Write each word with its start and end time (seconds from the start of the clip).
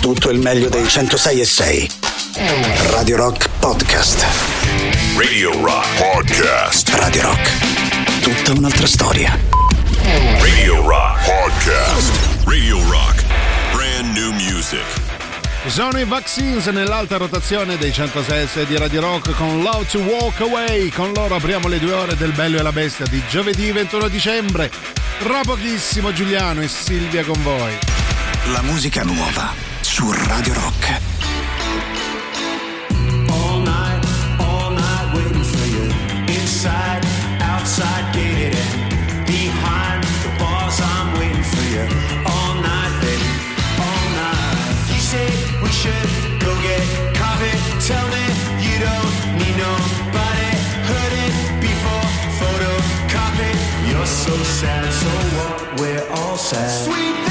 tutto 0.00 0.30
il 0.30 0.38
meglio 0.38 0.70
dei 0.70 0.88
106 0.88 1.40
e 1.40 1.44
6. 1.44 1.90
Radio 2.88 3.16
Rock 3.16 3.48
Podcast. 3.58 4.24
Radio 5.16 5.52
Rock 5.62 5.86
Podcast. 5.98 6.88
Radio 6.94 7.22
Rock. 7.22 8.20
Tutta 8.22 8.52
un'altra 8.58 8.86
storia. 8.86 9.38
Radio 10.40 10.88
Rock 10.88 11.24
Podcast. 11.24 12.12
Radio 12.46 12.78
Rock. 12.90 13.24
Brand 13.74 14.16
new 14.16 14.32
music. 14.32 14.80
Sono 15.66 15.98
i 15.98 16.04
Vaccines 16.04 16.66
nell'alta 16.68 17.18
rotazione 17.18 17.76
dei 17.76 17.92
106 17.92 18.64
di 18.64 18.78
Radio 18.78 19.02
Rock 19.02 19.34
con 19.36 19.60
Love 19.60 19.86
to 19.86 19.98
Walk 19.98 20.40
Away. 20.40 20.88
Con 20.88 21.12
loro 21.12 21.34
apriamo 21.34 21.68
le 21.68 21.78
due 21.78 21.92
ore 21.92 22.16
del 22.16 22.32
Bello 22.32 22.58
e 22.58 22.62
la 22.62 22.72
Bestia 22.72 23.04
di 23.06 23.22
giovedì 23.28 23.70
21 23.70 24.08
dicembre. 24.08 24.70
Tra 25.18 25.40
pochissimo 25.42 26.10
Giuliano 26.10 26.62
e 26.62 26.68
Silvia 26.68 27.22
con 27.22 27.40
voi. 27.42 27.76
La 28.52 28.62
musica 28.62 29.02
nuova 29.02 29.69
su 30.00 30.12
Radio 30.12 30.54
Rock. 30.54 30.82
All 33.28 33.60
night, 33.60 34.00
all 34.38 34.70
night 34.70 35.06
waiting 35.14 35.44
for 35.44 35.66
you. 35.74 35.84
Inside, 36.36 37.04
outside, 37.42 38.04
gated 38.14 38.54
and 38.54 39.26
behind 39.26 40.02
the 40.24 40.30
bars, 40.38 40.80
I'm 40.80 41.08
waiting 41.18 41.46
for 41.52 41.64
you. 41.74 41.84
All 42.32 42.54
night, 42.70 42.92
baby, 43.04 43.30
all 43.86 44.06
night. 44.22 44.74
You 44.88 45.00
say 45.12 45.26
we 45.62 45.68
should 45.80 46.08
go 46.44 46.50
get 46.68 46.82
coffee. 47.20 47.56
Tell 47.88 48.06
me 48.16 48.24
you 48.66 48.76
don't 48.86 49.12
need 49.40 49.56
nobody. 49.68 50.50
Heard 50.88 51.14
it 51.26 51.34
before, 51.66 52.06
photocopy. 52.40 53.52
You're 53.90 54.12
so 54.24 54.34
sad, 54.60 54.86
so 55.00 55.10
what? 55.36 55.80
We're 55.80 56.06
all 56.18 56.38
sad. 56.38 56.70
Sweet 56.86 57.29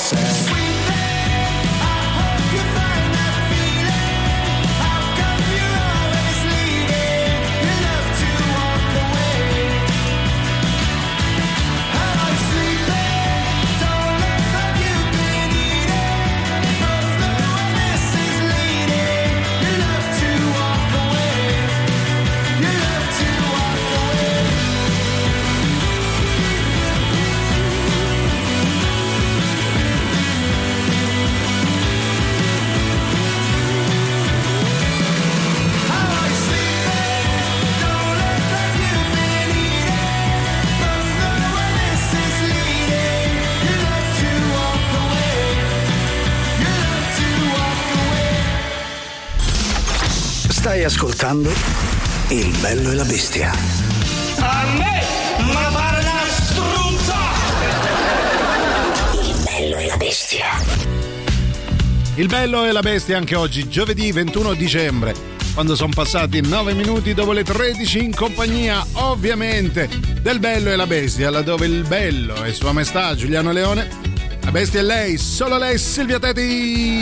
said. 0.00 0.29
Stai 50.70 50.84
ascoltando 50.84 51.50
Il 52.28 52.56
bello 52.60 52.92
e 52.92 52.94
la 52.94 53.02
bestia. 53.02 53.50
A 54.38 54.66
me, 54.78 55.02
ma 55.52 55.68
pare 55.72 56.00
una 56.00 56.24
struzza! 56.28 57.16
Il 59.20 59.42
bello 59.42 59.76
e 59.78 59.86
la 59.86 59.96
bestia. 59.96 60.46
Il 62.14 62.28
bello 62.28 62.66
e 62.66 62.70
la 62.70 62.82
bestia 62.82 63.16
anche 63.16 63.34
oggi, 63.34 63.68
giovedì 63.68 64.12
21 64.12 64.54
dicembre, 64.54 65.12
quando 65.54 65.74
sono 65.74 65.90
passati 65.92 66.40
9 66.40 66.72
minuti 66.74 67.14
dopo 67.14 67.32
le 67.32 67.42
13 67.42 68.04
in 68.04 68.14
compagnia, 68.14 68.86
ovviamente, 68.92 69.88
del 70.22 70.38
bello 70.38 70.70
e 70.70 70.76
la 70.76 70.86
bestia, 70.86 71.30
laddove 71.30 71.66
il 71.66 71.82
bello 71.82 72.44
è 72.44 72.52
Sua 72.52 72.70
Maestà 72.70 73.16
Giuliano 73.16 73.50
Leone, 73.50 73.88
la 74.52 74.58
bestia 74.58 74.80
è 74.80 74.82
lei, 74.82 75.16
solo 75.16 75.58
lei, 75.58 75.78
Silvia 75.78 76.18
Teti. 76.18 77.00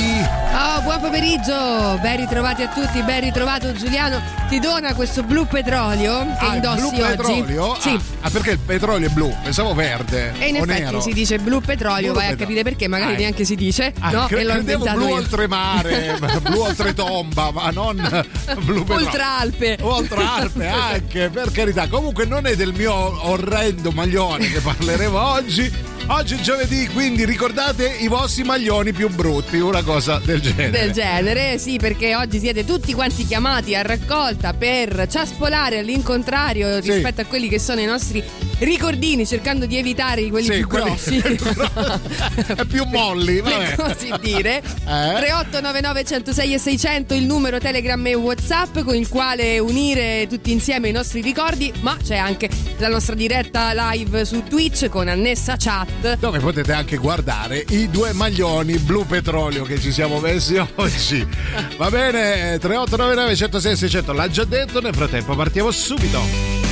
Oh, 0.53 0.83
buon 0.83 1.01
pomeriggio, 1.01 1.99
ben 2.03 2.17
ritrovati 2.19 2.61
a 2.63 2.69
tutti, 2.69 3.01
ben 3.03 3.23
ritrovato 3.23 3.73
Giuliano. 3.73 4.21
Ti 4.51 4.59
dona 4.59 4.93
questo 4.95 5.23
blu 5.23 5.47
petrolio 5.47 6.27
che 6.39 6.45
Ah, 6.47 6.55
indossi 6.57 6.81
blu 6.81 6.89
oggi. 6.89 7.01
petrolio? 7.01 7.77
Sì. 7.81 7.89
Ah, 7.91 8.01
ah, 8.27 8.31
perché 8.31 8.51
il 8.51 8.59
petrolio 8.59 9.07
è 9.09 9.11
blu? 9.11 9.35
Pensavo 9.43 9.73
verde. 9.73 10.35
E 10.39 10.49
in 10.49 10.57
effetti 10.57 10.81
nero. 10.83 11.01
si 11.01 11.13
dice 11.15 11.39
blu 11.39 11.61
petrolio, 11.63 12.13
Blu 12.13 12.15
vai 12.21 12.27
a 12.27 12.29
petro- 12.31 12.45
capire 12.45 12.63
perché, 12.65 12.87
magari 12.87 13.15
Ah, 13.15 13.19
neanche 13.19 13.45
si 13.47 13.55
dice, 13.55 13.95
Ah, 14.01 14.11
no? 14.11 14.27
cre- 14.27 14.41
e 14.41 14.45
l'ho 14.45 14.55
inventato 14.57 14.99
blu 14.99 15.09
io. 15.09 15.15
oltremare, 15.15 16.19
blu 16.43 16.61
oltretomba, 16.61 17.51
ma 17.51 17.71
non 17.71 17.97
blu 18.61 18.81
petrolio. 18.85 19.07
Oltralpe. 19.07 19.79
Oltralpe 19.81 20.67
anche, 20.67 21.31
per 21.31 21.51
carità. 21.51 21.89
Comunque 21.89 22.27
non 22.27 22.47
è 22.47 22.55
del 22.57 22.75
mio 22.75 22.93
orrendo 23.31 23.91
maglione 23.91 24.51
che 24.51 24.61
parleremo 24.61 25.19
oggi. 25.19 25.87
Oggi 26.11 26.37
è 26.37 26.41
giovedì, 26.41 26.89
quindi 26.89 27.27
ricordate 27.39 27.87
i 28.01 28.09
vostri 28.09 28.43
maglioni 28.43 28.93
più 28.93 29.09
brutti, 29.09 29.59
una 29.59 29.85
cosa 29.85 30.21
del 30.25 30.41
genere. 30.41 30.71
Del 30.71 30.91
genere, 30.91 31.59
sì, 31.59 31.77
perché 31.79 32.17
oggi 32.17 32.41
siete 32.41 32.65
tutti 32.65 32.93
quanti 32.93 33.25
chiamati 33.25 33.77
a 33.77 33.83
raccolta 33.83 34.55
per 34.55 35.07
ciaspolare 35.09 35.79
all'incontrario 35.79 36.83
Sì. 36.83 36.91
rispetto 36.91 37.21
a 37.21 37.25
quelli 37.27 37.49
che 37.49 37.61
sono 37.61 37.81
i 37.81 37.85
nostri 37.85 38.25
ricordini, 38.59 39.27
cercando 39.27 39.67
di 39.67 39.77
evitare 39.77 40.27
quelli 40.29 40.47
Sì, 40.47 40.53
più 40.59 40.67
quelli- 40.69 40.85
grossi. 40.85 41.17
È 42.55 42.65
più 42.65 42.85
molli, 42.87 43.41
vabbè. 43.43 43.75
per 43.75 43.93
così 43.95 44.13
dire. 44.21 44.63
Eh? 44.89 45.15
3899 45.19 46.05
106 46.05 46.55
e 46.55 46.59
600 46.59 47.15
il 47.15 47.25
numero 47.27 47.59
Telegram 47.59 48.05
e 48.07 48.15
Whatsapp 48.15 48.79
con 48.81 48.95
il 48.95 49.07
quale 49.09 49.59
unire 49.59 50.27
tutti 50.29 50.51
insieme 50.51 50.89
i 50.89 50.93
nostri 50.93 51.21
ricordi, 51.21 51.71
ma 51.81 51.97
c'è 52.03 52.17
anche 52.17 52.49
la 52.79 52.89
nostra 52.89 53.15
diretta 53.15 53.73
live 53.93 54.25
su 54.25 54.43
Twitch 54.45 54.89
con 54.89 55.09
annessa 55.09 55.57
chat. 55.59 56.17
Dove 56.19 56.39
potete 56.39 56.73
anche 56.73 56.97
guardare 56.97 57.65
i 57.69 57.91
due 57.91 58.13
maglioni 58.15 58.79
blu 58.79 59.05
petrolio 59.07 59.65
che 59.65 59.79
ci 59.79 59.93
siamo 59.93 60.21
messi 60.21 60.57
oggi. 60.77 61.27
Va 61.77 61.91
bene, 61.91 62.59
3899 62.59 63.37
106 63.37 63.77
600 63.77 64.13
l'ha 64.15 64.29
già 64.31 64.45
detto, 64.45 64.81
nel 64.81 64.95
frattempo 64.95 65.35
partiamo 65.37 65.71
subito. 65.71 66.68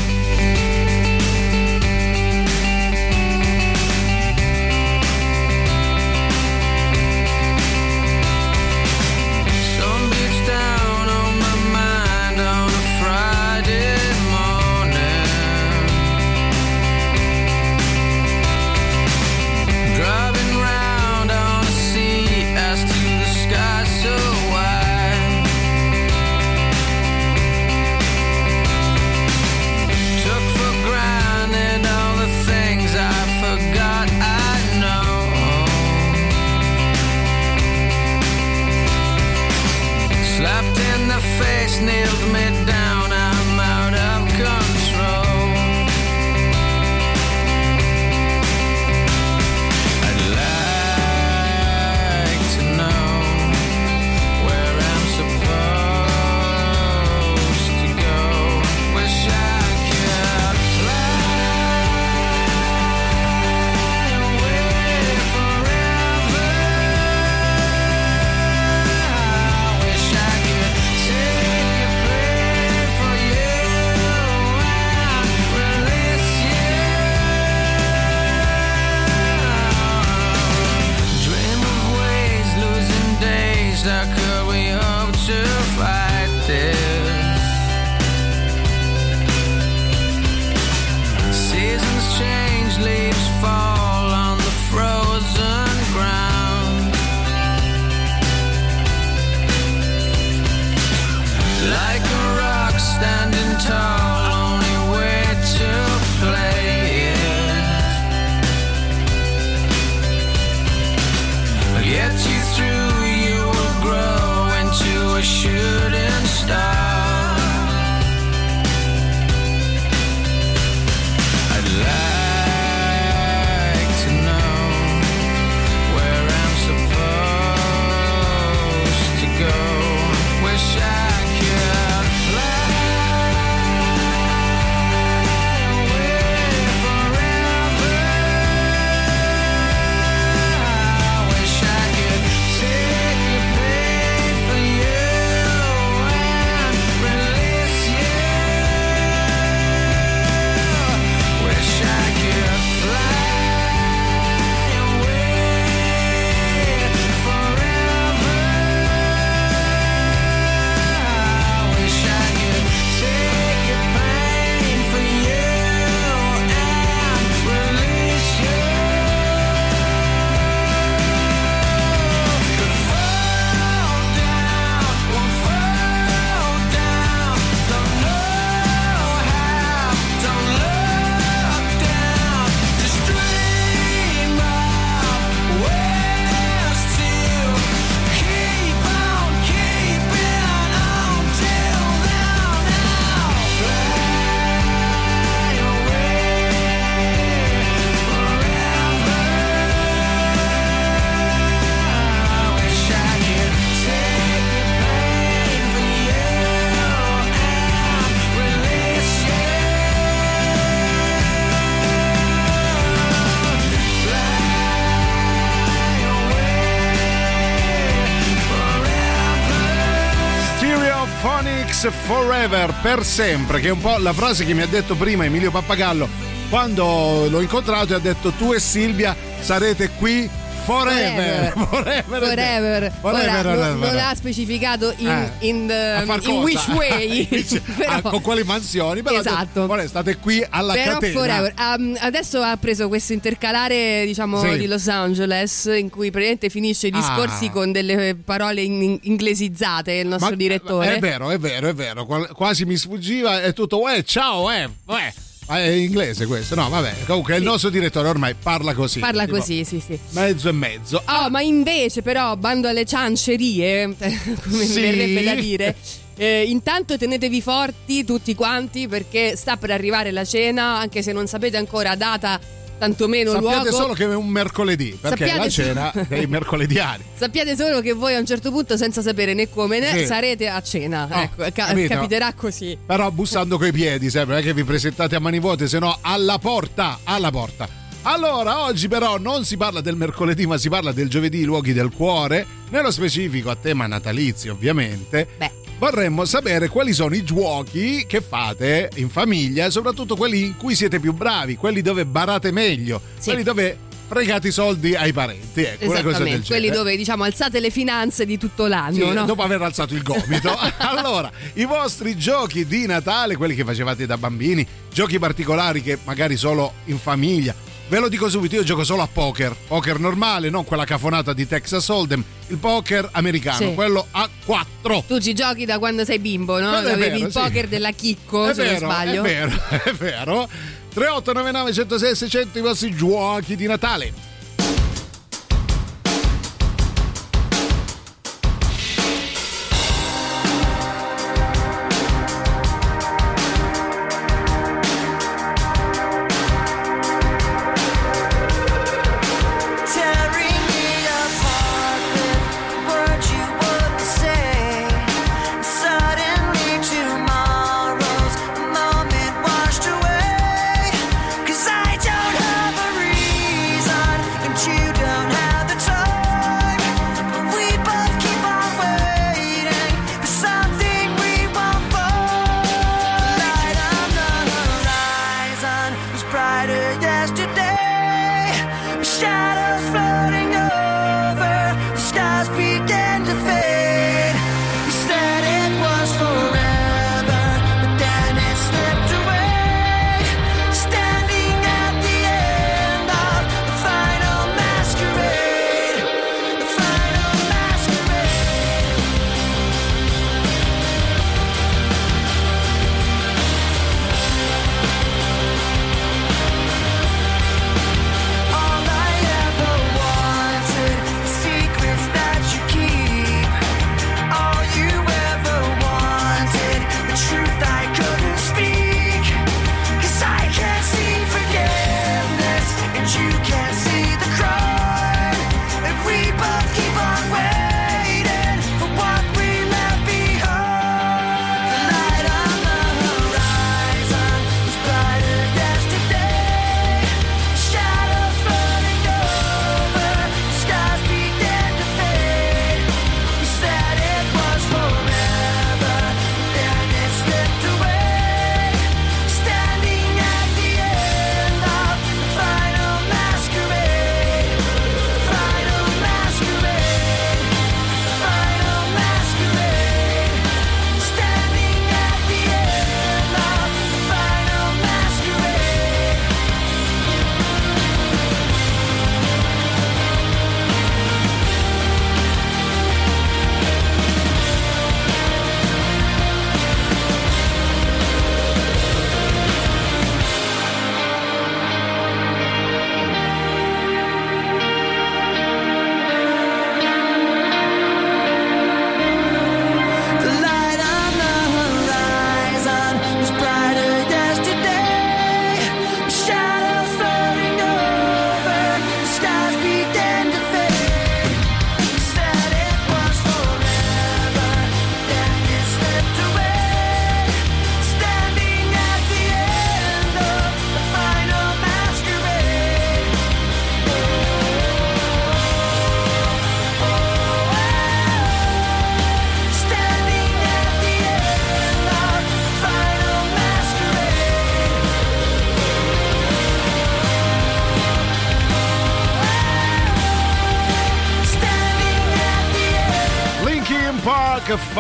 Forever, 222.66 222.74
per 222.80 223.04
sempre, 223.04 223.60
che 223.60 223.68
è 223.68 223.70
un 223.70 223.80
po' 223.80 223.96
la 223.98 224.12
frase 224.12 224.44
che 224.44 224.54
mi 224.54 224.62
ha 224.62 224.66
detto 224.66 224.94
prima 224.94 225.24
Emilio 225.24 225.50
Pappagallo 225.50 226.08
quando 226.48 227.26
l'ho 227.28 227.40
incontrato 227.40 227.92
e 227.92 227.96
ha 227.96 227.98
detto 227.98 228.30
tu 228.30 228.52
e 228.52 228.60
Silvia 228.60 229.16
sarete 229.40 229.90
qui 229.90 230.28
forever. 230.66 231.52
Forever. 231.52 232.02
Forever. 232.04 232.92
Forever, 233.00 233.46
Ora, 233.46 233.68
non, 233.70 233.78
non 233.78 233.98
ha 233.98 234.14
specificato 234.14 234.92
in, 234.98 235.08
Eh. 235.08 235.32
in, 235.46 235.68
far 236.04 236.20
in 236.24 236.36
which 236.42 236.66
way. 236.68 237.26
Però- 237.76 237.92
ah, 237.92 238.02
con 238.02 238.20
quali 238.20 238.42
mansioni? 238.44 239.02
Però 239.02 239.16
detto, 239.16 239.28
Esatto. 239.28 239.66
"Ora 239.68 239.86
state 239.86 240.16
qui 240.18 240.44
alla 240.48 240.72
Però 240.74 240.92
catena. 240.94 241.18
forever. 241.18 241.54
Um, 241.58 241.96
adesso 242.00 242.40
ha 242.42 242.56
preso 242.56 242.88
questo 242.88 243.12
intercalare, 243.12 244.04
diciamo, 244.06 244.40
Sì. 244.40 244.58
di 244.58 244.66
Los 244.66 244.88
Angeles, 244.88 245.70
in 245.76 245.88
cui 245.88 246.10
praticamente 246.10 246.50
finisce 246.50 246.88
i 246.88 246.90
discorsi 246.90 247.46
Ah. 247.46 247.50
con 247.50 247.72
delle 247.72 248.16
parole 248.16 248.62
in- 248.62 248.98
inglesizzate 249.02 249.92
il 249.92 250.06
nostro 250.08 250.30
Ma- 250.30 250.36
direttore. 250.36 250.96
È 250.96 250.98
vero, 250.98 251.30
è 251.30 251.38
vero, 251.38 251.68
è 251.68 251.74
vero. 251.74 252.04
Quasi 252.04 252.64
mi 252.64 252.76
sfuggiva. 252.76 253.40
È 253.42 253.52
tutto, 253.52 253.80
uè, 253.80 254.02
ciao, 254.02 254.50
eh, 254.50 254.68
uè. 254.86 255.12
Ma 255.48 255.58
È 255.58 255.68
inglese 255.68 256.26
questo? 256.26 256.54
No, 256.56 256.68
vabbè. 256.68 257.04
Comunque 257.06 257.36
il 257.36 257.42
nostro 257.44 257.70
direttore 257.70 258.08
ormai 258.08 258.34
parla 258.34 258.74
così. 258.74 258.98
Parla 258.98 259.26
così, 259.28 259.64
sì, 259.64 259.80
sì. 259.84 259.98
Mezzo 260.10 260.48
e 260.48 260.52
mezzo. 260.52 261.02
Oh, 261.06 261.30
ma 261.30 261.40
invece, 261.40 262.02
però, 262.02 262.34
bando 262.36 262.66
alle 262.68 262.84
ciancerie, 262.84 263.94
come 263.96 264.64
Sì. 264.64 264.80
mi 264.80 264.90
verrebbe 264.90 265.22
da 265.22 265.34
dire. 265.34 265.76
eh, 266.16 266.42
intanto 266.48 266.96
tenetevi 266.98 267.40
forti 267.42 268.04
tutti 268.04 268.34
quanti 268.34 268.88
perché 268.88 269.36
sta 269.36 269.56
per 269.56 269.70
arrivare 269.70 270.10
la 270.10 270.24
cena, 270.24 270.78
anche 270.78 271.02
se 271.02 271.12
non 271.12 271.26
sapete 271.28 271.56
ancora 271.58 271.94
data, 271.94 272.40
tantomeno 272.78 273.30
Sappiate 273.32 273.68
luogo. 273.70 273.76
solo 273.76 273.92
che 273.94 274.04
è 274.04 274.14
un 274.14 274.28
mercoledì, 274.28 274.96
perché 275.00 275.26
Sappiate 275.26 275.38
la 275.38 275.48
cena 275.50 275.90
solo- 275.92 276.06
dei 276.08 276.26
mercolediani. 276.28 277.04
Sappiate 277.14 277.56
solo 277.56 277.80
che 277.80 277.92
voi 277.92 278.14
a 278.14 278.18
un 278.18 278.26
certo 278.26 278.50
punto, 278.50 278.76
senza 278.76 279.02
sapere 279.02 279.34
né 279.34 279.48
come 279.48 279.78
né, 279.78 279.98
Sì. 279.98 280.06
sarete 280.06 280.48
a 280.48 280.60
cena. 280.62 281.08
Oh, 281.10 281.20
ecco, 281.20 281.52
ca- 281.52 281.74
capiterà 281.74 282.32
così. 282.34 282.76
Però 282.86 283.10
bussando 283.10 283.58
coi 283.58 283.72
piedi, 283.72 284.10
sempre, 284.10 284.34
non 284.34 284.42
è 284.42 284.46
che 284.46 284.54
vi 284.54 284.64
presentate 284.64 285.16
a 285.16 285.20
mani 285.20 285.38
vuote, 285.40 285.68
se 285.68 285.78
no 285.78 285.96
alla 286.00 286.38
porta, 286.38 287.00
alla 287.04 287.30
porta. 287.30 287.68
Allora, 288.02 288.64
oggi 288.64 288.86
però 288.86 289.18
non 289.18 289.44
si 289.44 289.56
parla 289.56 289.80
del 289.80 289.96
mercoledì, 289.96 290.46
ma 290.46 290.56
si 290.58 290.68
parla 290.68 290.92
del 290.92 291.08
giovedì, 291.08 291.42
luoghi 291.44 291.72
del 291.72 291.90
cuore, 291.90 292.46
nello 292.70 292.92
specifico 292.92 293.50
a 293.50 293.56
tema 293.56 293.86
natalizio, 293.88 294.52
ovviamente. 294.52 295.26
Beh. 295.36 295.50
Vorremmo 295.78 296.24
sapere 296.24 296.68
quali 296.68 296.94
sono 296.94 297.14
i 297.14 297.22
giochi 297.22 298.06
che 298.06 298.22
fate 298.22 298.88
in 298.94 299.10
famiglia, 299.10 299.68
soprattutto 299.68 300.16
quelli 300.16 300.42
in 300.42 300.56
cui 300.56 300.74
siete 300.74 300.98
più 301.00 301.12
bravi, 301.12 301.56
quelli 301.56 301.82
dove 301.82 302.06
barate 302.06 302.50
meglio, 302.50 303.00
Sì. 303.18 303.28
quelli 303.28 303.42
dove 303.42 303.78
fregate 304.08 304.48
i 304.48 304.52
soldi 304.52 304.94
ai 304.94 305.12
parenti, 305.12 305.62
ecco, 305.62 305.84
una 305.84 305.94
cosa 305.94 306.00
del 306.02 306.06
Esattamente, 306.12 306.46
quelli 306.46 306.62
genere. 306.62 306.76
dove 306.78 306.96
diciamo 306.96 307.24
alzate 307.24 307.60
le 307.60 307.70
finanze 307.70 308.24
di 308.24 308.38
tutto 308.38 308.64
Sì, 308.64 308.68
l'anno, 308.70 309.12
no? 309.12 309.24
dopo 309.26 309.42
aver 309.42 309.60
alzato 309.60 309.92
il 309.94 310.02
gomito. 310.02 310.56
allora, 310.78 311.30
i 311.54 311.64
vostri 311.66 312.16
giochi 312.16 312.66
di 312.66 312.86
Natale, 312.86 313.36
quelli 313.36 313.54
che 313.54 313.64
facevate 313.64 314.06
da 314.06 314.16
bambini, 314.16 314.66
giochi 314.90 315.18
particolari 315.18 315.82
che 315.82 315.98
magari 316.04 316.36
solo 316.36 316.72
in 316.86 316.98
famiglia. 316.98 317.54
Ve 317.88 318.00
lo 318.00 318.08
dico 318.08 318.28
subito, 318.28 318.56
io 318.56 318.64
gioco 318.64 318.82
solo 318.82 319.02
a 319.02 319.06
poker. 319.06 319.54
Poker 319.68 320.00
normale, 320.00 320.50
non 320.50 320.64
quella 320.64 320.84
cafonata 320.84 321.32
di 321.32 321.46
Texas 321.46 321.86
Hold'em, 321.88 322.22
il 322.48 322.56
poker 322.56 323.08
americano, 323.12 323.58
Sì. 323.58 323.74
quello 323.74 324.06
a 324.10 324.28
4. 324.44 325.04
Tu 325.06 325.20
ci 325.20 325.34
giochi 325.34 325.64
da 325.64 325.78
quando 325.78 326.04
sei 326.04 326.18
bimbo, 326.18 326.58
no? 326.58 326.70
Avevi 326.70 326.98
vero, 327.00 327.16
il 327.26 327.32
sì. 327.32 327.38
poker 327.38 327.68
della 327.68 327.90
Chicco, 327.92 328.48
È 328.48 328.54
se 328.54 328.64
non 328.64 328.72
vero, 328.74 328.86
sbaglio. 328.86 329.22
è 329.22 329.26
vero, 329.28 329.62
è 329.84 329.92
vero. 329.92 330.48
3899 330.94 331.72
106 331.72 332.14
600 332.16 332.58
i 332.58 332.62
vostri 332.62 332.94
giochi 332.96 333.54
di 333.54 333.66
Natale. 333.66 334.12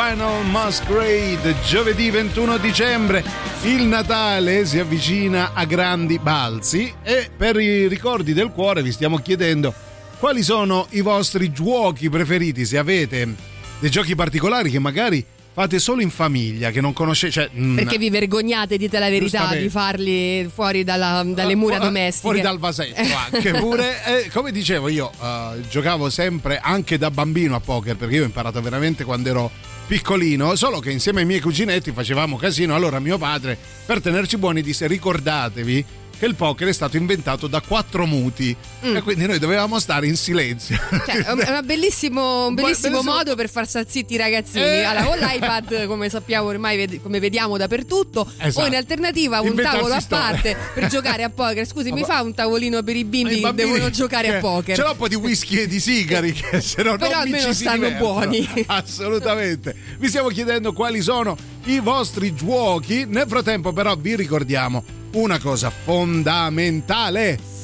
Final 0.08 0.46
Masquerade, 0.46 1.56
giovedì 1.66 2.10
21 2.10 2.58
dicembre. 2.58 3.24
Il 3.64 3.82
Natale 3.86 4.64
si 4.64 4.78
avvicina 4.78 5.50
a 5.52 5.64
grandi 5.64 6.20
balzi 6.20 6.94
e 7.02 7.28
per 7.36 7.58
i 7.58 7.88
ricordi 7.88 8.32
del 8.32 8.50
cuore 8.52 8.84
vi 8.84 8.92
stiamo 8.92 9.18
chiedendo 9.18 9.74
quali 10.20 10.44
sono 10.44 10.86
i 10.90 11.00
vostri 11.00 11.50
giochi 11.50 12.08
preferiti, 12.08 12.64
se 12.64 12.78
avete 12.78 13.34
dei 13.80 13.90
giochi 13.90 14.14
particolari 14.14 14.70
che 14.70 14.78
magari 14.78 15.24
fate 15.52 15.80
solo 15.80 16.02
in 16.02 16.10
famiglia, 16.10 16.70
che 16.70 16.80
non 16.80 16.92
conoscete. 16.92 17.32
Cioè, 17.32 17.50
mm, 17.56 17.74
Perché 17.76 17.98
vi 17.98 18.08
vergognate, 18.10 18.76
dite 18.76 19.00
la 19.00 19.08
verità, 19.08 19.56
di 19.56 19.68
farli 19.68 20.48
fuori 20.54 20.84
dalla- 20.84 21.24
dalle 21.26 21.54
Ah, 21.54 21.56
mura 21.56 21.76
fu- 21.78 21.82
domestiche. 21.82 22.20
Fuori 22.20 22.40
dal 22.42 22.58
vasetto 22.60 23.00
anche 23.32 23.50
pure. 23.54 24.04
Eh, 24.24 24.30
come 24.30 24.52
dicevo 24.52 24.88
io, 24.88 25.10
eh, 25.20 25.62
giocavo 25.68 26.10
sempre 26.10 26.60
anche 26.62 26.96
da 26.96 27.10
bambino 27.10 27.56
a 27.56 27.60
poker 27.60 27.96
perché 27.96 28.14
io 28.14 28.22
ho 28.22 28.26
imparato 28.26 28.60
veramente 28.62 29.02
quando 29.02 29.28
ero 29.30 29.50
piccolino, 29.86 30.56
solo 30.56 30.80
che 30.80 30.90
insieme 30.90 31.20
ai 31.20 31.26
miei 31.26 31.40
cuginetti 31.40 31.92
facevamo 31.92 32.36
casino. 32.36 32.74
Allora 32.74 32.98
mio 32.98 33.18
padre, 33.18 33.56
per 33.86 34.00
tenerci 34.00 34.36
buoni, 34.36 34.62
disse 34.62 34.86
ricordatevi 34.86 35.84
che 36.18 36.26
il 36.26 36.34
poker 36.34 36.68
è 36.68 36.72
stato 36.72 36.96
inventato 36.96 37.46
da 37.46 37.60
quattro 37.60 38.06
muti 38.06 38.54
e 38.80 39.02
quindi 39.02 39.26
noi 39.26 39.38
dovevamo 39.38 39.78
stare 39.78 40.06
in 40.06 40.16
silenzio. 40.16 40.78
Mm. 40.94 40.98
Cioè, 41.06 41.24
è 41.24 41.30
un 41.30 41.60
bellissimo, 41.64 42.46
un 42.46 42.54
bellissimo 42.54 42.90
bellissimo- 42.90 43.12
modo 43.14 43.34
per 43.34 43.48
far 43.50 43.66
star 43.66 43.84
zitti 43.88 44.14
i 44.14 44.16
ragazzini. 44.16 44.64
Eh. 44.64 44.82
Allora, 44.84 45.04
con 45.06 45.18
l'iPad, 45.18 45.86
come 45.86 46.08
sappiamo 46.08 46.48
ormai, 46.48 47.00
come 47.02 47.18
vediamo 47.20 47.56
dappertutto, 47.56 48.30
Esatto. 48.38 48.64
o 48.64 48.68
in 48.68 48.74
alternativa 48.76 49.40
un 49.40 49.48
Inventarsi 49.48 49.76
tavolo 49.78 49.94
a 49.94 50.04
parte 50.08 50.56
per 50.74 50.86
giocare 50.88 51.22
a 51.22 51.30
poker. 51.30 51.66
Scusi, 51.66 51.92
mi 51.92 52.04
fa 52.04 52.22
un 52.22 52.34
tavolino 52.34 52.82
per 52.82 52.96
i 52.96 53.04
bimbi 53.04 53.40
che 53.40 53.52
devono 53.52 53.90
giocare 53.90 54.36
a 54.36 54.40
poker? 54.40 54.74
Ce 54.76 54.82
l'ho 54.82 54.90
un 54.92 54.96
po' 54.96 55.08
di 55.08 55.14
whisky 55.16 55.58
e 55.58 55.66
di 55.66 55.80
sigari 55.80 56.32
che 56.32 56.60
se 56.60 56.82
no 56.82 56.96
Però 56.96 57.10
non 57.10 57.20
almeno 57.20 57.52
stanno 57.52 57.76
divertono. 57.88 58.12
buoni. 58.14 58.64
Assolutamente. 58.66 59.74
Vi 59.98 60.08
stiamo 60.08 60.28
chiedendo 60.28 60.72
quali 60.72 61.00
sono 61.00 61.36
i 61.66 61.80
vostri 61.80 62.34
giochi. 62.34 63.04
Nel 63.06 63.26
frattempo 63.26 63.72
però 63.72 63.96
vi 63.96 64.16
ricordiamo 64.16 64.82
una 65.12 65.38
cosa 65.38 65.70
fondamentale. 65.70 67.54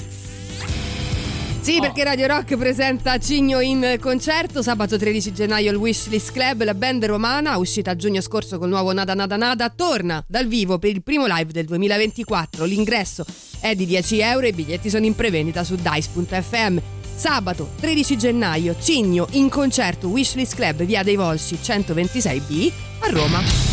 Sì, 1.62 1.78
perché 1.78 2.02
Radio 2.02 2.26
Rock 2.26 2.56
presenta 2.56 3.18
Cigno 3.18 3.61
in 3.61 3.97
concerto 4.00 4.62
sabato 4.62 4.99
13 4.99 5.32
gennaio 5.32 5.71
al 5.71 5.76
Wishlist 5.76 6.32
Club. 6.32 6.64
La 6.64 6.75
band 6.75 7.04
romana, 7.04 7.56
uscita 7.56 7.92
a 7.92 7.97
giugno 7.97 8.21
scorso 8.21 8.59
col 8.59 8.68
nuovo 8.68 8.92
Nada 8.92 9.14
Nada 9.14 9.37
Nada, 9.37 9.71
torna 9.71 10.25
dal 10.26 10.49
vivo 10.49 10.80
per 10.80 10.90
il 10.90 11.04
primo 11.04 11.26
live 11.26 11.52
del 11.52 11.66
2024. 11.66 12.64
L'ingresso 12.64 13.25
è 13.61 13.76
di 13.76 13.87
10 13.87 14.18
euro 14.18 14.47
e 14.47 14.49
i 14.49 14.52
biglietti 14.52 14.90
sono 14.90 15.06
in 15.06 15.14
prevendita 15.14 15.62
su 15.62 15.76
dice.fm. 15.76 16.78
Sabato 17.14 17.71
13 17.78 18.18
gennaio, 18.18 18.75
Cigno 18.80 19.28
in 19.32 19.49
concerto 19.49 20.09
Wishlist 20.09 20.56
Club, 20.56 20.82
via 20.82 21.04
dei 21.04 21.14
Volsci 21.14 21.56
126B 21.62 22.73
a 23.02 23.11
Roma. 23.11 23.71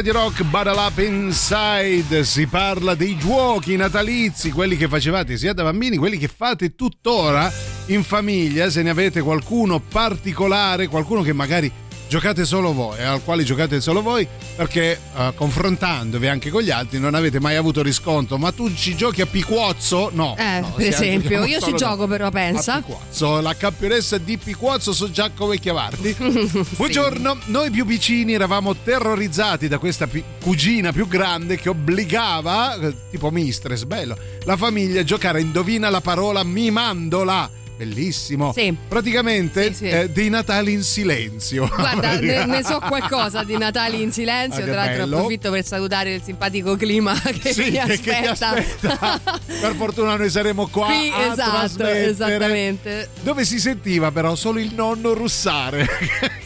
Radio 0.00 0.14
Rock, 0.14 0.44
Battle 0.44 0.78
Up 0.78 0.96
Inside. 0.96 2.24
Si 2.24 2.46
parla 2.46 2.94
dei 2.94 3.18
giochi 3.18 3.76
natalizi, 3.76 4.50
quelli 4.50 4.78
che 4.78 4.88
facevate 4.88 5.36
sia 5.36 5.52
da 5.52 5.62
bambini, 5.62 5.98
quelli 5.98 6.16
che 6.16 6.26
fate 6.26 6.74
tuttora 6.74 7.52
in 7.88 8.02
famiglia. 8.02 8.70
Se 8.70 8.80
ne 8.80 8.88
avete 8.88 9.20
qualcuno 9.20 9.78
particolare, 9.78 10.88
qualcuno 10.88 11.20
che 11.20 11.34
magari 11.34 11.70
giocate 12.10 12.44
solo 12.44 12.72
voi, 12.72 12.98
eh, 12.98 13.04
al 13.04 13.22
quale 13.22 13.44
giocate 13.44 13.80
solo 13.80 14.02
voi, 14.02 14.26
perché 14.56 14.98
eh, 15.16 15.32
confrontandovi 15.32 16.26
anche 16.26 16.50
con 16.50 16.60
gli 16.60 16.70
altri 16.70 16.98
non 16.98 17.14
avete 17.14 17.38
mai 17.38 17.54
avuto 17.54 17.82
riscontro. 17.82 18.36
Ma 18.36 18.50
tu 18.50 18.74
ci 18.74 18.96
giochi 18.96 19.20
a 19.20 19.26
Piquozzo? 19.26 20.10
No. 20.12 20.34
Eh, 20.36 20.58
no, 20.58 20.72
per 20.72 20.86
se 20.86 20.88
esempio, 20.88 21.44
io 21.44 21.60
ci 21.60 21.72
gioco 21.72 22.08
però, 22.08 22.26
a 22.26 22.30
pensa. 22.32 22.82
Piquozzo, 22.82 23.40
la 23.40 23.54
campionessa 23.54 24.18
di 24.18 24.36
Piquozzo 24.38 24.92
so 24.92 25.08
già 25.08 25.30
come 25.30 25.60
chiamarti. 25.60 26.16
Buongiorno, 26.74 27.38
noi 27.44 27.70
più 27.70 27.86
piccini 27.86 28.32
eravamo 28.32 28.74
terrorizzati 28.74 29.68
da 29.68 29.78
questa 29.78 30.08
pi- 30.08 30.24
cugina 30.42 30.90
più 30.90 31.06
grande 31.06 31.58
che 31.58 31.68
obbligava, 31.68 32.74
eh, 32.74 32.94
tipo 33.12 33.30
mistress, 33.30 33.84
bello, 33.84 34.18
la 34.46 34.56
famiglia 34.56 35.02
a 35.02 35.04
giocare 35.04 35.38
a 35.38 35.42
indovina 35.42 35.88
la 35.88 36.00
parola 36.00 36.42
mimandola. 36.42 37.58
Bellissimo. 37.80 38.52
Sì. 38.52 38.76
Praticamente 38.88 39.68
Sì, 39.68 39.74
sì. 39.74 39.88
eh, 39.88 40.10
dei 40.10 40.28
Natali 40.28 40.72
in 40.74 40.82
silenzio. 40.82 41.66
Guarda, 41.74 42.12
ne, 42.20 42.44
ne 42.44 42.62
so 42.62 42.78
qualcosa 42.78 43.42
di 43.42 43.56
Natali 43.56 44.02
in 44.02 44.12
silenzio. 44.12 44.62
Ah, 44.64 44.66
Tra 44.66 44.74
l'altro, 44.74 45.04
bello. 45.04 45.16
approfitto 45.16 45.50
per 45.50 45.64
salutare 45.64 46.12
il 46.12 46.22
simpatico 46.22 46.76
clima 46.76 47.18
che 47.18 47.54
Sì, 47.54 47.62
mi 47.64 47.70
che, 47.70 47.98
che 47.98 48.18
ti 48.20 48.26
aspetta. 48.26 49.00
aspetta. 49.00 49.38
per 49.62 49.74
fortuna 49.76 50.16
noi 50.16 50.28
saremo 50.28 50.66
qua 50.68 50.86
Qui, 50.88 51.10
esatto, 51.30 51.86
esattamente. 51.86 53.08
Dove 53.22 53.46
si 53.46 53.58
sentiva 53.58 54.10
però 54.10 54.34
solo 54.34 54.58
il 54.58 54.74
nonno 54.74 55.14
russare. 55.14 55.86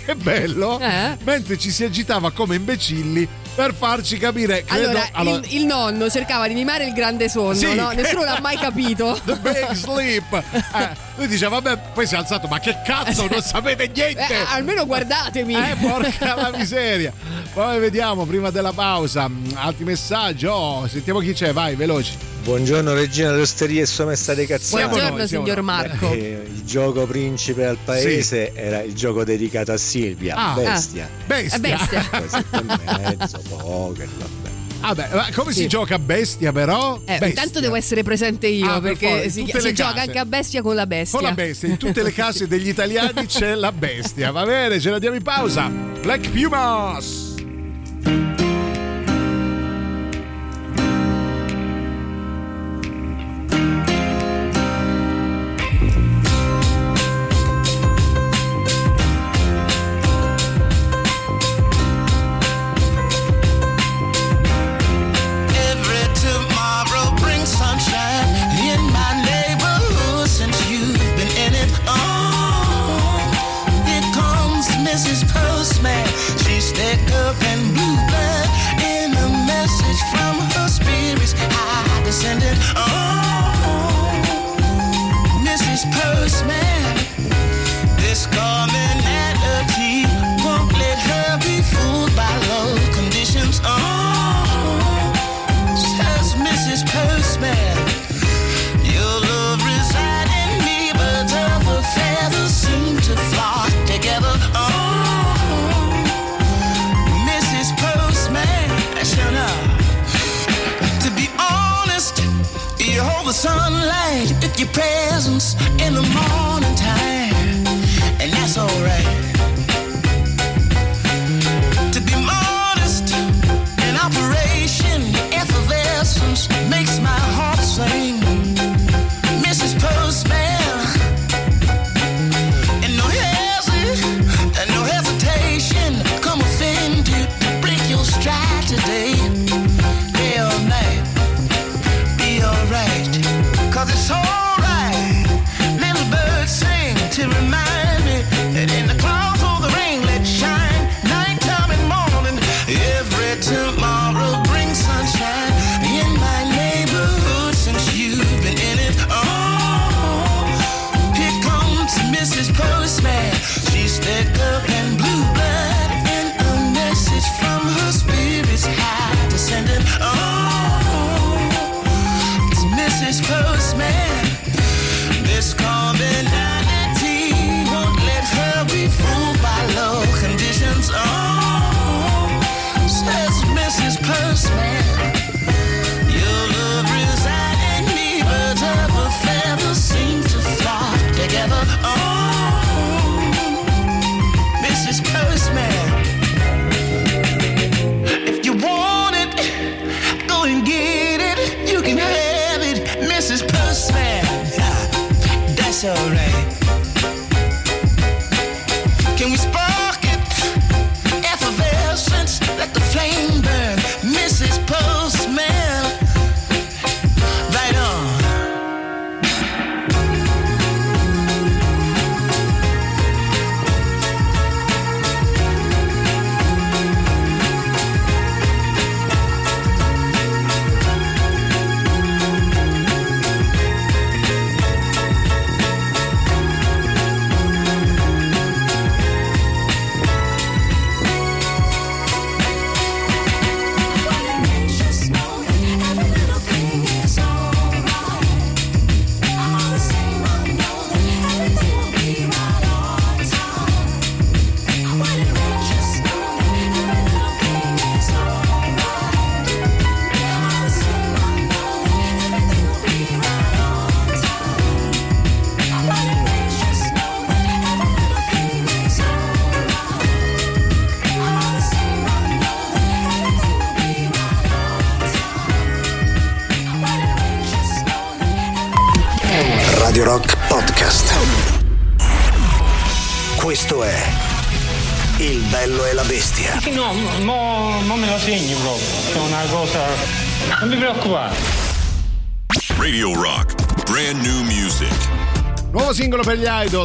Che 0.04 0.14
bello! 0.16 0.78
Eh? 0.84 1.16
Mentre 1.24 1.58
ci 1.58 1.70
si 1.70 1.84
agitava 1.84 2.30
come 2.30 2.56
imbecilli 2.56 3.26
per 3.54 3.72
farci 3.74 4.18
capire. 4.18 4.64
Credo, 4.64 4.88
Allora, 4.90 5.08
allora, 5.12 5.46
il, 5.46 5.54
il 5.60 5.64
nonno 5.66 6.10
cercava 6.10 6.48
di 6.48 6.54
mimare 6.54 6.86
il 6.86 6.92
grande 6.92 7.28
sonno, 7.28 7.54
Sì. 7.54 7.74
no? 7.74 7.90
Nessuno 7.92 8.24
l'ha 8.24 8.38
mai 8.42 8.56
capito. 8.58 9.18
The 9.24 9.36
big 9.36 9.72
sleep. 9.72 10.42
Eh, 10.74 10.90
lui 11.16 11.28
diceva, 11.28 11.60
vabbè, 11.60 11.80
poi 11.94 12.04
si 12.06 12.14
è 12.14 12.18
alzato, 12.18 12.48
ma 12.48 12.58
che 12.58 12.76
cazzo, 12.84 13.28
non 13.28 13.40
sapete 13.40 13.88
niente. 13.94 14.26
Eh, 14.28 14.44
almeno 14.48 14.84
guardatemi. 14.86 15.54
Eh, 15.54 15.76
porca 15.80 16.34
la 16.34 16.50
miseria. 16.56 17.12
Poi 17.52 17.78
vediamo 17.78 18.24
prima 18.26 18.50
della 18.50 18.72
pausa. 18.72 19.28
mm, 19.28 19.52
Altri 19.54 19.84
messaggi. 19.84 20.46
Oh, 20.46 20.86
sentiamo 20.88 21.20
chi 21.20 21.32
c'è, 21.32 21.52
vai, 21.52 21.76
veloci. 21.76 22.16
Buongiorno 22.44 22.92
regina 22.92 23.30
dell'osteria 23.30 23.80
e 23.80 23.86
sua 23.86 24.04
maestà 24.04 24.34
dei 24.34 24.46
cazzati. 24.46 24.76
Siamo 24.76 24.88
Buongiorno, 24.90 25.16
noi, 25.16 25.28
signor 25.28 25.56
noi. 25.56 25.64
Marco. 25.64 26.12
Eh, 26.12 26.42
il 26.46 26.62
gioco 26.64 27.06
principe 27.06 27.64
al 27.64 27.78
paese 27.82 28.52
era 28.54 28.82
il 28.82 28.92
gioco 28.94 29.24
dedicato 29.24 29.72
a 29.72 29.78
Silvia, 29.78 30.34
Ah. 30.36 30.54
bestia. 30.54 31.08
Bestia. 31.24 31.56
Eh, 31.56 31.60
bestia. 31.60 32.04
Poi 32.10 32.28
sette 32.28 32.56
e 32.58 33.16
mezzo, 33.16 33.42
poker, 33.48 34.08
vabbè. 34.18 34.52
Vabbè, 34.80 35.08
ma 35.14 35.28
come 35.34 35.52
si 35.54 35.66
gioca 35.66 35.94
a 35.94 35.98
bestia 35.98 36.52
però? 36.52 36.96
Eh, 37.06 37.12
Bestia. 37.12 37.26
intanto 37.28 37.60
devo 37.60 37.74
essere 37.76 38.02
presente 38.02 38.48
io 38.48 38.70
Ah, 38.70 38.80
per 38.82 38.98
perché 38.98 39.24
in 39.24 39.30
si, 39.30 39.40
tutte 39.44 39.60
si 39.60 39.66
le 39.68 39.72
gioca 39.72 40.02
anche 40.02 40.18
a 40.18 40.26
bestia 40.26 40.60
con 40.60 40.74
la 40.74 40.86
bestia. 40.86 41.18
Con 41.18 41.26
la 41.26 41.34
bestia, 41.34 41.68
in 41.68 41.78
tutte 41.78 42.02
le 42.02 42.12
case 42.12 42.46
degli 42.46 42.68
italiani 42.68 43.24
c'è 43.24 43.54
la 43.54 43.72
bestia. 43.72 44.30
Va 44.32 44.44
bene, 44.44 44.78
ce 44.80 44.90
la 44.90 44.98
diamo 44.98 45.16
in 45.16 45.22
pausa. 45.22 45.68
Black 46.02 46.28
Pumas. 46.28 47.23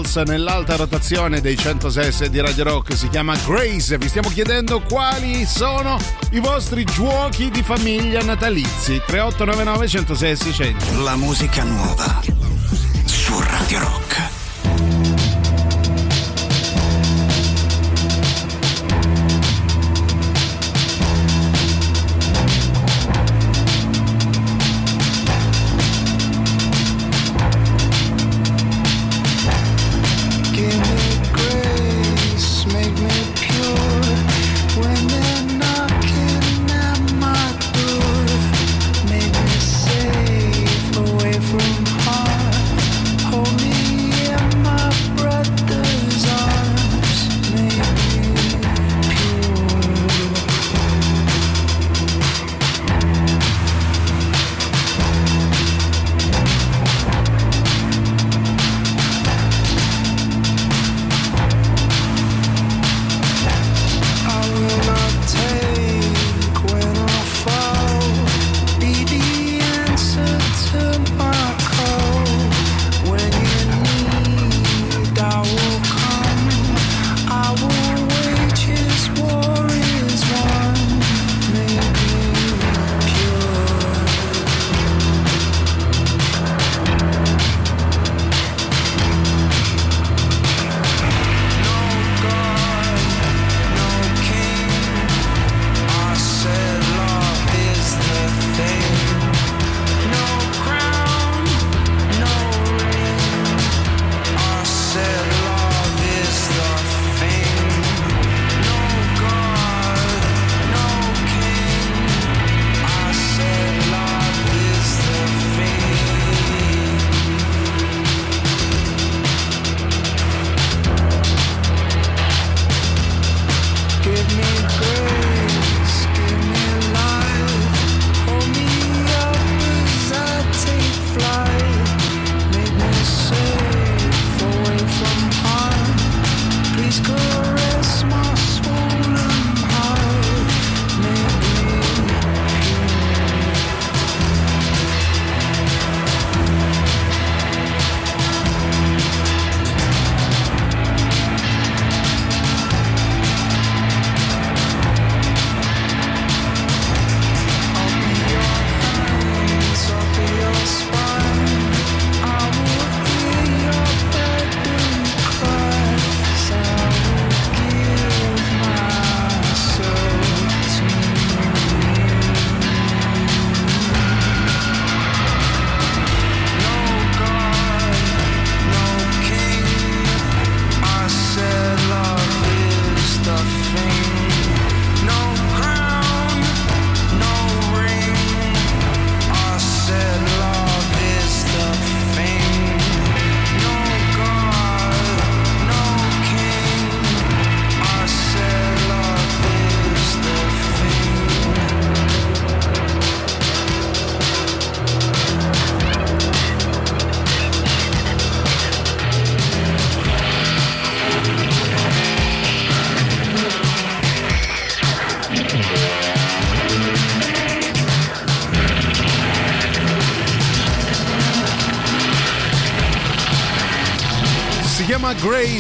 Idols 0.10 0.16
nell'alta 0.28 0.76
rotazione 0.76 1.40
dei 1.40 1.56
106 1.56 2.30
di 2.30 2.40
Radio 2.42 2.64
Rock 2.64 2.96
si 2.96 3.10
chiama 3.10 3.36
Grace. 3.46 3.98
Vi 3.98 4.08
stiamo 4.08 4.30
chiedendo 4.30 4.82
quali 4.82 5.46
sono 5.46 5.98
i 6.32 6.40
vostri 6.40 6.84
giochi 6.84 7.50
di 7.50 7.62
famiglia 7.62 8.22
natalizi. 8.24 9.02
3899 9.06 9.88
106 9.88 10.36
600. 10.36 11.04
La 11.04 11.16
musica 11.16 11.64
nuova 11.64 12.29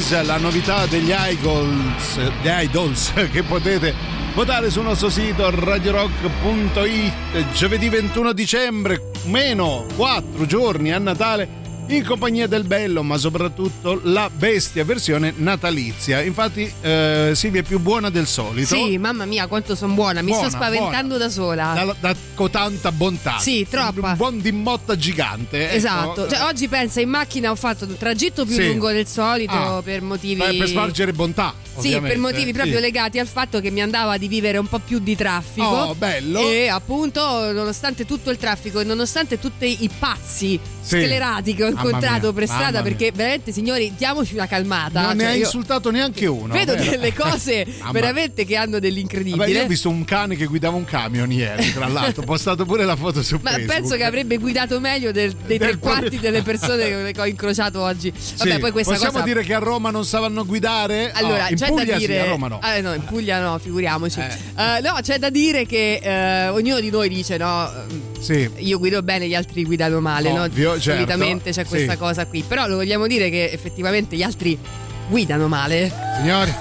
Grace, 0.10 0.24
la 0.24 0.38
novità 0.38 0.88
degli 0.88 1.13
Idols, 1.15 2.17
degli 2.41 2.63
Idols 2.63 3.13
che 3.32 3.43
potete 3.43 3.93
votare 4.34 4.72
sul 4.72 4.84
nostro 4.84 5.10
sito 5.10 5.50
radiorock.it 5.52 7.52
giovedì 7.54 7.89
21 7.89 8.34
dicembre, 8.34 9.12
meno 9.26 9.86
4 9.95 10.48
giorni 10.48 10.91
a 10.91 10.98
Natale 10.98 11.59
in 11.97 12.06
compagnia 12.06 12.47
del 12.47 12.63
bello, 12.63 13.04
ma 13.04 13.17
soprattutto 13.17 13.99
la 14.04 14.30
bestia 14.30 14.84
versione 14.86 15.34
natalizia. 15.36 16.21
Infatti 16.21 16.71
eh, 16.82 17.32
Silvia 17.34 17.62
è 17.62 17.63
più 17.63 17.80
buona 17.80 18.10
del 18.10 18.28
solito. 18.28 18.75
Sì, 18.75 18.97
mamma 18.97 19.25
mia, 19.25 19.47
quanto 19.47 19.75
sono 19.75 19.93
buona. 19.93 20.21
Mi 20.21 20.32
Buona, 20.32 20.47
sto 20.49 20.58
spaventando 20.58 21.17
da 21.17 21.30
sola. 21.30 21.73
Da, 21.75 21.95
da- 21.99 22.15
con 22.36 22.49
tanta 22.49 22.91
bontà. 22.91 23.38
Sì, 23.39 23.65
troppa. 23.69 24.12
Un 24.12 24.17
buon 24.17 24.39
dimmotta 24.41 24.95
gigante. 24.95 25.65
ecco. 25.65 25.75
Esatto, 25.75 26.28
cioè, 26.30 26.41
oggi 26.43 26.67
pensa 26.67 27.02
in 27.02 27.10
macchina 27.10 27.52
ho 27.52 27.56
fatto 27.56 27.86
un 27.86 27.97
tragitto 27.97 28.45
più 28.45 28.56
Sì. 28.56 28.67
lungo 28.67 28.91
del 28.91 29.08
solito 29.08 29.52
Ah. 29.54 29.82
per 29.84 30.02
motivi 30.02 30.41
per 30.58 30.67
spargere 30.67 31.13
bontà. 31.13 31.54
Sì, 31.80 31.97
per 32.02 32.17
motivi 32.17 32.52
proprio 32.52 32.75
Sì. 32.75 32.82
legati 32.82 33.19
al 33.19 33.28
fatto 33.28 33.62
che 33.62 33.71
mi 33.71 33.82
andava 33.82 34.17
di 34.17 34.28
vivere 34.28 34.58
un 34.58 34.67
po' 34.67 34.80
più 34.80 34.99
di 34.99 35.15
traffico. 35.15 35.65
Oh, 35.65 35.95
bello. 35.95 36.41
E 36.41 36.67
appunto, 36.67 37.21
nonostante 37.54 38.06
tutto 38.06 38.32
il 38.32 38.38
traffico 38.38 38.82
e 38.82 38.84
nonostante 38.84 39.39
tutti 39.39 39.78
i 39.84 39.89
pazzi 39.97 40.60
Sì. 40.82 40.97
scelerati 40.97 41.56
che 41.56 41.63
ho 41.63 41.67
incontrato 41.86 42.32
mia, 42.32 42.34
per 42.34 42.48
strada 42.48 42.82
perché 42.82 43.12
veramente 43.13 43.52
signori 43.52 43.94
diamoci 43.98 44.34
una 44.34 44.48
calmata. 44.48 45.02
Non 45.02 45.15
ne 45.18 45.24
Cioè, 45.24 45.32
ha 45.32 45.36
io 45.36 45.44
insultato 45.44 45.92
neanche 45.92 46.26
uno. 46.26 46.54
Vedo 46.54 46.76
vero? 46.76 46.89
delle 46.92 47.13
cose 47.15 47.65
veramente 47.92 48.46
che 48.46 48.56
hanno 48.56 48.72
Vabbè, 48.72 48.80
dell'incredibile. 48.82 49.50
io 49.50 49.63
ho 49.63 49.68
visto 49.68 49.89
un 49.89 50.04
cane 50.06 50.36
che 50.36 50.46
guidava 50.46 50.76
un 50.76 50.86
camion 50.86 51.32
ieri, 51.32 51.72
tra 51.74 51.88
l'altro. 51.88 52.24
Ho 52.24 52.26
postato 52.26 52.65
pure 52.65 52.86
la 52.86 52.96
foto 52.96 53.22
su 53.24 53.39
Ma 53.42 53.52
Facebook. 53.52 53.74
penso 53.76 53.96
che 53.96 54.04
avrebbe 54.04 54.38
guidato 54.38 54.80
meglio 54.80 55.12
del- 55.12 55.34
dei 55.46 55.58
Del 55.58 55.70
tre 55.70 55.78
quarti 55.78 56.00
proprio- 56.02 56.22
delle 56.22 56.42
persone 56.44 57.12
che 57.12 57.22
ho 57.22 57.26
incrociato 57.26 57.82
oggi. 57.82 58.12
Vabbè, 58.12 58.52
Sì, 58.54 58.60
poi 58.60 58.72
questa 58.72 58.94
possiamo 58.94 59.13
cosa. 59.13 59.26
dire 59.26 59.44
che 59.44 59.54
a 59.54 59.60
Roma 59.60 59.89
non 59.92 60.06
sanno 60.06 60.46
guidare? 60.46 61.12
Allora, 61.13 61.50
in 61.50 61.56
c'è 61.58 61.68
Puglia 61.68 61.86
da 61.94 61.98
dire. 61.98 62.13
sì, 62.13 62.20
a 62.20 62.26
Roma 62.26 62.48
no. 62.48 62.60
Ah, 62.62 62.80
no, 62.82 62.94
in 62.94 63.04
Puglia 63.04 63.39
no, 63.42 63.58
figuriamoci. 63.58 64.20
Eh. 64.20 64.24
Eh, 64.78 64.82
no, 64.82 64.98
c'è 65.02 65.18
da 65.18 65.30
dire 65.30 65.65
che 65.65 66.00
eh, 66.02 66.48
ognuno 66.50 66.80
di 66.80 66.89
noi 66.89 67.10
dice: 67.10 67.38
no, 67.38 67.70
Sì. 68.20 68.50
io 68.58 68.78
guido 68.80 69.02
bene, 69.02 69.28
gli 69.28 69.36
altri 69.36 69.63
guidano 69.63 70.00
male. 70.00 70.32
no? 70.32 70.44
Ovvio, 70.44 70.72
certo. 70.80 70.92
Solitamente 70.92 71.52
c'è 71.52 71.63
questa 71.70 71.98
cosa 71.98 72.26
qui. 72.26 72.44
Però 72.48 72.68
lo 72.68 72.76
vogliamo 72.76 73.08
dire 73.08 73.30
che 73.30 73.50
effettivamente 73.52 74.16
gli 74.16 74.24
altri 74.24 74.58
guidano 75.08 75.48
male. 75.48 75.92
Signori, 76.18 76.54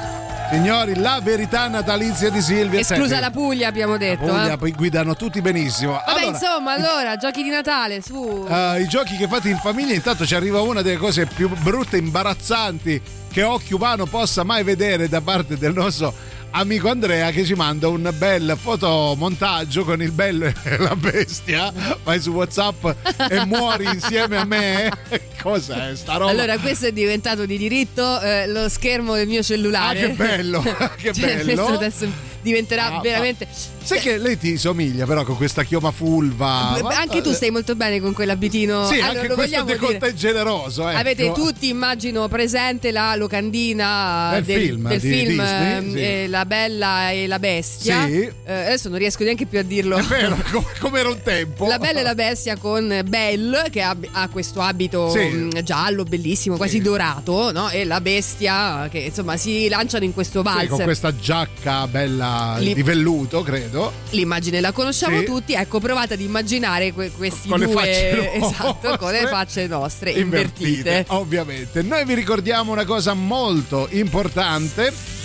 signori, 0.51 0.95
la 0.97 1.21
verità 1.23 1.69
natalizia 1.69 2.31
di 2.31 2.41
Silvia. 2.41 2.81
Esclusa 2.81 3.17
Senti, 3.17 3.23
la 3.23 3.31
Puglia, 3.31 3.69
abbiamo 3.69 3.97
detto. 3.97 4.27
Puglia, 4.27 4.53
eh. 4.53 4.57
poi 4.57 4.73
guidano 4.73 5.15
tutti 5.17 5.41
benissimo. 5.41 5.93
Vabbè, 5.93 6.11
Allora, 6.11 6.27
insomma, 6.27 6.73
allora, 6.73 7.17
giochi 7.17 7.43
di 7.43 7.51
Natale, 7.51 8.01
su. 8.03 8.47
eh, 8.49 8.81
i 8.81 8.89
giochi 8.89 9.17
che 9.17 9.27
fate 9.27 9.49
in 9.49 9.59
famiglia, 9.59 9.95
intanto 9.95 10.25
ci 10.25 10.35
arriva 10.35 10.61
una 10.61 10.83
delle 10.83 10.97
cose 10.99 11.27
più 11.27 11.49
brutte 11.49 11.97
imbarazzanti 11.97 13.01
che 13.31 13.43
occhio 13.43 13.77
umano 13.77 14.07
possa 14.07 14.43
mai 14.43 14.65
vedere 14.65 15.09
da 15.09 15.21
parte 15.21 15.59
del 15.59 15.73
nostro 15.75 16.15
amico 16.51 16.89
Andrea 16.89 17.31
che 17.31 17.45
ci 17.45 17.55
manda 17.55 17.89
un 17.89 18.13
bel 18.17 18.57
fotomontaggio 18.61 19.85
con 19.85 20.01
il 20.03 20.11
bello 20.13 20.47
e 20.47 20.55
la 20.79 20.97
bestia. 20.97 21.73
Vai 22.03 22.21
su 22.21 22.31
WhatsApp 22.31 22.85
e 23.31 23.45
muori 23.47 23.85
insieme 23.85 24.37
a 24.39 24.45
me. 24.45 24.91
Cos'è 25.43 25.95
sta 25.95 26.17
roba? 26.17 26.31
Allora, 26.31 26.59
questo 26.59 26.87
è 26.87 26.93
diventato 26.93 27.47
di 27.47 27.57
diritto 27.57 28.21
eh, 28.21 28.47
lo 28.49 28.69
schermo 28.69 29.15
del 29.15 29.29
mio 29.29 29.43
cellulare. 29.43 30.05
Ah, 30.05 30.07
che 30.09 30.13
bello, 30.15 30.63
che 30.97 31.13
Cioè, 31.13 31.45
bello. 31.45 31.67
Adesso 31.67 32.07
diventerà 32.41 32.97
Ah, 32.97 33.01
veramente. 33.01 33.47
Sai 33.83 34.01
che 34.01 34.17
lei 34.19 34.37
ti 34.39 34.57
somiglia 34.59 35.07
però 35.07 35.25
con 35.25 35.37
questa 35.37 35.63
chioma 35.65 35.91
fulva. 35.91 36.79
Anche 36.97 37.21
tu 37.21 37.33
stai 37.33 37.51
molto 37.51 37.75
bene 37.75 38.01
con 38.01 38.13
quell'abitino. 38.13 38.87
Sì, 38.87 39.01
Allora, 39.01 39.21
anche 39.21 39.35
questo 39.35 39.63
dire. 39.65 39.99
è 39.99 40.13
generoso. 40.15 40.89
Ecco. 40.89 40.99
Avete 40.99 41.33
tutti, 41.33 41.69
immagino, 41.69 42.27
presente 42.29 42.91
la 42.91 43.15
locandina 43.17 44.31
Del 44.35 44.45
del, 44.45 44.61
film 44.61 44.89
del 44.89 45.01
di 45.01 45.09
film, 45.09 45.29
Disney, 45.29 45.73
ehm, 45.77 45.93
sì. 45.93 45.99
eh, 46.01 46.27
La 46.39 46.47
Bella 46.47 47.11
e 47.11 47.27
la 47.27 47.41
Bestia. 47.41 48.07
Sì. 48.07 48.21
Eh, 48.21 48.33
adesso 48.53 48.89
non 48.89 48.99
riesco 48.99 49.25
neanche 49.25 49.45
più 49.47 49.59
a 49.59 49.63
dirlo. 49.63 49.97
È 49.97 50.03
vero, 50.03 50.37
come, 50.53 50.67
come 50.79 51.01
era 51.01 51.09
un 51.09 51.21
tempo. 51.21 51.67
La 51.67 51.79
Bella 51.81 51.99
e 51.99 52.03
la 52.05 52.15
Bestia 52.15 52.57
con 52.57 53.01
Belle 53.05 53.65
che 53.73 53.83
ha, 53.83 53.97
ha 54.13 54.29
questo 54.29 54.61
abito 54.61 55.11
Sì. 55.11 55.19
mh, 55.27 55.63
giallo, 55.65 56.05
bellissimo, 56.05 56.57
quasi 56.57 56.81
dorato, 56.81 57.51
no? 57.51 57.71
E 57.71 57.85
la 57.85 58.01
bestia 58.01 58.87
che 58.89 58.99
insomma 58.99 59.37
si 59.37 59.69
lanciano 59.69 60.05
in 60.05 60.15
questo 60.15 60.39
Sì, 60.39 60.45
valzer. 60.45 60.69
con 60.69 60.83
questa 60.85 61.17
giacca 61.17 61.89
bella 61.89 62.55
Li- 62.61 62.75
di 62.75 62.83
velluto, 62.85 63.43
credo. 63.43 63.93
L'immagine 64.11 64.61
la 64.61 64.71
conosciamo 64.71 65.19
Sì. 65.19 65.25
tutti, 65.25 65.55
ecco 65.55 65.81
provate 65.81 66.15
ad 66.15 66.21
immaginare 66.21 66.93
que- 66.93 67.11
questi 67.11 67.49
Con 67.49 67.59
le 67.59 67.65
due 67.67 67.75
facce 67.75 68.33
esatto, 68.39 68.97
con 68.97 69.11
le 69.11 69.27
facce 69.27 69.67
nostre 69.67 70.13
invertite. 70.13 71.05
Ovviamente. 71.09 71.83
Noi 71.83 72.05
vi 72.05 72.15
ricordiamo 72.15 72.71
una 72.71 72.85
cosa 72.85 73.13
molto 73.15 73.89
importante. 73.91 75.17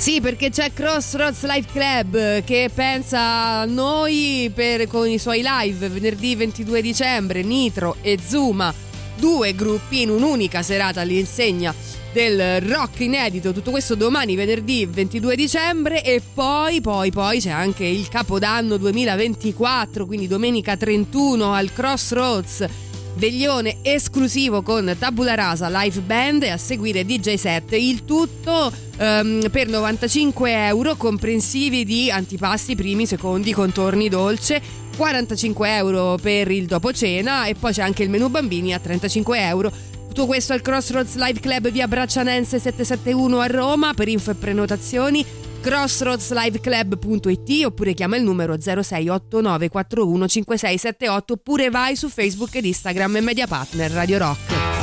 Sì, 0.00 0.22
perché 0.22 0.48
c'è 0.48 0.72
Crossroads 0.72 1.44
Live 1.44 1.66
Club 1.70 2.42
che 2.44 2.70
pensa 2.74 3.20
a 3.20 3.64
noi 3.66 4.50
per- 4.52 4.86
con 4.86 5.06
i 5.06 5.18
suoi 5.18 5.42
live 5.44 5.90
venerdì 5.90 6.34
22 6.34 6.80
dicembre, 6.80 7.42
Nitro 7.42 7.96
e 8.00 8.18
Zuma, 8.26 8.72
due 9.18 9.54
gruppi 9.54 10.00
in 10.00 10.08
un'unica 10.08 10.62
serata 10.62 11.02
all'insegna 11.02 11.74
del 12.14 12.62
rock 12.62 13.00
inedito, 13.00 13.52
tutto 13.52 13.70
questo 13.70 13.94
domani 13.94 14.36
venerdì 14.36 14.86
22 14.86 15.36
dicembre 15.36 16.02
e 16.02 16.22
poi 16.32 16.80
poi 16.80 17.10
poi 17.10 17.38
c'è 17.38 17.50
anche 17.50 17.84
il 17.84 18.08
Capodanno 18.08 18.78
2024, 18.78 20.06
quindi 20.06 20.26
domenica 20.26 20.78
31 20.78 21.52
al 21.52 21.70
Crossroads 21.74 22.66
veglione 23.20 23.80
esclusivo 23.82 24.62
con 24.62 24.96
Tabula 24.98 25.34
Rasa 25.34 25.68
live 25.68 26.00
band 26.00 26.44
e 26.44 26.48
a 26.48 26.56
seguire 26.56 27.04
DJ 27.04 27.34
set. 27.34 27.72
Il 27.72 28.06
tutto 28.06 28.72
ehm, 28.96 29.50
per 29.50 29.68
95 29.68 30.66
euro 30.66 30.96
comprensivi 30.96 31.84
di 31.84 32.10
antipasti 32.10 32.74
primi 32.74 33.04
secondi 33.04 33.52
contorni 33.52 34.08
dolce 34.08 34.62
45 34.96 35.76
euro 35.76 36.18
per 36.20 36.50
il 36.50 36.64
dopo 36.64 36.92
cena 36.94 37.44
e 37.44 37.54
poi 37.54 37.74
c'è 37.74 37.82
anche 37.82 38.02
il 38.02 38.08
menù 38.08 38.28
bambini 38.28 38.72
a 38.72 38.78
35 38.78 39.38
euro. 39.46 39.70
Tutto 40.08 40.24
questo 40.24 40.54
al 40.54 40.62
Crossroads 40.62 41.16
Live 41.16 41.40
Club 41.40 41.70
via 41.70 41.86
Braccianense 41.86 42.58
771 42.58 43.38
a 43.38 43.46
Roma 43.46 43.92
per 43.92 44.08
info 44.08 44.30
e 44.30 44.34
prenotazioni 44.34 45.24
crossroadsliveclub.it 45.60 47.64
oppure 47.64 47.94
chiama 47.94 48.16
il 48.16 48.22
numero 48.22 48.54
0689415678 48.54 51.32
oppure 51.32 51.70
vai 51.70 51.96
su 51.96 52.08
Facebook 52.08 52.54
ed 52.54 52.64
Instagram 52.64 53.16
e 53.16 53.20
Media 53.20 53.46
Partner 53.46 53.90
Radio 53.90 54.18
Rock. 54.18 54.79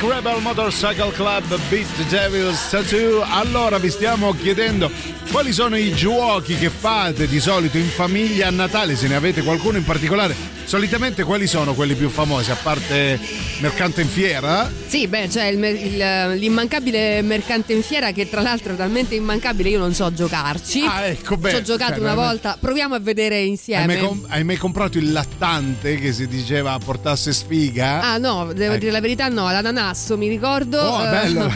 Black 0.00 0.02
Rebel 0.02 0.40
Motorcycle 0.40 1.12
Club 1.12 1.44
Beat 1.68 2.08
Devil's 2.08 2.70
Tattoo. 2.70 3.22
Allora 3.22 3.78
vi 3.78 3.90
stiamo 3.90 4.32
chiedendo 4.32 4.90
quali 5.30 5.52
sono 5.52 5.76
i 5.76 5.92
giochi 5.92 6.56
che 6.56 6.70
fate 6.70 7.26
di 7.26 7.38
solito 7.38 7.76
in 7.76 7.88
famiglia 7.88 8.48
a 8.48 8.50
Natale, 8.50 8.96
se 8.96 9.08
ne 9.08 9.14
avete 9.14 9.42
qualcuno 9.42 9.76
in 9.76 9.84
particolare. 9.84 10.59
Solitamente 10.70 11.24
quali 11.24 11.48
sono 11.48 11.74
quelli 11.74 11.96
più 11.96 12.08
famosi, 12.08 12.52
a 12.52 12.54
parte 12.54 13.18
Mercante 13.58 14.02
in 14.02 14.08
Fiera? 14.08 14.70
Sì, 14.86 15.08
beh, 15.08 15.26
c'è 15.26 15.46
il- 15.46 16.38
l'immancabile 16.38 17.22
mercante 17.22 17.72
in 17.72 17.82
fiera 17.82 18.12
che 18.12 18.28
tra 18.30 18.40
l'altro 18.40 18.74
è 18.74 18.76
talmente 18.76 19.16
immancabile 19.16 19.68
io 19.70 19.80
non 19.80 19.92
so 19.94 20.12
giocarci. 20.14 20.82
Ah, 20.86 21.06
ecco, 21.06 21.36
beh, 21.36 21.50
Ci 21.50 21.56
ho 21.56 21.62
giocato 21.62 21.94
cioè, 21.94 22.00
una 22.02 22.14
volta, 22.14 22.56
proviamo 22.60 22.94
a 22.94 23.00
vedere 23.00 23.38
Hai 23.38 23.48
insieme. 23.48 23.86
mai, 23.86 23.98
com- 23.98 24.24
hai 24.28 24.44
mai 24.44 24.56
comprato 24.58 24.96
il 24.98 25.10
lattante 25.10 25.96
che 25.98 26.12
si 26.12 26.28
diceva 26.28 26.78
portasse 26.78 27.32
sfiga? 27.32 28.00
Ah 28.02 28.18
no, 28.18 28.52
devo 28.52 28.74
Ecco. 28.74 28.78
dire 28.78 28.92
la 28.92 29.00
verità, 29.00 29.26
no, 29.26 29.50
l'ananasso 29.50 30.16
mi 30.16 30.28
ricordo. 30.28 30.78
Oh, 30.80 31.04
eh, 31.04 31.10
bello, 31.10 31.46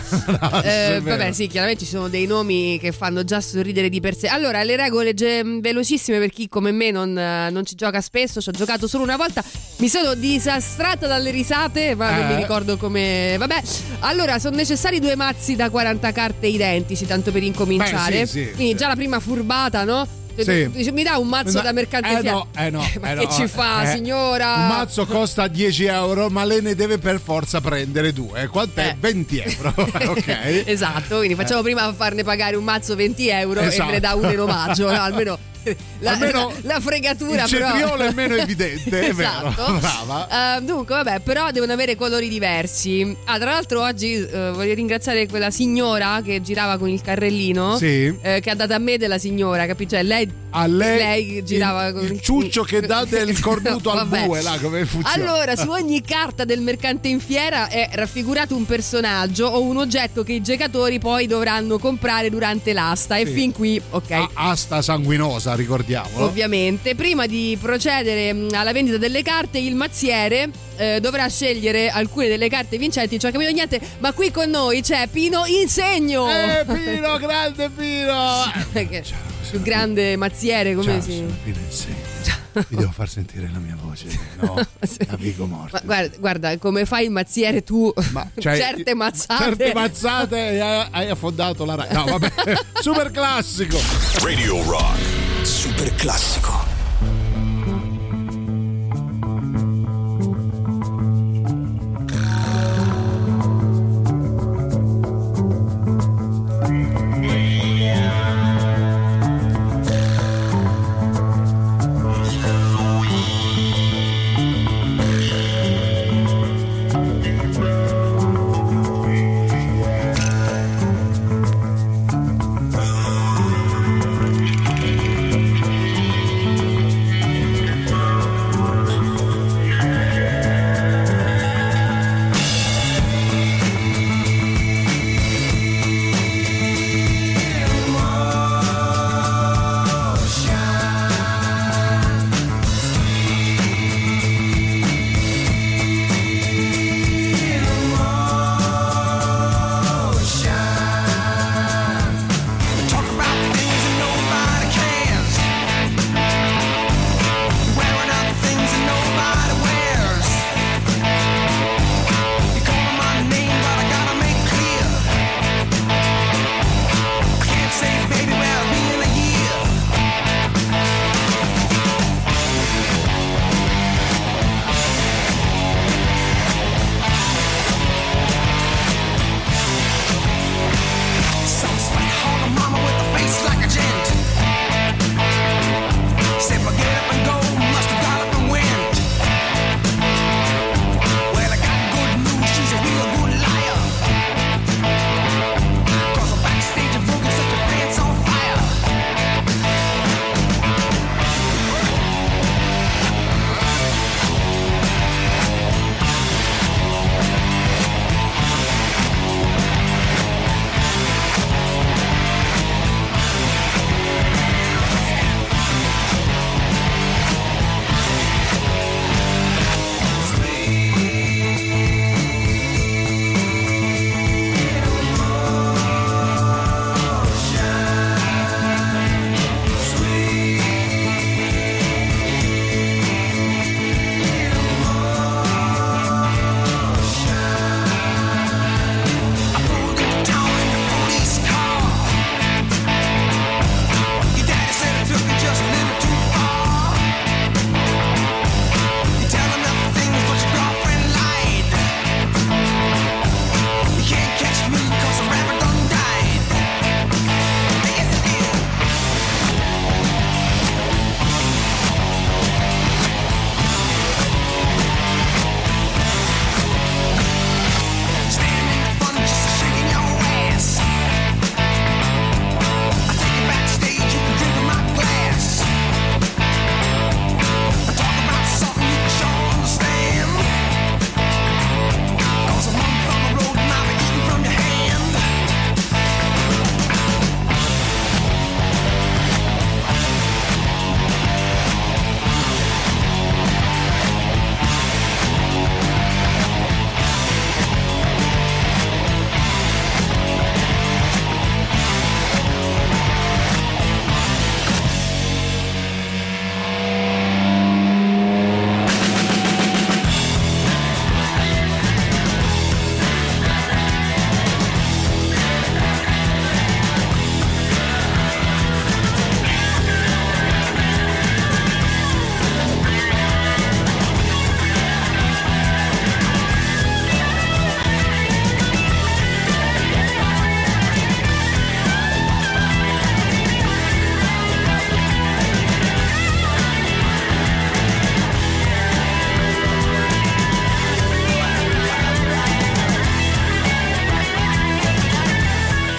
eh, 0.65 1.01
vero. 1.01 1.17
vabbè, 1.17 1.31
sì, 1.31 1.47
chiaramente 1.47 1.85
ci 1.85 1.91
sono 1.91 2.09
dei 2.09 2.27
nomi 2.27 2.81
che 2.81 2.91
fanno 2.91 3.23
già 3.23 3.41
sorridere 3.41 3.89
di 3.89 4.01
per 4.01 4.17
sé. 4.17 4.27
Allora, 4.27 4.65
le 4.65 4.75
regole 4.75 5.15
ge- 5.15 5.43
velocissime 5.61 6.19
per 6.19 6.31
chi 6.31 6.49
come 6.49 6.73
me 6.73 6.91
non, 6.91 7.17
eh, 7.17 7.49
non 7.51 7.65
ci 7.65 7.77
gioca 7.77 8.01
spesso, 8.01 8.41
ci 8.41 8.49
ho 8.49 8.53
giocato 8.53 8.89
solo 8.89 9.03
una 9.05 9.17
volta. 9.17 9.43
Mi 9.77 9.89
sono 9.89 10.15
disastrata 10.15 11.07
dalle 11.07 11.31
risate, 11.31 11.95
ma 11.95 12.11
non 12.11 12.31
Eh. 12.31 12.35
mi 12.35 12.41
ricordo 12.41 12.77
come. 12.77 13.37
Vabbè, 13.39 13.63
allora 14.01 14.39
sono 14.39 14.57
necessari 14.57 15.01
due 15.01 15.17
mazzi 15.17 15.57
da 15.57 15.71
40 15.71 16.13
carte 16.13 16.47
identici, 16.47 17.07
tanto 17.07 17.31
per 17.33 17.43
incominciare. 17.43 18.21
Beh, 18.21 18.27
sì, 18.27 18.45
sì, 18.45 18.53
Quindi 18.55 18.75
già 18.77 18.89
la 18.89 18.97
prima 18.97 19.21
furbata, 19.21 19.85
no? 19.85 20.07
Cioè, 20.37 20.69
Sì. 20.75 20.91
mi 20.91 21.05
dà 21.05 21.17
un 21.19 21.29
mazzo 21.29 21.59
No, 21.59 21.63
da 21.63 21.71
mercante 21.71 22.09
eh 22.09 22.23
no, 22.23 22.49
eh 22.57 22.69
no, 22.69 22.79
ma 23.01 23.13
eh 23.13 23.19
che 23.19 23.25
no, 23.25 23.31
ci 23.31 23.47
fa, 23.47 23.83
eh. 23.85 23.95
signora? 23.95 24.55
Un 24.57 24.67
mazzo 24.67 25.07
costa 25.07 25.47
10 25.47 25.85
euro, 25.85 26.29
ma 26.29 26.45
lei 26.45 26.61
ne 26.61 26.75
deve 26.75 26.99
per 26.99 27.21
forza 27.21 27.61
prendere 27.61 28.13
due. 28.13 28.49
Quant'è? 28.49 28.89
Eh. 28.89 28.97
20 28.99 29.39
euro. 29.39 29.73
ok. 30.11 30.63
esatto, 30.67 31.19
quindi 31.19 31.37
facciamo 31.37 31.63
prima 31.63 31.93
farne 31.95 32.25
pagare 32.25 32.57
un 32.57 32.65
mazzo 32.65 32.97
20 32.97 33.29
euro 33.29 33.61
e 33.61 33.67
Esatto. 33.67 33.87
me 33.87 33.93
ne 33.93 34.01
dà 34.01 34.15
uno 34.17 34.33
in 34.33 34.41
omaggio, 34.41 34.91
no? 34.91 35.01
almeno. 35.01 35.39
La, 36.01 36.13
Almeno 36.13 36.53
la 36.63 36.81
fregatura 36.81 37.45
il 37.45 37.51
però 37.51 37.69
cetriolo 37.71 38.03
è 38.03 38.13
meno 38.13 38.35
evidente, 38.35 39.01
è 39.01 39.13
vero. 39.15 39.49
esatto. 39.49 39.79
Brava. 39.79 40.57
Eh, 40.57 40.61
dunque 40.63 40.95
vabbè 40.97 41.21
però 41.21 41.51
devono 41.51 41.73
avere 41.73 41.97
colori 41.97 42.29
diversi 42.29 43.17
ah 43.25 43.39
tra 43.39 43.53
l'altro 43.53 43.83
oggi 43.83 44.13
eh, 44.15 44.51
voglio 44.53 44.75
ringraziare 44.75 45.27
quella 45.27 45.51
signora 45.51 46.21
che 46.23 46.41
girava 46.43 46.77
con 46.79 46.89
il 46.89 47.01
carrellino 47.01 47.77
Sì. 47.77 48.15
eh, 48.21 48.41
che 48.41 48.51
ha 48.51 48.55
dato 48.55 48.75
a 48.75 48.79
me 48.79 48.99
della 48.99 49.19
signora 49.19 49.67
capito? 49.67 49.95
Cioè 49.95 50.03
lei 50.03 50.29
A 50.51 50.67
lei, 50.67 51.43
girava 51.45 51.87
il, 51.89 51.95
con 51.95 52.05
il 52.05 52.21
ciuccio 52.21 52.63
che 52.63 52.81
dà 52.81 53.05
del 53.05 53.39
cornuto 53.41 53.91
al 53.91 54.07
Vabbè. 54.07 54.27
bue, 54.27 54.43
là 54.43 54.59
come 54.61 54.85
funziona? 54.85 55.15
Allora, 55.31 55.57
su 55.57 55.69
ogni 55.71 56.01
carta 56.03 56.45
del 56.45 56.61
mercante 56.61 57.09
in 57.09 57.19
fiera 57.21 57.69
è 57.69 57.89
raffigurato 57.93 58.55
un 58.57 58.65
personaggio 58.67 59.47
o 59.47 59.61
un 59.63 59.77
oggetto 59.79 60.23
che 60.23 60.33
i 60.35 60.43
giocatori 60.43 60.99
poi 60.99 61.27
dovranno 61.27 61.79
comprare 61.79 62.31
durante 62.31 62.73
l'asta. 62.73 63.17
E 63.17 63.27
Sì. 63.27 63.33
fin 63.33 63.53
qui, 63.53 63.81
ok. 63.91 64.11
A- 64.13 64.31
asta 64.35 64.81
sanguinosa, 64.83 65.54
ricordiamolo. 65.55 66.25
Ovviamente, 66.27 66.95
prima 66.95 67.27
di 67.27 67.57
procedere 67.61 68.33
mh, 68.33 68.49
alla 68.53 68.73
vendita 68.73 68.99
delle 68.99 69.23
carte, 69.23 69.59
il 69.59 69.75
mazziere 69.75 70.51
eh, 70.77 71.01
dovrà 71.01 71.29
scegliere 71.29 71.89
alcune 71.89 72.29
delle 72.29 72.49
carte 72.49 72.79
vincenti. 72.79 73.19
Cioè, 73.19 73.33
capito 73.33 73.51
niente, 73.51 73.81
ma 73.99 74.13
qui 74.13 74.31
con 74.31 74.51
noi 74.51 74.83
c'è 74.83 75.09
Pino 75.09 75.45
Insegno. 75.47 76.29
Eh, 76.29 76.65
Pino, 76.73 77.19
grande 77.19 77.71
Pino! 77.71 78.43
Più 79.51 79.61
grande 79.63 80.17
mazziere, 80.17 80.75
come 80.75 80.93
Ciao, 80.93 81.01
si. 81.01 81.13
sono 81.13 81.37
Pino 81.45 81.59
Insegno. 81.65 82.13
Vi 82.69 82.77
devo 82.77 82.93
far 82.93 83.09
sentire 83.09 83.51
la 83.53 83.59
mia 83.59 83.77
voce, 83.81 84.07
no? 84.41 84.55
Sì. 84.83 84.99
Ma 85.09 85.47
morte. 85.47 85.81
guarda, 85.85 86.17
guarda, 86.19 86.59
come 86.59 86.85
fai 86.85 87.07
il 87.07 87.11
mazziere 87.11 87.65
tu? 87.65 87.93
Ma, 88.13 88.29
cioè, 88.39 88.57
certe 88.57 88.95
mazzate. 88.95 89.43
Certe 89.43 89.75
mazzate 89.75 90.61
hai, 90.61 90.89
hai 90.91 91.09
affondato 91.11 91.65
la 91.65 91.75
Rai. 91.75 91.93
No, 91.93 92.05
vabbè, 92.05 92.33
super 92.81 93.11
classico. 93.11 93.79
Radio 94.23 94.63
Rock. 94.63 95.24
Super 95.45 95.93
classico. 95.97 96.74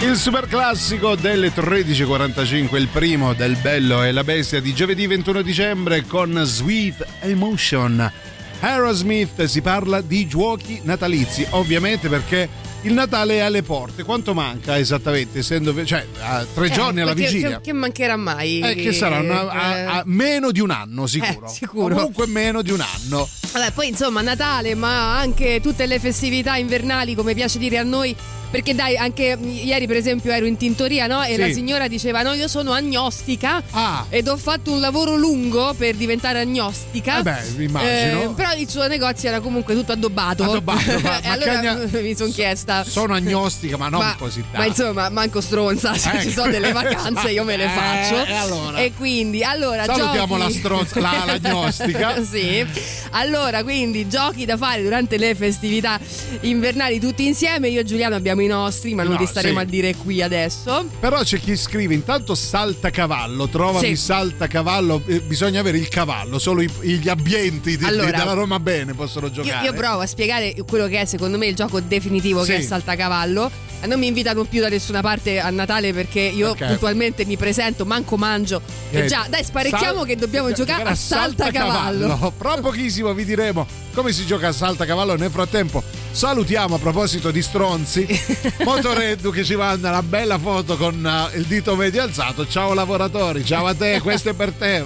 Il 0.06 0.18
super 0.18 0.48
classico 0.48 1.16
delle 1.16 1.52
13.45, 1.54 2.76
il 2.78 2.88
primo 2.90 3.34
del 3.34 3.56
Bello 3.58 4.04
e 4.04 4.12
la 4.12 4.24
Bestia 4.24 4.60
di 4.62 4.74
giovedì 4.74 5.08
21 5.08 5.42
dicembre 5.42 6.06
con 6.06 6.40
Sweet 6.46 7.06
Emotion. 7.22 8.12
Aerosmith 8.60 9.44
si 9.46 9.62
parla 9.62 10.02
di 10.02 10.28
giochi 10.28 10.80
natalizi, 10.84 11.46
ovviamente 11.52 12.08
perché 12.08 12.48
il 12.84 12.94
Natale 12.94 13.38
è 13.38 13.40
alle 13.40 13.64
porte. 13.64 14.04
Quanto 14.04 14.34
manca 14.36 14.78
esattamente? 14.78 15.40
Essendo, 15.40 15.84
cioè, 15.86 16.06
a 16.22 16.46
tre 16.54 16.68
Eh, 16.68 16.72
giorni 16.72 17.02
alla 17.02 17.14
vigilia. 17.14 17.58
Che, 17.58 17.62
che 17.72 17.74
mancherà 17.74 18.16
mai? 18.16 18.60
Eh, 18.60 18.76
che 18.76 18.94
saranno 18.94 19.34
a, 19.34 19.50
a- 19.50 19.78
Eh, 19.78 19.84
a 19.86 20.04
meno 20.06 20.52
di 20.52 20.60
un 20.60 20.70
anno 20.70 21.08
sicuro. 21.08 21.48
Eh, 21.48 21.50
sicuro. 21.50 21.96
Comunque 21.96 22.28
meno 22.28 22.62
di 22.62 22.72
un 22.72 22.82
anno. 22.82 23.28
Vabbè, 23.54 23.72
poi 23.72 23.88
insomma 23.88 24.22
Natale, 24.22 24.76
ma 24.76 25.18
anche 25.18 25.60
tutte 25.62 25.88
le 25.88 26.00
festività 26.00 26.58
invernali, 26.58 27.16
come 27.16 27.34
piace 27.34 27.58
dire 27.58 27.80
a 27.80 27.84
noi. 27.84 28.16
Perché 28.56 28.74
dai, 28.74 28.96
anche 28.96 29.38
ieri 29.42 29.86
per 29.86 29.98
esempio 29.98 30.32
ero 30.32 30.46
in 30.46 30.56
tintoria, 30.56 31.08
no? 31.08 31.22
E 31.24 31.34
Sì. 31.34 31.40
la 31.40 31.50
signora 31.52 31.88
diceva: 31.90 32.22
No, 32.22 32.32
io 32.34 32.48
sono 32.48 32.72
agnostica 32.72 33.62
Ah. 33.72 34.06
ed 34.10 34.30
ho 34.30 34.38
fatto 34.38 34.72
un 34.72 34.80
lavoro 34.80 35.18
lungo 35.18 35.74
per 35.78 35.96
diventare 35.96 36.40
agnostica. 36.40 37.20
Eh 37.20 37.24
beh, 37.24 37.64
immagino. 37.64 38.22
Eh, 38.22 38.28
però 38.34 38.54
il 38.54 38.70
suo 38.70 38.88
negozio 38.88 39.28
era 39.28 39.42
comunque 39.42 39.74
tutto 39.76 39.92
addobbato. 39.92 40.44
Addobbato, 40.44 41.00
ma- 41.02 41.20
e 41.22 41.28
allora 41.28 41.60
agna- 41.60 41.80
mi 41.92 42.16
sono 42.16 42.32
chiesta. 42.32 42.86
Sono 42.86 43.14
agnostica, 43.14 43.76
ma 43.76 43.90
non 43.90 44.00
ma, 44.00 44.16
così 44.18 44.40
tanto. 44.42 44.58
ma 44.58 44.66
insomma, 44.66 45.10
manco 45.10 45.42
stronza, 45.42 45.94
se 45.96 46.10
Ecco. 46.12 46.22
ci 46.22 46.32
sono 46.32 46.50
delle 46.52 46.72
vacanze 46.72 47.32
io 47.32 47.44
me 47.44 47.58
le 47.58 47.66
Eh, 47.66 47.70
faccio. 47.70 48.26
e 48.26 48.34
allora? 48.34 48.78
E 48.78 48.94
quindi, 48.94 49.44
allora, 49.44 49.84
Salutiamo 49.84 50.38
giochi- 50.38 50.54
la 50.54 50.60
stronza- 50.60 51.00
la- 51.02 51.24
l'agnostica. 51.26 52.24
sì. 52.24 52.66
Allora, 53.12 53.64
quindi 53.64 54.08
giochi 54.08 54.46
da 54.46 54.56
fare 54.56 54.82
durante 54.82 55.18
le 55.18 55.36
festività 55.36 56.00
invernali 56.42 57.00
tutti 57.00 57.26
insieme. 57.26 57.68
Io 57.70 57.82
e 57.82 57.84
Giuliano 57.84 58.16
abbiamo 58.16 58.42
i 58.46 58.48
nostri, 58.48 58.94
ma 58.94 59.04
non 59.04 59.14
No, 59.14 59.20
li 59.20 59.26
staremo 59.26 59.60
sì. 59.60 59.66
a 59.66 59.68
dire 59.68 59.96
qui 59.96 60.22
adesso. 60.22 60.88
Però 61.00 61.22
c'è 61.22 61.40
chi 61.40 61.56
scrive 61.58 61.94
intanto 61.94 62.34
saltacavallo, 62.36 63.48
trovami 63.48 63.88
Sì. 63.88 63.96
saltacavallo, 63.96 65.02
eh, 65.06 65.20
bisogna 65.22 65.60
avere 65.60 65.78
il 65.78 65.88
cavallo, 65.88 66.40
solo 66.40 66.62
i- 66.62 66.70
gli 67.00 67.10
ambienti 67.10 67.78
di- 67.78 67.84
Allora, 67.86 68.12
della 68.18 68.34
Roma 68.34 68.60
bene 68.60 68.94
possono 68.94 69.28
Io, 69.28 69.34
giocare. 69.34 69.66
io 69.66 69.74
provo 69.74 70.00
a 70.02 70.06
spiegare 70.06 70.56
quello 70.68 70.88
che 70.88 71.02
è 71.02 71.06
secondo 71.06 71.38
me 71.38 71.48
il 71.48 71.56
gioco 71.56 71.80
definitivo 71.80 72.42
che 72.44 72.56
Sì. 72.58 72.62
è 72.62 72.62
Saltacavallo. 72.62 73.52
E 73.82 73.88
Non 73.88 74.00
mi 74.00 74.08
invitano 74.08 74.44
più 74.46 74.62
da 74.62 74.70
nessuna 74.70 75.02
parte 75.02 75.40
a 75.40 75.50
Natale 75.52 75.94
perché 75.94 76.20
io 76.20 76.52
Ok. 76.52 76.66
puntualmente 76.66 77.24
mi 77.26 77.38
presento, 77.38 77.86
manco 77.86 78.18
mangio. 78.18 78.62
E 78.90 79.02
Eh, 79.02 79.06
già, 79.06 79.28
dai, 79.30 79.44
sparecchiamo 79.44 80.00
sal- 80.00 80.06
che 80.08 80.16
dobbiamo 80.16 80.52
giocare 80.54 80.84
a 80.90 80.96
Saltacavallo. 80.96 82.34
Fra 82.38 82.56
pochissimo 82.62 83.14
vi 83.14 83.26
diremo 83.26 83.68
come 83.94 84.12
si 84.12 84.26
gioca 84.26 84.48
a 84.48 84.52
saltacavallo. 84.52 85.16
Nel 85.18 85.30
frattempo 85.30 85.84
salutiamo 86.12 86.76
a 86.76 86.80
proposito 86.80 87.30
di 87.32 87.42
stronzi 87.42 88.08
Motoreddu 88.64 89.30
che 89.32 89.44
ci 89.44 89.56
manda 89.56 89.90
una 89.90 90.02
bella 90.04 90.40
foto 90.40 90.78
con 90.78 91.06
eh, 91.34 91.38
il 91.38 91.46
dito 91.46 91.76
medio 91.76 92.02
alzato. 92.02 92.48
Ciao 92.48 92.74
lavoratori, 92.74 93.46
ciao 93.46 93.68
a 93.68 93.76
te, 93.76 94.00
questo 94.02 94.30
è 94.30 94.34
per 94.34 94.52
te. 94.52 94.84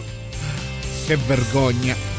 Che 1.06 1.18
vergogna. 1.26 2.19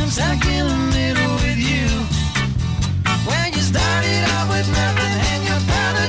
stuck 0.11 0.45
in 0.45 0.67
the 0.67 0.75
middle 0.91 1.35
with 1.35 1.57
you. 1.57 1.87
When 3.23 3.47
you 3.53 3.61
started 3.61 4.23
out 4.35 4.49
with 4.49 4.67
nothing 4.67 5.15
and 5.31 5.41
you 5.47 5.55
found 5.71 5.95
a 6.03 6.07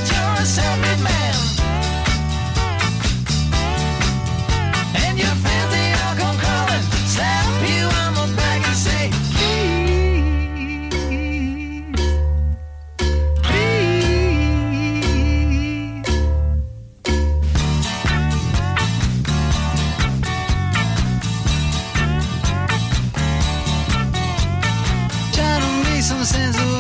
some 26.12 26.24
sense 26.24 26.71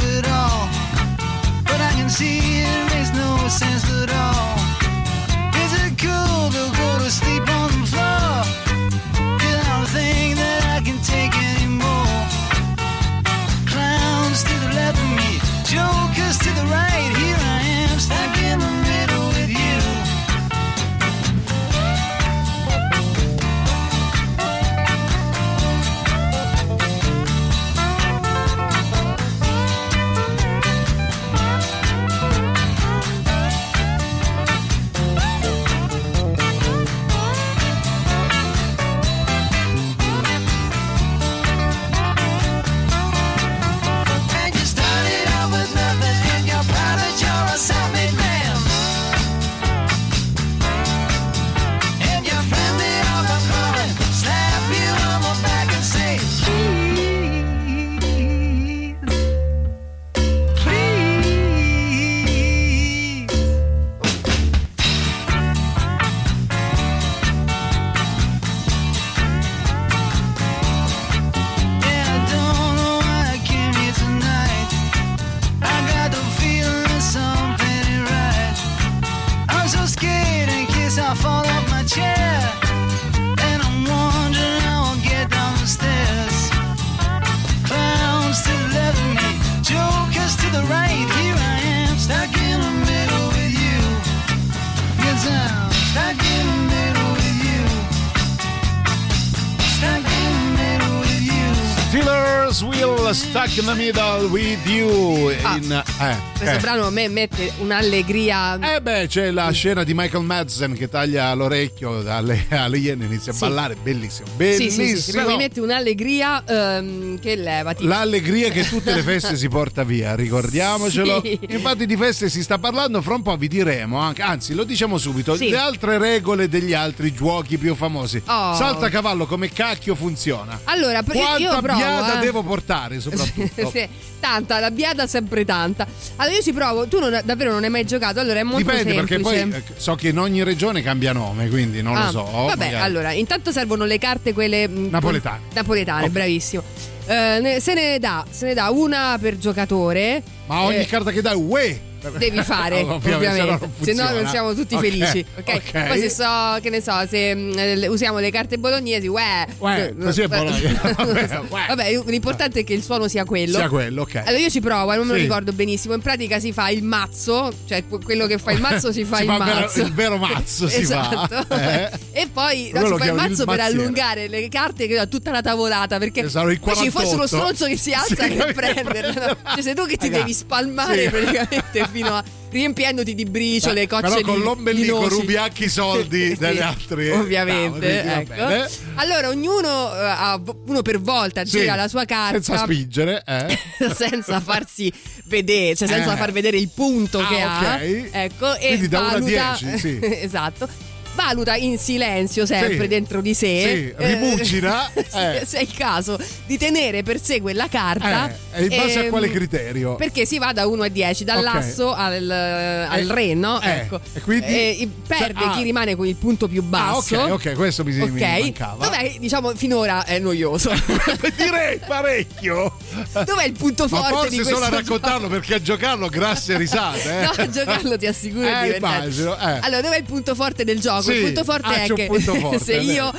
In, 105.56 105.70
eh, 105.70 106.31
Questo 106.42 106.58
eh. 106.58 106.60
brano 106.60 106.86
a 106.86 106.90
me 106.90 107.06
mette 107.08 107.52
un'allegria. 107.60 108.58
Eh 108.74 108.80
beh, 108.80 109.06
c'è 109.06 109.30
la 109.30 109.50
scena 109.52 109.84
di 109.84 109.94
Michael 109.94 110.24
Madsen 110.24 110.72
che 110.74 110.88
taglia 110.88 111.32
l'orecchio 111.34 112.02
alle, 112.10 112.46
alle 112.50 112.78
iene 112.78 113.04
e 113.04 113.06
inizia 113.06 113.30
a 113.30 113.34
Sì. 113.34 113.40
ballare, 113.42 113.76
bellissimo, 113.80 114.26
Sì, 114.26 114.34
bellissimo. 114.36 114.70
sì, 114.86 114.96
sì, 114.96 115.02
sì, 115.02 115.12
proprio 115.12 115.36
mi 115.36 115.42
mette 115.42 115.60
un'allegria 115.60 116.42
ehm, 116.44 117.20
che 117.20 117.36
levati. 117.36 117.84
L'allegria 117.84 118.48
che 118.50 118.68
tutte 118.68 118.92
le 118.92 119.02
feste 119.06 119.36
si 119.36 119.48
porta 119.48 119.84
via, 119.84 120.16
ricordiamocelo. 120.16 121.20
Sì. 121.22 121.38
Infatti 121.50 121.86
di 121.86 121.96
feste 121.96 122.28
si 122.28 122.42
sta 122.42 122.58
parlando, 122.58 123.00
fra 123.02 123.14
un 123.14 123.22
po' 123.22 123.36
vi 123.36 123.46
diremo 123.48 123.98
anche, 123.98 124.22
anzi 124.22 124.54
lo 124.54 124.64
diciamo 124.64 124.98
subito, 124.98 125.36
Sì. 125.36 125.48
le 125.48 125.58
altre 125.58 125.96
regole 125.98 126.48
degli 126.48 126.72
altri 126.74 127.14
giochi 127.14 127.56
più 127.56 127.76
famosi. 127.76 128.16
Oh. 128.26 128.54
Salta 128.56 128.88
cavallo 128.88 129.26
come 129.26 129.48
cacchio 129.48 129.94
funziona? 129.94 130.60
Allora, 130.64 131.04
pr- 131.04 131.14
io 131.14 131.22
Quanta 131.22 131.60
provo. 131.60 131.76
biada 131.78 132.16
eh. 132.20 132.24
devo 132.24 132.42
portare 132.42 132.98
soprattutto? 133.00 133.70
Sì, 133.72 133.88
tanta, 134.20 134.58
la 134.58 134.70
biada 134.70 135.06
sempre 135.06 135.44
tanta. 135.44 135.86
Allora 136.16 136.31
io 136.32 136.42
ci 136.42 136.52
provo, 136.52 136.86
tu 136.86 136.98
non- 136.98 137.20
davvero 137.24 137.52
non 137.52 137.64
hai 137.64 137.70
mai 137.70 137.84
giocato, 137.84 138.20
allora 138.20 138.40
è 138.40 138.42
molto 138.42 138.58
Dipende 138.70 138.92
semplice. 138.92 139.20
perché 139.22 139.22
poi 139.50 139.58
eh, 139.58 139.62
so 139.80 139.94
che 139.94 140.08
in 140.08 140.18
ogni 140.18 140.42
regione 140.42 140.82
cambia 140.82 141.12
nome, 141.12 141.48
quindi 141.48 141.82
non 141.82 141.96
Ah, 141.96 142.04
lo 142.06 142.10
so. 142.10 142.22
Vabbè, 142.24 142.64
magari. 142.64 142.82
allora, 142.82 143.12
intanto 143.12 143.52
servono 143.52 143.84
le 143.84 143.98
carte 143.98 144.32
quelle 144.32 144.68
mh, 144.68 144.88
Napoletane. 144.90 145.40
Napoletane, 145.54 146.04
Ok. 146.04 146.10
bravissimo. 146.10 146.62
Eh, 147.06 147.56
se 147.60 147.74
ne 147.74 147.98
dà, 147.98 148.24
se 148.30 148.46
ne 148.46 148.54
dà 148.54 148.70
una 148.70 149.18
per 149.20 149.36
giocatore. 149.38 150.22
Ma 150.46 150.62
ogni 150.62 150.76
Eh, 150.76 150.86
carta 150.86 151.10
che 151.10 151.20
dai, 151.22 151.34
uè! 151.36 151.80
Devi 152.18 152.42
fare, 152.44 152.80
Ovviamente, 152.82 153.14
ovviamente, 153.14 153.68
se 153.80 153.92
no 153.92 154.10
non 154.10 154.24
se 154.24 154.30
siamo 154.30 154.54
tutti 154.54 154.74
Ok, 154.74 154.80
felici. 154.80 155.24
ok? 155.38 155.48
ok. 155.54 155.86
Poi 155.88 155.98
se 156.00 156.10
so, 156.10 156.58
che 156.60 156.70
ne 156.70 156.80
so, 156.80 156.92
se 157.08 157.34
mm, 157.34 157.52
eh, 157.58 157.86
usiamo 157.88 158.18
le 158.18 158.30
carte 158.30 158.58
bolognesi, 158.58 159.06
uè. 159.06 159.46
Uè, 159.58 159.94
così 160.00 160.22
è 160.22 160.26
Bologna. 160.28 160.80
Vabbè, 160.96 161.40
uè. 161.48 161.64
Vabbè, 161.68 162.02
l'importante 162.06 162.60
è 162.60 162.64
che 162.64 162.72
il 162.74 162.82
suono 162.82 163.08
sia 163.08 163.24
quello. 163.24 163.56
Sia 163.58 163.68
quello, 163.68 164.02
ok. 164.02 164.16
Allora 164.16 164.38
io 164.38 164.50
ci 164.50 164.60
provo, 164.60 164.92
non 164.94 165.06
me 165.06 165.12
lo 165.12 165.18
Sì. 165.18 165.22
ricordo 165.22 165.52
benissimo. 165.52 165.94
In 165.94 166.00
pratica 166.00 166.38
si 166.40 166.52
fa 166.52 166.68
il 166.70 166.82
mazzo, 166.82 167.52
cioè 167.66 167.84
que- 167.86 168.00
quello 168.02 168.26
che 168.26 168.38
fa 168.38 168.52
il 168.52 168.60
mazzo 168.60 168.90
si 168.92 169.04
fa 169.04 169.16
Si 169.16 169.22
il 169.22 169.28
fa 169.28 169.38
mazzo. 169.38 169.80
il 169.82 169.92
vero 169.92 170.16
mazzo 170.16 170.68
si 170.68 170.84
fa. 170.84 171.26
esatto. 171.28 171.54
Eh. 171.54 171.90
E 172.12 172.28
poi 172.32 172.70
no, 172.74 172.80
si 172.80 172.86
fa 172.86 172.94
il 172.94 173.00
chiamano 173.00 173.04
il 173.04 173.14
mazzo 173.30 173.44
per 173.44 173.60
allungare 173.60 174.28
le 174.28 174.48
carte 174.48 174.86
che 174.86 174.98
ho 175.00 175.08
tutta 175.08 175.30
la 175.30 175.40
tavolata 175.40 175.98
perché 175.98 176.22
poi 176.22 176.30
ci 176.30 176.90
fosse 176.90 177.14
uno 177.14 177.26
48. 177.26 177.26
stronzo 177.26 177.66
che 177.66 177.76
si 177.76 177.92
alza 177.92 178.06
Sì, 178.06 178.14
capito? 178.16 178.52
prenderla. 178.52 179.26
no? 179.26 179.36
Cioè 179.54 179.62
sei 179.62 179.74
tu 179.74 179.86
che 179.86 179.96
ti 179.96 180.06
Raga, 180.08 180.18
devi 180.18 180.32
spalmare 180.34 181.02
sì. 181.04 181.08
praticamente 181.10 181.88
fino 181.92 182.14
a 182.14 182.24
riempiendoti 182.50 183.14
di 183.14 183.24
briciole, 183.24 183.86
cocce 183.86 184.02
Però 184.08 184.20
con 184.22 184.40
l'ombelico 184.40 184.98
di 185.02 185.08
rubi 185.08 185.36
anche 185.36 185.64
i 185.64 185.68
soldi 185.68 186.28
Sì, 186.34 186.36
degli 186.36 186.58
altri. 186.58 187.10
Ovviamente, 187.10 188.02
tavoli, 188.02 188.26
quindi 188.26 188.42
va 188.42 188.64
ecco. 188.64 188.72
Allora, 188.96 189.28
ognuno 189.28 189.94
eh, 189.94 189.98
ha- 190.04 190.40
uno 190.66 190.82
per 190.82 191.00
volta 191.00 191.44
Sì, 191.44 191.60
gira 191.60 191.74
la 191.76 191.88
sua 191.88 192.04
carta 192.04 192.40
Senza 192.42 192.64
spingere, 192.64 193.22
eh. 193.26 193.58
senza 193.94 194.40
farsi 194.40 194.92
vedere, 195.26 195.76
cioè 195.76 195.88
senza 195.88 196.14
Eh. 196.14 196.16
far 196.16 196.32
vedere 196.32 196.56
il 196.58 196.68
punto 196.74 197.20
Ah, 197.20 197.26
che 197.28 197.40
ha. 197.40 197.74
ok. 197.74 198.08
Ecco, 198.12 198.54
e 198.56 198.66
Quindi 198.68 198.88
da 198.88 198.98
uno 198.98 199.08
a 199.08 199.12
valuta, 199.12 199.56
10, 199.60 199.78
sì. 199.78 199.98
esatto. 200.02 200.68
Valuta 201.14 201.54
in 201.56 201.78
silenzio 201.78 202.46
sempre 202.46 202.80
Sì. 202.80 202.86
dentro 202.88 203.20
di 203.20 203.34
sé. 203.34 203.94
Sì, 203.98 204.04
rimucina, 204.04 204.90
Eh, 204.94 205.04
eh. 205.40 205.44
Se 205.46 205.58
è 205.58 205.60
il 205.60 205.72
caso 205.74 206.18
di 206.46 206.56
tenere 206.56 207.02
per 207.02 207.20
sé 207.20 207.40
quella 207.40 207.68
carta. 207.68 208.30
Eh, 208.52 208.60
e 208.60 208.62
in 208.64 208.68
base 208.76 208.98
a 208.98 209.02
ehm, 209.04 209.10
quale 209.10 209.30
criterio? 209.30 209.94
Perché 209.96 210.24
si 210.24 210.38
va 210.38 210.52
da 210.52 210.66
1 210.66 210.82
a 210.84 210.88
10, 210.88 211.22
Ok. 211.22 211.28
dall'asso 211.28 211.92
al, 211.92 212.30
al 212.30 213.10
Eh, 213.10 213.12
re, 213.12 213.34
no? 213.34 213.60
eh, 213.60 213.70
ecco. 213.70 214.00
e 214.14 214.20
quindi? 214.20 214.46
Eh, 214.46 214.88
perde 215.06 215.38
Cioè, 215.40 215.48
ah. 215.48 215.52
chi 215.56 215.62
rimane 215.62 215.94
con 215.96 216.06
il 216.06 216.16
punto 216.16 216.48
più 216.48 216.60
Ah, 216.62 216.64
basso. 216.68 217.16
ok, 217.18 217.30
ok, 217.32 217.52
questo 217.54 217.84
mi, 217.84 217.92
mi 217.92 218.02
Ok, 218.22 218.40
mancava. 218.40 218.84
Dov'è, 218.86 219.14
diciamo, 219.18 219.54
finora 219.54 220.04
è 220.04 220.18
noioso. 220.18 220.70
Direi 221.36 221.78
parecchio. 221.86 222.74
Dov'è 223.12 223.44
il 223.44 223.52
punto 223.52 223.86
Ma 223.90 223.98
forte 224.02 224.28
di 224.30 224.36
forse 224.36 224.36
questo 224.36 224.54
solo 224.54 224.64
a 224.64 224.68
gioco? 224.70 224.76
raccontarlo 224.80 225.28
perché 225.28 225.54
a 225.54 225.60
giocarlo 225.62 226.08
grazie 226.08 226.56
risate. 226.56 227.00
Eh. 227.12 227.20
No, 227.22 227.30
a 227.36 227.48
giocarlo 227.50 227.98
ti 227.98 228.06
assicuro 228.06 228.46
è 228.46 228.50
Eh, 228.50 228.62
divertente. 228.64 228.76
immagino, 228.76 229.38
eh. 229.38 229.58
Allora, 229.62 229.80
dov'è 229.82 229.96
il 229.98 230.04
punto 230.04 230.34
forte 230.34 230.64
del 230.64 230.80
gioco? 230.80 231.01
Sì. 231.02 231.12
Il 231.12 231.22
punto 231.24 231.44
forte 231.44 231.66
Ah, 231.66 231.82
è 231.84 231.92
che 231.92 232.06
forte, 232.20 232.58
se 232.58 232.72
vero. 232.80 232.82
io, 232.92 233.12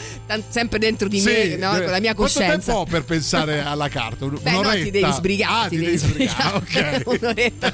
sempre 0.50 0.80
dentro 0.80 1.08
di 1.08 1.20
Sì, 1.20 1.26
me, 1.28 1.56
no, 1.58 1.72
deve- 1.74 1.84
con 1.84 1.92
la 1.94 2.00
mia 2.00 2.14
Quanto 2.16 2.40
coscienza. 2.40 2.66
tempo 2.72 2.80
ho 2.82 2.86
per 2.86 3.04
pensare 3.04 3.62
alla 3.66 3.90
carta? 3.90 4.26
Un- 4.26 4.40
Beh, 4.42 4.52
no, 4.52 4.60
un'oretta? 4.60 4.84
ti 4.84 4.92
devi 4.92 5.12
sbrigare. 5.12 5.66
Ah, 5.66 5.68
ti 5.68 5.78
devi 5.78 5.98
sbrigare, 5.98 6.56
ok. 6.58 7.02
Un'oretta. 7.22 7.74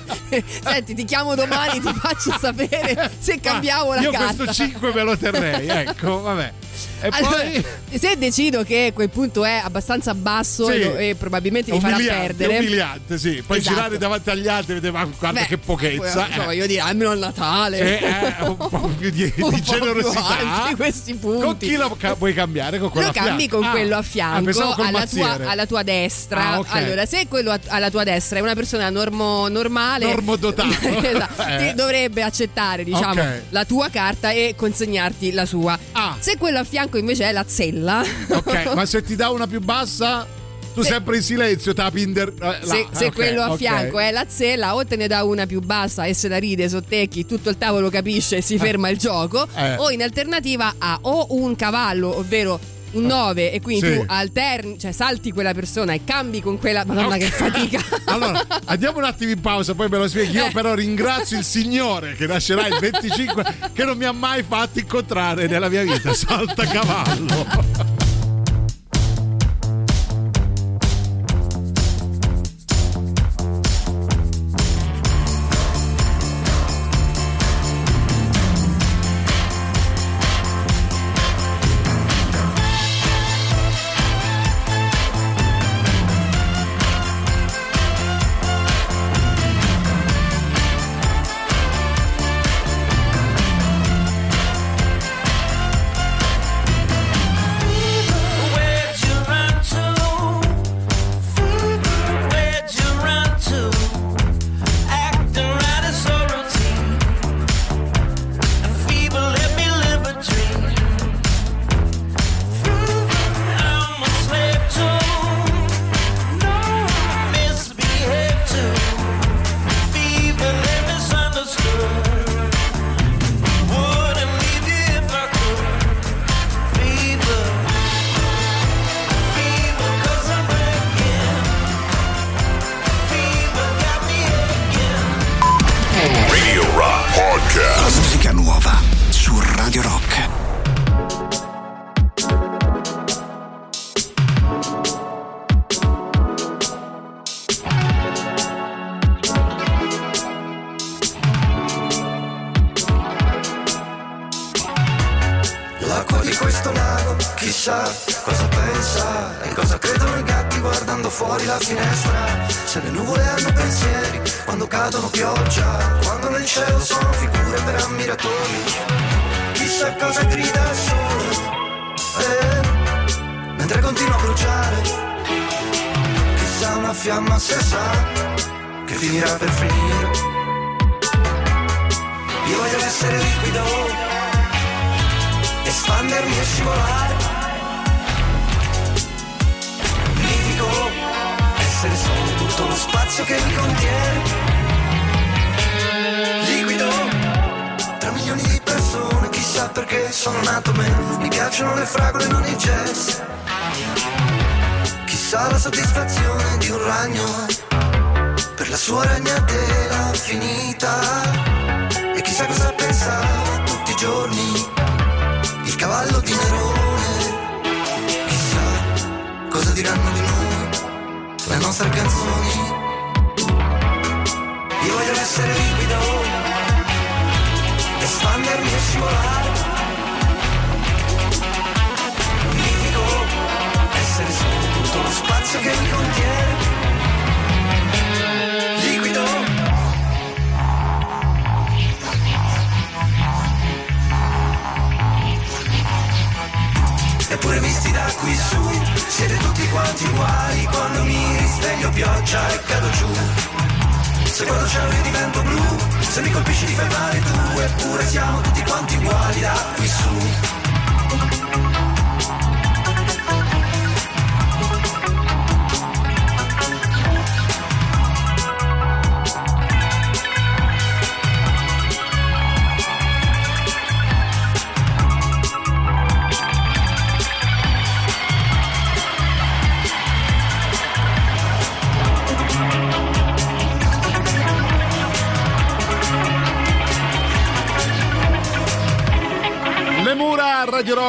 Senti, 0.64 0.93
ti 0.95 1.03
chiamo 1.05 1.36
domani, 1.36 1.80
ti 1.80 1.93
faccio 1.93 2.36
sapere 2.39 3.12
se 3.20 3.39
cambiamo 3.39 3.93
la 3.93 4.01
Io 4.01 4.12
carta. 4.12 4.34
questo 4.43 4.53
5 4.53 4.93
me 4.93 5.03
lo 5.03 5.18
terrei, 5.18 5.68
ecco, 5.68 6.22
vabbè. 6.22 6.53
E 7.02 7.08
Allora, 7.12 7.38
poi 7.38 7.66
se 7.97 8.18
decido 8.18 8.64
che 8.64 8.91
quel 8.93 9.10
punto 9.10 9.45
è 9.45 9.62
abbastanza 9.64 10.14
basso 10.14 10.66
Sì. 10.70 10.74
e, 10.82 11.10
e 11.10 11.16
probabilmente 11.16 11.72
mi 11.72 11.80
farà 11.80 11.95
perdere. 11.97 12.58
è 12.58 12.60
umiliante, 12.60 13.18
sì. 13.18 13.41
Poi 13.45 13.58
Esatto. 13.60 13.76
girare 13.76 13.97
davanti 13.97 14.30
agli 14.30 14.47
altri 14.47 14.72
e 14.74 14.76
vedere, 14.76 14.93
ma 14.93 15.06
guarda 15.06 15.39
Beh, 15.41 15.45
che 15.47 15.58
pochezza. 15.58 16.24
poi, 16.24 16.32
cioè, 16.34 16.41
eh. 16.41 16.45
voglio 16.45 16.66
dire, 16.68 16.82
almeno 16.82 17.12
il 17.14 17.20
Natale. 17.20 17.78
Eh, 17.80 18.06
eh, 18.06 18.43
un 18.47 18.58
po' 18.58 18.91
più 18.97 19.10
di, 19.10 19.34
Un 19.39 19.50
di 19.54 19.62
generosità. 19.62 20.74
questi 20.76 21.14
punti. 21.16 21.43
Con 21.45 21.58
chi 21.58 21.76
lo 21.76 21.95
ca- 21.97 22.14
vuoi 22.16 22.34
cambiare? 22.34 22.80
Con 22.80 22.89
quello 22.89 23.08
lo 23.08 23.12
a 23.12 23.14
fianco? 23.14 23.30
cambi 23.30 23.47
con 23.47 23.64
Ah, 23.64 23.70
quello 23.72 23.95
a 23.95 24.00
ah, 24.00 24.02
fianco 24.02 24.52
col 24.76 24.86
alla, 24.86 25.06
tua, 25.08 25.39
alla 25.45 25.66
tua 25.66 25.84
destra. 25.84 26.41
Ah, 26.50 26.60
ok. 26.60 26.68
Allora, 26.72 27.06
se 27.06 27.28
quello 27.28 27.52
a- 27.52 27.60
alla 27.68 27.89
tua 27.89 28.04
destra 28.04 28.39
è 28.39 28.41
una 28.41 28.56
persona 28.56 28.89
normo- 28.89 29.47
normale, 29.47 30.06
Normodotato. 30.06 30.70
esatto, 31.02 31.43
Eh. 31.50 31.74
dovrebbe 31.76 32.22
accettare, 32.24 32.84
diciamo, 32.84 33.22
Ok. 33.22 33.41
la 33.50 33.66
tua 33.66 33.89
carta 33.89 34.32
e 34.32 34.54
consegnarti 34.56 35.32
la 35.32 35.45
sua. 35.45 35.78
Ah. 35.93 36.16
Se 36.20 36.38
quello 36.38 36.60
a 36.60 36.64
fianco 36.64 36.89
invece 36.98 37.26
è 37.26 37.32
la 37.32 37.44
zella, 37.48 38.04
Ok, 38.30 38.72
ma 38.76 38.86
se 38.86 39.04
ti 39.04 39.16
dà 39.16 39.30
una 39.30 39.48
più 39.48 39.60
bassa, 39.62 40.26
tu 40.74 40.82
sempre 40.84 41.18
in 41.18 41.24
silenzio 41.24 41.74
tapi 41.74 42.02
in 42.04 42.14
der- 42.14 42.34
eh, 42.42 42.60
se, 42.66 42.88
se 42.92 43.06
Ok, 43.08 43.14
quello 43.16 43.42
a 43.42 43.56
fianco 43.58 44.00
è 44.00 44.12
la 44.12 44.26
zella, 44.28 44.76
o 44.76 44.86
te 44.86 44.96
ne 44.96 45.08
dà 45.08 45.24
una 45.24 45.46
più 45.46 45.60
bassa 45.62 46.06
e 46.06 46.14
se 46.14 46.28
la 46.28 46.38
ride, 46.38 46.70
sottecchi, 46.70 47.26
tutto 47.26 47.50
il 47.50 47.58
tavolo 47.58 47.90
capisce 47.90 48.38
e 48.38 48.42
si 48.42 48.58
ferma 48.58 48.90
il 48.90 48.98
gioco, 48.98 49.48
Eh. 49.56 49.76
o 49.78 49.90
in 49.92 50.02
alternativa 50.02 50.76
ha 50.78 50.98
o 51.02 51.28
un 51.36 51.56
cavallo, 51.56 52.18
ovvero 52.18 52.60
un 52.92 53.04
9 53.06 53.52
e 53.52 53.62
quindi 53.62 53.88
Sì. 53.88 53.96
tu 53.98 54.04
alterni, 54.08 54.80
cioè 54.80 54.92
salti 54.92 55.32
quella 55.32 55.54
persona 55.54 55.94
e 55.94 56.02
cambi 56.04 56.42
con 56.42 56.58
quella 56.58 56.84
Madonna 56.86 57.18
che 57.18 57.26
Ok. 57.26 57.32
fatica. 57.32 57.82
Allora, 58.06 58.46
andiamo 58.66 58.98
un 58.98 59.04
attimo 59.04 59.32
in 59.32 59.40
pausa, 59.42 59.76
poi 59.76 59.88
me 59.90 59.98
lo 59.98 60.08
spieghi. 60.08 60.32
Io 60.36 60.48
Eh. 60.48 60.52
però 60.52 60.74
ringrazio 60.74 61.38
il 61.38 61.44
Signore 61.44 62.16
che 62.16 62.26
nascerà 62.28 62.68
il 62.68 62.78
25 62.80 63.72
che 63.74 63.84
non 63.84 63.98
mi 63.98 64.06
ha 64.06 64.12
mai 64.12 64.44
fatto 64.48 64.80
incontrare 64.80 65.48
nella 65.48 65.70
mia 65.70 65.84
vita. 65.84 66.14
Salta 66.14 66.66
cavallo. 66.66 67.99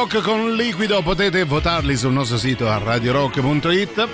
Rock 0.01 0.21
con 0.21 0.55
liquido 0.55 1.03
potete 1.03 1.43
votarli 1.43 1.95
sul 1.95 2.11
nostro 2.11 2.35
sito 2.35 2.67
a 2.67 2.79
radiorock.it. 2.79 4.07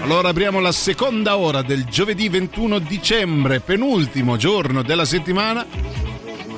Allora 0.00 0.30
apriamo 0.30 0.60
la 0.60 0.72
seconda 0.72 1.36
ora 1.36 1.60
del 1.60 1.84
giovedì 1.84 2.30
21 2.30 2.78
dicembre, 2.78 3.60
penultimo 3.60 4.38
giorno 4.38 4.80
della 4.80 5.04
settimana. 5.04 5.66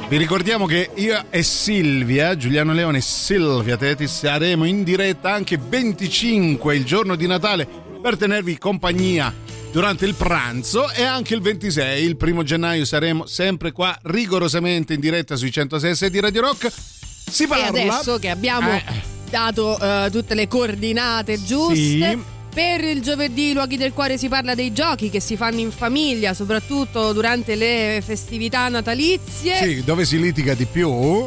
Vi 0.08 0.16
ricordiamo 0.16 0.66
che 0.66 0.90
io 0.94 1.24
e 1.28 1.42
Silvia, 1.42 2.36
Giuliano 2.36 2.72
Leone 2.72 2.98
e 2.98 3.00
Silvia 3.00 3.76
Tetis, 3.76 4.16
saremo 4.16 4.64
in 4.64 4.84
diretta 4.84 5.32
anche 5.32 5.58
25 5.58 6.76
il 6.76 6.84
giorno 6.84 7.16
di 7.16 7.26
Natale 7.26 7.66
per 8.00 8.16
tenervi 8.16 8.58
compagnia 8.58 9.34
durante 9.72 10.06
il 10.06 10.14
pranzo 10.14 10.88
e 10.92 11.02
anche 11.02 11.34
il 11.34 11.40
26, 11.40 12.04
il 12.04 12.16
primo 12.16 12.44
gennaio 12.44 12.84
saremo 12.84 13.26
sempre 13.26 13.72
qua 13.72 13.98
rigorosamente 14.02 14.94
in 14.94 15.00
diretta 15.00 15.34
sui 15.34 15.50
106 15.50 16.10
di 16.10 16.20
Radio 16.20 16.42
Rock. 16.42 16.97
Si 17.30 17.44
E 17.44 17.46
parla 17.46 17.66
adesso 17.68 18.18
che 18.18 18.28
abbiamo 18.30 18.72
Eh. 18.72 18.82
dato 19.30 19.78
eh, 19.78 20.08
tutte 20.10 20.34
le 20.34 20.48
coordinate 20.48 21.42
giuste. 21.42 21.74
Sì. 21.74 22.18
Per 22.50 22.82
il 22.82 23.02
giovedì 23.02 23.52
Luoghi 23.52 23.76
del 23.76 23.92
Cuore 23.92 24.18
si 24.18 24.28
parla 24.28 24.54
dei 24.54 24.72
giochi 24.72 25.10
che 25.10 25.20
si 25.20 25.36
fanno 25.36 25.60
in 25.60 25.70
famiglia, 25.70 26.34
soprattutto 26.34 27.12
durante 27.12 27.54
le 27.54 28.02
festività 28.04 28.68
natalizie. 28.68 29.56
Sì, 29.62 29.84
dove 29.84 30.04
si 30.04 30.18
litiga 30.18 30.54
di 30.54 30.64
più. 30.64 31.24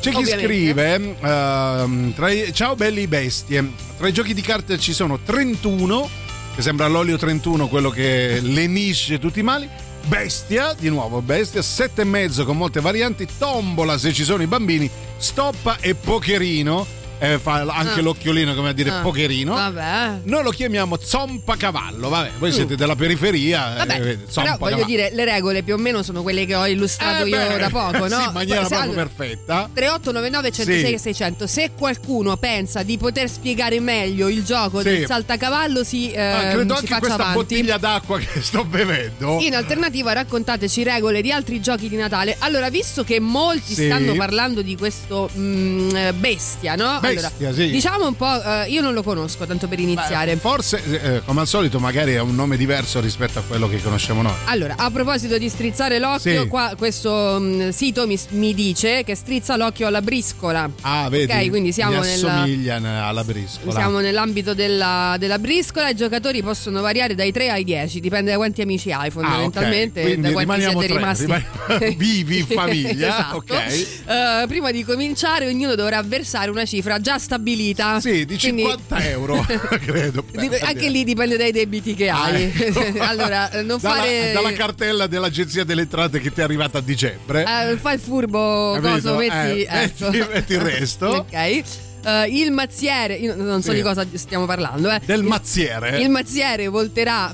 C'è 0.00 0.10
chi 0.10 0.16
Ovviamente. 0.16 0.44
scrive: 0.46 1.14
ehm, 1.22 2.12
tra 2.14 2.30
i- 2.30 2.52
Ciao 2.52 2.74
belli 2.74 3.06
bestie. 3.06 3.66
Tra 3.96 4.08
i 4.08 4.12
giochi 4.12 4.34
di 4.34 4.42
carte 4.42 4.78
ci 4.78 4.92
sono 4.92 5.20
31, 5.24 6.06
che 6.54 6.60
sembra 6.60 6.86
l'olio 6.88 7.16
31, 7.16 7.68
quello 7.68 7.88
che 7.88 8.40
lenisce 8.42 9.18
tutti 9.18 9.38
i 9.38 9.42
mali. 9.42 9.66
Bestia, 10.06 10.74
di 10.78 10.90
nuovo 10.90 11.22
bestia, 11.22 11.62
sette 11.62 12.02
e 12.02 12.04
mezzo 12.04 12.44
con 12.44 12.58
molte 12.58 12.80
varianti, 12.80 13.26
tombola 13.38 13.96
se 13.96 14.12
ci 14.12 14.22
sono 14.22 14.42
i 14.42 14.46
bambini, 14.46 14.90
stoppa 15.16 15.78
e 15.80 15.94
pokerino. 15.94 17.03
Eh, 17.18 17.38
fa 17.38 17.64
anche 17.68 18.00
Ah. 18.00 18.02
l'occhiolino 18.02 18.54
come 18.54 18.70
a 18.70 18.72
dire 18.72 18.90
Ah, 18.90 19.00
pokerino. 19.00 19.54
Vabbè. 19.54 20.20
Noi 20.24 20.42
lo 20.42 20.50
chiamiamo 20.50 20.98
zompacavallo, 21.00 22.08
vabbè, 22.08 22.30
voi 22.38 22.52
siete 22.52 22.76
della 22.76 22.96
periferia. 22.96 23.72
Mm. 23.72 23.76
Vabbè, 23.78 24.00
eh, 24.08 24.18
però 24.32 24.56
voglio 24.58 24.84
dire, 24.84 25.10
le 25.12 25.24
regole 25.24 25.62
più 25.62 25.74
o 25.74 25.76
meno 25.78 26.02
sono 26.02 26.22
quelle 26.22 26.44
che 26.46 26.54
ho 26.54 26.66
illustrato 26.66 27.24
Eh 27.24 27.28
io 27.28 27.36
beh, 27.36 27.58
da 27.58 27.68
poco, 27.70 28.06
no? 28.08 28.18
Sì, 28.18 28.24
in 28.26 28.30
maniera 28.32 28.60
Poi, 28.60 28.68
se- 28.68 28.74
proprio 28.74 28.94
perfetta. 28.94 29.70
3899 29.72 30.50
106 30.50 30.98
600 30.98 31.46
se 31.46 31.70
qualcuno 31.76 32.36
pensa 32.36 32.82
di 32.82 32.96
poter 32.98 33.28
spiegare 33.28 33.80
meglio 33.80 34.28
il 34.28 34.44
gioco 34.44 34.78
Sì. 34.78 34.84
del 34.84 35.06
saltacavallo 35.06 35.82
si, 35.84 36.12
Ah, 36.14 36.20
ehm, 36.20 36.52
credo 36.54 36.74
si 36.76 36.80
anche 36.86 36.98
questa 36.98 37.14
avanti 37.14 37.34
bottiglia 37.38 37.76
d'acqua 37.78 38.18
che 38.18 38.40
sto 38.42 38.64
bevendo. 38.64 39.38
in 39.40 39.54
alternativa 39.54 40.12
raccontateci 40.12 40.82
regole 40.82 41.22
di 41.22 41.30
altri 41.32 41.60
giochi 41.60 41.88
di 41.88 41.96
Natale 41.96 42.36
allora 42.40 42.68
visto 42.70 43.04
che 43.04 43.20
molti 43.20 43.74
Sì. 43.74 43.84
stanno 43.86 44.14
parlando 44.14 44.62
di 44.62 44.76
questo 44.76 45.30
mm, 45.36 45.94
eh, 45.96 46.12
bestia 46.12 46.74
no? 46.74 46.98
Bestia, 47.00 47.13
allora, 47.18 47.52
sì. 47.54 47.70
diciamo 47.70 48.06
un 48.06 48.16
po' 48.16 48.42
eh, 48.42 48.66
io 48.68 48.80
non 48.80 48.92
lo 48.94 49.02
conosco 49.02 49.46
tanto 49.46 49.68
per 49.68 49.78
iniziare 49.80 50.36
Forse, 50.36 50.82
eh, 51.16 51.22
come 51.24 51.40
al 51.40 51.46
solito, 51.46 51.78
magari 51.78 52.12
è 52.14 52.20
un 52.20 52.34
nome 52.34 52.56
diverso 52.56 53.00
rispetto 53.00 53.38
a 53.38 53.42
quello 53.42 53.68
che 53.68 53.80
conosciamo 53.80 54.22
noi. 54.22 54.32
Allora, 54.46 54.74
a 54.76 54.90
proposito 54.90 55.38
di 55.38 55.48
strizzare 55.48 55.98
l'occhio, 55.98 56.42
Sì. 56.42 56.48
qua 56.48 56.74
questo 56.76 57.38
mm, 57.40 57.68
sito 57.70 58.06
mi, 58.06 58.18
mi 58.30 58.52
dice 58.54 59.02
che 59.04 59.14
strizza 59.14 59.56
l'occhio 59.56 59.86
alla 59.86 60.02
briscola. 60.02 60.68
Ah, 60.82 61.08
vedi? 61.08 61.30
Ok, 61.32 61.48
quindi 61.48 61.72
siamo 61.72 62.00
mi 62.00 62.06
nella- 62.06 62.32
assomigliano 62.34 63.06
alla 63.06 63.24
briscola. 63.24 63.72
Siamo 63.72 63.98
nell'ambito 64.00 64.54
della, 64.54 65.16
della 65.18 65.38
briscola, 65.38 65.88
i 65.90 65.94
giocatori 65.94 66.42
possono 66.42 66.80
variare 66.80 67.14
dai 67.14 67.32
3 67.32 67.50
ai 67.50 67.64
10, 67.64 68.00
dipende 68.00 68.30
da 68.32 68.36
quanti 68.36 68.60
amici 68.62 68.90
hai 68.92 69.10
fondamentalmente, 69.10 70.00
Ah, 70.00 70.04
ok. 70.04 70.08
Quindi 70.10 70.28
da 70.28 70.32
quanti 70.44 70.62
siete 70.62 70.86
tre, 70.86 70.96
rimasti 70.96 71.22
rimaniamo 71.24 71.94
vivi 71.96 72.38
in 72.38 72.46
famiglia, 72.54 73.08
Esatto. 73.08 73.36
ok. 73.36 73.50
Eh, 73.52 74.44
prima 74.48 74.70
di 74.70 74.84
cominciare 74.84 75.46
ognuno 75.46 75.74
dovrà 75.74 76.02
versare 76.02 76.50
una 76.50 76.64
cifra 76.64 76.93
già 77.00 77.18
stabilita. 77.18 78.00
Sì, 78.00 78.24
di 78.24 78.36
Quindi- 78.38 78.62
50 78.62 79.04
euro, 79.08 79.44
credo. 79.80 80.22
Beh, 80.30 80.58
anche 80.60 80.88
lì 80.88 81.04
dipende 81.04 81.36
dai 81.36 81.52
debiti 81.52 81.94
che 81.94 82.08
Ah, 82.08 82.22
hai. 82.24 82.52
ecco. 82.54 82.80
allora, 83.02 83.48
non 83.62 83.66
dalla, 83.66 83.78
fare 83.78 84.32
dalla 84.32 84.52
cartella 84.52 85.06
dell'agenzia 85.06 85.64
delle 85.64 85.82
entrate 85.82 86.20
che 86.20 86.32
ti 86.32 86.40
è 86.40 86.42
arrivata 86.42 86.78
a 86.78 86.80
dicembre. 86.80 87.42
Eh, 87.44 87.76
fai 87.76 87.94
il 87.94 88.00
furbo, 88.00 88.72
Capito? 88.74 88.92
coso, 88.92 89.14
metti, 89.16 89.62
Eh, 89.62 89.66
ecco. 89.68 90.10
metti- 90.10 90.28
metti 90.32 90.52
il 90.54 90.60
resto. 90.60 91.06
ok. 91.06 91.62
Eh, 92.04 92.26
il 92.28 92.50
mazziere, 92.52 93.14
io 93.14 93.34
non 93.34 93.62
so 93.62 93.70
Sì. 93.70 93.76
di 93.76 93.82
cosa 93.82 94.06
stiamo 94.12 94.46
parlando, 94.46 94.90
eh. 94.90 95.00
Del 95.04 95.20
Il- 95.20 95.24
mazziere. 95.26 96.00
Il 96.00 96.10
mazziere 96.10 96.68
volterà. 96.68 97.32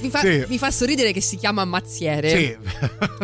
Mi 0.00 0.10
fa, 0.10 0.20
Sì. 0.20 0.44
mi 0.48 0.58
fa 0.58 0.70
sorridere 0.70 1.12
che 1.12 1.20
si 1.20 1.36
chiama 1.36 1.64
mazziere. 1.64 2.30
Sì. 2.36 2.56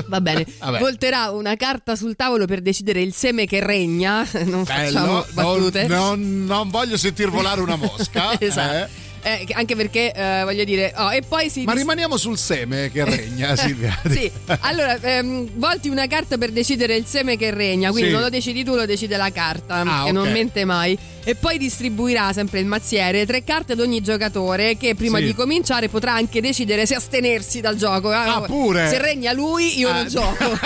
Va 0.07 0.21
bene. 0.21 0.47
Vabbè. 0.59 0.79
Volterà 0.79 1.31
una 1.31 1.57
carta 1.57 1.97
sul 1.97 2.15
tavolo 2.17 2.47
per 2.47 2.61
decidere 2.61 3.01
il 3.01 3.13
seme 3.13 3.47
che 3.47 3.61
regna. 3.65 4.27
Non 4.45 4.65
facciamo 4.65 5.25
Bello, 5.33 5.57
battute. 5.57 5.87
non, 5.87 6.21
non- 6.21 6.45
non 6.47 6.71
voglio 6.71 6.97
sentir 6.97 7.29
volare 7.31 7.61
una 7.61 7.77
mosca. 7.77 8.39
Esatto. 8.41 8.75
eh. 8.77 8.89
Eh, 9.27 9.47
anche 9.53 9.75
perché, 9.75 10.13
eh, 10.13 10.43
voglio 10.45 10.65
dire, 10.65 10.93
oh, 10.97 11.11
e 11.11 11.23
poi 11.23 11.49
si. 11.49 11.65
Ma 11.65 11.73
rimaniamo 11.73 12.19
sul 12.19 12.37
seme 12.37 12.91
che 12.93 13.05
regna, 13.07 13.57
Silvia. 13.57 13.99
Sì, 14.07 14.31
allora 14.61 15.01
ehm, 15.01 15.49
volti 15.55 15.89
una 15.89 16.07
carta 16.07 16.37
per 16.37 16.51
decidere 16.51 16.95
il 16.95 17.07
seme 17.07 17.39
che 17.39 17.51
regna, 17.51 17.91
quindi 17.91 18.09
Sì. 18.11 18.15
non 18.15 18.23
lo 18.23 18.29
decidi 18.29 18.63
tu, 18.65 18.75
lo 18.75 18.85
decide 18.85 19.17
la 19.17 19.33
carta, 19.33 19.77
Ah, 19.77 20.05
che 20.05 20.13
non 20.13 20.27
ok. 20.27 20.33
mente 20.33 20.65
mai. 20.67 20.99
E 21.25 21.37
poi 21.37 21.57
distribuirà 21.57 22.35
sempre 22.35 22.61
il 22.61 22.67
mazziere 22.67 23.25
tre 23.25 23.43
carte 23.45 23.73
ad 23.73 23.81
ogni 23.81 24.03
giocatore 24.03 24.77
che 24.77 24.95
prima 24.95 25.17
Sì. 25.17 25.25
di 25.25 25.35
cominciare 25.35 25.89
potrà 25.89 26.13
anche 26.13 26.43
decidere 26.43 26.85
se 26.85 26.95
astenersi 26.97 27.63
dal 27.63 27.77
gioco. 27.77 28.11
Ah, 28.11 28.43
pure? 28.43 28.91
Se 28.91 28.99
regna 29.01 29.33
lui, 29.33 29.79
io 29.79 29.89
Ah, 29.89 29.93
non 30.03 30.09
gioco. 30.09 30.45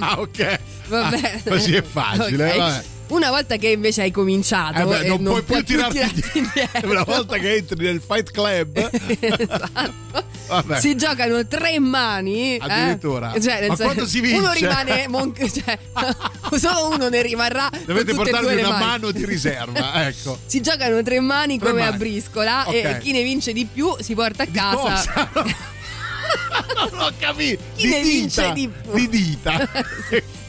ah, 0.00 0.18
ok. 0.18 0.58
Va 0.88 1.06
Ah, 1.08 1.20
così 1.48 1.74
è 1.76 1.82
facile. 1.82 2.50
Ok. 2.50 2.56
vabbè. 2.56 2.84
Una 3.08 3.30
volta 3.30 3.56
che 3.56 3.68
invece 3.68 4.02
hai 4.02 4.10
cominciato, 4.10 4.78
Eh 4.80 4.84
beh, 4.84 5.00
e 5.04 5.08
non, 5.08 5.22
puoi 5.22 5.42
più 5.42 5.62
tirarti 5.62 5.94
tirarti 5.98 6.38
indietro. 6.38 6.90
Una 6.90 7.04
volta 7.04 7.38
che 7.38 7.54
entri 7.56 7.84
nel 7.84 8.02
Fight 8.04 8.30
Club, 8.32 8.90
Esatto. 10.48 10.78
Si 10.78 10.94
giocano 10.96 11.44
tre 11.46 11.78
mani. 11.80 12.54
eh? 12.54 12.58
Addirittura. 12.60 13.32
Cioè, 13.40 13.60
nel 13.60 13.68
Ma 13.70 13.76
quando 13.76 14.06
si 14.06 14.20
vince? 14.20 14.38
Uno 14.38 14.52
rimane. 14.52 15.08
mon- 15.08 15.34
cioè, 15.36 15.78
solo 16.58 16.94
uno 16.94 17.08
ne 17.08 17.22
rimarrà. 17.22 17.68
dovete 17.84 18.14
portarvi 18.14 18.54
una 18.54 18.70
mani. 18.70 18.84
mano 18.84 19.10
di 19.10 19.24
riserva. 19.24 20.06
Ecco. 20.06 20.38
Si 20.46 20.60
giocano 20.60 21.02
tre 21.02 21.18
mani 21.20 21.58
Tre 21.58 21.68
come 21.68 21.82
a 21.82 21.86
mani. 21.86 21.96
briscola 21.98 22.64
Ok. 22.66 22.74
e 22.74 22.98
chi 23.00 23.12
ne 23.12 23.22
vince 23.22 23.52
di 23.52 23.64
più 23.66 23.94
si 24.00 24.14
porta 24.14 24.44
a 24.44 24.46
casa. 24.46 24.76
Cosa? 24.76 25.30
non 26.90 27.00
ho 27.00 27.10
capito. 27.18 27.62
Chi 27.76 27.86
di 27.86 27.88
ne 27.92 28.02
dita. 28.02 28.12
vince 28.12 28.52
di 28.52 28.68
più? 28.68 28.92
Di 28.94 29.08
dita. 29.08 29.68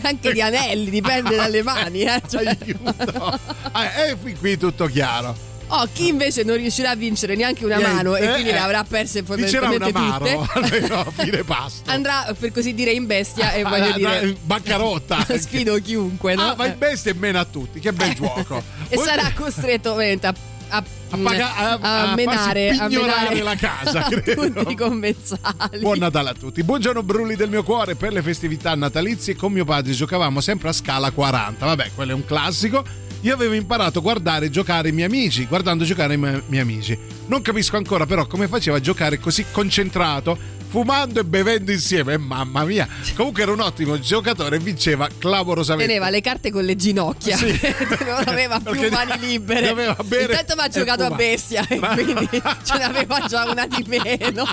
Anche 0.01 0.31
di 0.33 0.41
anelli, 0.41 0.89
dipende 0.89 1.35
dalle 1.35 1.63
mani. 1.63 2.01
Eh? 2.01 2.21
Cioè, 2.29 2.45
Aiuto. 2.59 3.39
Ah, 3.71 3.85
e 4.05 4.17
qui 4.39 4.57
tutto 4.57 4.85
chiaro. 4.85 5.35
oh, 5.69 5.87
chi 5.91 6.07
invece 6.07 6.43
non 6.43 6.55
riuscirà 6.55 6.91
a 6.91 6.95
vincere 6.95 7.35
neanche 7.35 7.65
una 7.65 7.75
Niente, 7.77 7.93
mano 7.95 8.15
e 8.15 8.23
eh, 8.25 8.31
quindi 8.31 8.49
eh. 8.49 8.53
le 8.53 8.59
avrà 8.59 8.83
perse 8.83 9.23
fondamentalmente 9.23 9.91
tutte. 9.91 10.37
almeno 10.53 10.99
a 10.99 11.11
fine 11.11 11.43
pasto. 11.43 11.89
Andrà 11.89 12.33
per 12.39 12.51
così 12.51 12.73
dire 12.73 12.91
in 12.91 13.05
bestia 13.05 13.51
e 13.53 13.61
Ah, 13.61 13.69
voglio 13.69 13.83
dai, 13.91 13.93
dire 13.95 14.35
bancarotta. 14.41 15.25
sfido 15.37 15.75
chiunque 15.81 16.35
no? 16.35 16.49
Ah, 16.51 16.53
va 16.55 16.67
in 16.67 16.77
bestia 16.77 17.11
e 17.11 17.15
meno 17.15 17.39
a 17.39 17.45
tutti. 17.45 17.79
Che 17.79 17.91
bel 17.91 18.13
gioco. 18.15 18.63
e 18.87 18.95
Poi- 18.95 19.05
sarà 19.05 19.31
costretto 19.35 19.91
ovviamente 19.91 20.27
a, 20.27 20.33
a, 20.69 20.83
A 21.09 21.17
paga- 21.17 21.55
a- 21.55 22.11
a 22.11 22.15
menare, 22.15 22.73
farsi 22.75 22.95
a 22.95 22.99
menare 23.01 23.41
la 23.41 23.55
casa, 23.55 24.01
tutti 24.09 24.71
i 24.71 24.75
commensali. 24.75 25.79
Buon 25.79 25.97
Natale 25.99 26.29
a 26.29 26.33
tutti. 26.33 26.63
Buongiorno 26.63 27.03
Brulli 27.03 27.35
del 27.35 27.49
mio 27.49 27.63
cuore. 27.63 27.95
Per 27.95 28.11
le 28.11 28.21
festività 28.21 28.75
natalizie 28.75 29.35
con 29.35 29.51
mio 29.51 29.65
padre 29.65 29.93
giocavamo 29.93 30.41
sempre 30.41 30.69
a 30.69 30.73
scala 30.73 31.11
40. 31.11 31.65
Vabbè, 31.65 31.91
quello 31.95 32.11
è 32.11 32.15
un 32.15 32.25
classico. 32.25 32.83
Io 33.21 33.33
avevo 33.33 33.53
imparato 33.55 33.97
a 33.99 34.01
guardare 34.01 34.45
e 34.45 34.49
giocare 34.51 34.89
i 34.89 34.91
miei 34.91 35.07
amici, 35.07 35.45
guardando 35.47 35.83
giocare 35.83 36.13
i 36.13 36.17
miei 36.17 36.59
amici. 36.59 36.97
Non 37.27 37.41
capisco 37.41 37.75
ancora 37.75 38.05
però 38.05 38.27
come 38.27 38.47
faceva 38.47 38.77
a 38.77 38.79
giocare 38.79 39.19
così 39.19 39.43
concentrato, 39.51 40.37
fumando 40.69 41.19
e 41.19 41.23
bevendo 41.23 41.71
insieme. 41.71 42.13
Eh, 42.13 42.17
mamma 42.17 42.63
mia. 42.65 42.87
Comunque 43.15 43.43
era 43.43 43.51
un 43.51 43.59
ottimo 43.61 43.99
giocatore 43.99 44.57
e 44.57 44.59
vinceva 44.59 45.07
clamorosamente. 45.17 45.87
Teneva 45.91 46.09
le 46.09 46.21
carte 46.21 46.51
con 46.51 46.63
le 46.65 46.75
ginocchia, 46.75 47.35
Sì. 47.37 47.47
non 48.05 48.23
aveva 48.25 48.59
più 48.59 48.71
Perché 48.71 48.89
mani 48.89 49.19
libere. 49.19 49.67
doveva 49.67 49.95
bere 50.03 50.33
Intanto 50.33 50.55
mi 50.55 50.61
ha 50.61 50.67
giocato 50.69 51.01
a 51.03 51.05
fumare. 51.07 51.23
bestia 51.27 51.65
e 51.67 51.75
Ma- 51.79 51.93
quindi 51.93 52.29
ce 52.63 52.77
n'aveva 52.79 53.25
già 53.27 53.49
una 53.49 53.65
di 53.67 53.83
meno. 53.87 54.45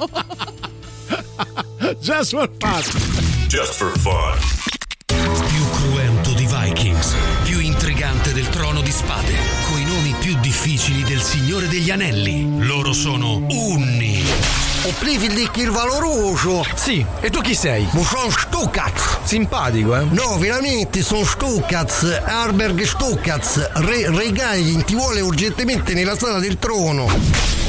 Già 2.00 2.22
sul 2.22 2.50
fatto. 2.58 2.98
Just 3.48 3.74
for 3.74 3.92
fun. 3.98 4.38
Più 5.06 5.64
cruento 5.70 6.32
di 6.32 6.46
Vikings, 6.46 7.14
più 7.44 7.58
intrigante 7.60 8.32
del 8.32 8.48
trono 8.48 8.80
di 8.80 8.90
spade, 8.90 9.34
coi 9.70 9.84
nomi 9.84 10.14
più 10.20 10.36
difficili 10.40 11.02
del 11.04 11.20
Signore 11.20 11.68
degli 11.68 11.90
Anelli. 11.90 12.64
Loro 12.66 12.92
sono 12.92 13.36
Unni. 13.48 14.22
O 14.86 14.92
Prifildic 14.98 15.56
il 15.56 15.70
valoroso! 15.70 16.62
Sì, 16.74 17.04
e 17.20 17.30
tu 17.30 17.40
chi 17.40 17.54
sei? 17.54 17.88
Ma 17.92 18.02
sono 18.02 18.28
Stucaz! 18.28 19.20
Simpatico, 19.24 19.96
eh? 19.96 20.04
No, 20.10 20.36
veramente 20.36 21.02
sono 21.02 21.24
Stucaz, 21.24 22.20
Arberg 22.22 22.82
Stucaz, 22.82 23.70
Re, 23.76 24.10
Re 24.10 24.30
Gain 24.30 24.84
ti 24.84 24.94
vuole 24.94 25.22
urgentemente 25.22 25.94
nella 25.94 26.18
sala 26.18 26.38
del 26.38 26.58
trono! 26.58 27.08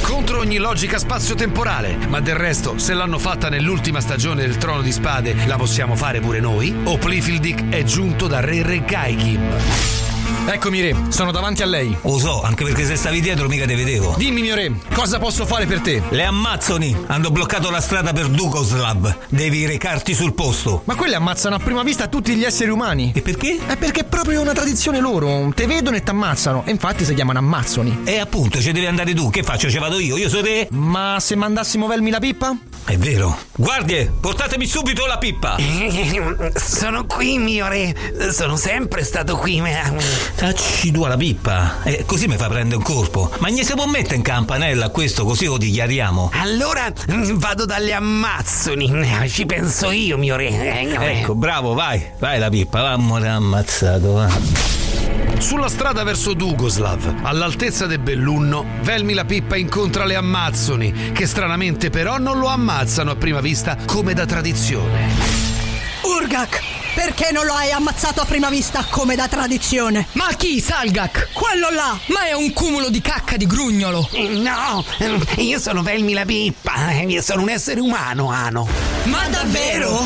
Contro 0.02 0.40
ogni 0.40 0.58
logica 0.58 0.98
spazio-temporale, 0.98 2.00
ma 2.10 2.20
del 2.20 2.36
resto, 2.36 2.78
se 2.78 2.94
l'hanno 2.94 3.18
fatta 3.18 3.48
nell'ultima 3.48 4.02
stagione 4.02 4.42
del 4.42 4.58
Trono 4.58 4.82
di 4.82 4.92
Spade, 4.92 5.46
la 5.46 5.56
possiamo 5.56 5.96
fare 5.96 6.20
pure 6.20 6.42
noi? 6.42 6.76
O 6.84 6.98
Plifildic 6.98 7.70
è 7.70 7.84
giunto 7.84 8.28
da 8.28 8.42
Re 8.42 8.62
Regaigim? 8.62 10.15
Eccomi, 10.48 10.80
Re, 10.80 10.96
sono 11.10 11.32
davanti 11.32 11.64
a 11.64 11.66
lei. 11.66 11.98
Lo 12.04 12.20
so, 12.20 12.44
anche 12.44 12.64
perché 12.64 12.86
se 12.86 12.96
stavi 12.96 13.20
dietro 13.20 13.48
mica 13.48 13.66
te 13.66 13.76
vedevo. 13.76 14.14
Dimmi, 14.16 14.42
mio 14.42 14.54
Re, 14.54 14.74
cosa 14.94 15.18
posso 15.18 15.44
fare 15.44 15.66
per 15.66 15.82
te? 15.82 16.04
Le 16.10 16.24
ammazzoni 16.24 16.96
hanno 17.08 17.32
bloccato 17.32 17.72
la 17.72 17.82
strada 17.82 18.14
per 18.14 18.28
Dugoslav. 18.28 19.16
Devi 19.28 19.66
recarti 19.66 20.14
sul 20.14 20.34
posto. 20.34 20.84
Ma 20.86 20.96
quelle 20.96 21.16
ammazzano 21.16 21.56
a 21.56 21.60
prima 21.60 21.82
vista 21.82 22.08
tutti 22.08 22.36
gli 22.36 22.44
esseri 22.44 22.70
umani. 22.70 23.12
E 23.16 23.22
perché? 23.22 23.58
È 23.66 23.76
perché 23.76 24.02
è 24.02 24.06
proprio 24.06 24.40
una 24.40 24.54
tradizione 24.54 25.00
loro. 25.00 25.52
Te 25.56 25.66
vedono 25.66 25.98
e 25.98 26.04
t'ammazzano. 26.04 26.64
E 26.66 26.72
infatti 26.72 27.06
si 27.06 27.16
chiamano 27.16 27.40
ammazzoni. 27.40 28.02
E 28.04 28.20
appunto, 28.20 28.62
ci 28.62 28.72
devi 28.72 28.86
andare 28.86 29.16
tu. 29.16 29.32
Che 29.32 29.42
faccio? 29.42 29.68
Ci 29.70 29.80
vado 29.80 29.98
io? 29.98 30.16
Io 30.16 30.30
sono 30.30 30.44
te? 30.44 30.68
Ma 30.72 31.18
se 31.20 31.36
mandassimo 31.36 31.88
Velmi 31.88 32.12
la 32.12 32.20
pippa? 32.20 32.56
È 32.86 32.98
vero. 32.98 33.36
Guardie, 33.56 34.12
portatemi 34.20 34.68
subito 34.68 35.08
la 35.08 35.18
pippa. 35.18 35.58
Sono 36.56 37.08
qui, 37.08 37.40
mio 37.40 37.68
re. 37.68 37.96
Sono 38.32 38.56
sempre 38.58 39.04
stato 39.04 39.38
qui. 39.38 39.60
Tacci 40.36 40.92
tu 40.92 41.04
la 41.06 41.18
pippa. 41.18 41.82
Eh, 41.82 42.04
così 42.06 42.28
mi 42.28 42.38
fa 42.38 42.48
prendere 42.48 42.76
un 42.76 42.84
colpo. 42.84 43.32
Ma 43.40 43.50
gli 43.50 43.64
si 43.64 43.74
può 43.74 43.88
mettere 43.88 44.18
in 44.18 44.22
campanella 44.22 44.90
questo 44.90 45.26
così 45.26 45.46
lo 45.46 45.58
dichiariamo. 45.58 46.30
Allora 46.34 46.94
mm, 47.12 47.38
vado 47.38 47.66
dalle 47.66 47.94
ammazzoni. 47.94 49.30
Ci 49.30 49.48
penso 49.48 49.90
io, 49.90 50.20
mio 50.20 50.36
re. 50.36 50.92
Ecco, 51.20 51.34
bravo, 51.34 51.74
vai. 51.74 52.12
Vai 52.20 52.38
la 52.38 52.50
pippa, 52.50 52.82
vammo 52.84 53.16
ammazzato, 53.16 54.14
va. 54.14 54.85
Sulla 55.40 55.68
strada 55.70 56.04
verso 56.04 56.34
Dugoslav, 56.34 57.20
all'altezza 57.24 57.86
del 57.86 58.00
Bellunno, 58.00 58.66
Velmi 58.82 59.14
la 59.14 59.26
Pippa 59.26 59.56
incontra 59.56 60.04
le 60.06 60.16
Ammazzoni, 60.16 61.12
che 61.12 61.28
stranamente 61.28 61.90
però 61.90 62.18
non 62.18 62.40
lo 62.40 62.48
ammazzano 62.48 63.12
a 63.12 63.16
prima 63.16 63.42
vista 63.42 63.78
come 63.86 64.14
da 64.14 64.26
tradizione. 64.26 65.10
Urgak, 66.02 66.62
perché 66.96 67.32
non 67.32 67.46
lo 67.46 67.54
hai 67.54 67.72
ammazzato 67.72 68.22
a 68.22 68.26
prima 68.26 68.50
vista 68.50 68.86
come 68.90 69.16
da 69.16 69.28
tradizione? 69.28 70.08
Ma 70.14 70.28
chi, 70.36 70.60
Salgak? 70.60 71.30
Quello 71.34 71.70
là! 71.70 71.98
Ma 72.08 72.26
è 72.28 72.34
un 72.34 72.52
cumulo 72.54 72.90
di 72.90 73.02
cacca 73.02 73.38
di 73.38 73.46
grugnolo. 73.46 74.08
Eh, 74.14 74.28
No, 74.30 74.84
eh, 74.98 75.42
io 75.42 75.60
sono 75.60 75.84
Velmi 75.84 76.14
la 76.14 76.26
pippa. 76.26 76.90
eh, 76.92 77.22
Sono 77.22 77.44
un 77.44 77.50
essere 77.50 77.80
umano, 77.82 78.32
Ano. 78.32 78.68
Ma 79.04 79.28
davvero? 79.30 80.04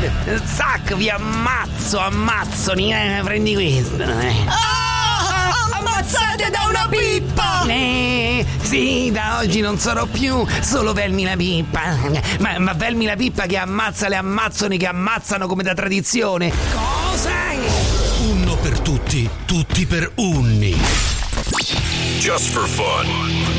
Zac, 0.00 0.42
Zac, 0.54 0.94
vi 0.94 1.10
ammazzo, 1.10 1.98
ammazzoni. 1.98 2.92
Eh, 2.92 3.20
prendi 3.24 3.54
questo. 3.54 4.02
eh. 4.02 4.34
Ah, 4.46 5.76
ammazzate 5.78 6.50
da 6.50 6.66
una 6.68 6.86
pippa! 6.88 7.64
Eh, 7.66 8.46
sì, 8.62 9.10
da 9.12 9.38
oggi 9.38 9.60
non 9.60 9.78
sarò 9.78 10.06
più 10.06 10.46
solo 10.60 10.92
Velmi 10.92 11.24
la 11.24 11.34
pippa. 11.36 11.96
Ma, 12.38 12.58
ma 12.58 12.72
Velmi 12.74 13.06
la 13.06 13.16
pippa 13.16 13.46
che 13.46 13.56
ammazza 13.56 14.08
le 14.08 14.16
ammazzoni 14.16 14.78
che 14.78 14.86
ammazzano 14.86 15.46
come 15.48 15.64
da 15.64 15.74
tradizione. 15.74 16.52
Cosa? 16.72 17.30
Uno 18.30 18.54
per 18.56 18.78
tutti, 18.78 19.28
tutti 19.46 19.84
per 19.86 20.12
unni. 20.16 20.76
Just 22.18 22.50
for 22.52 22.68
fun. 22.68 23.57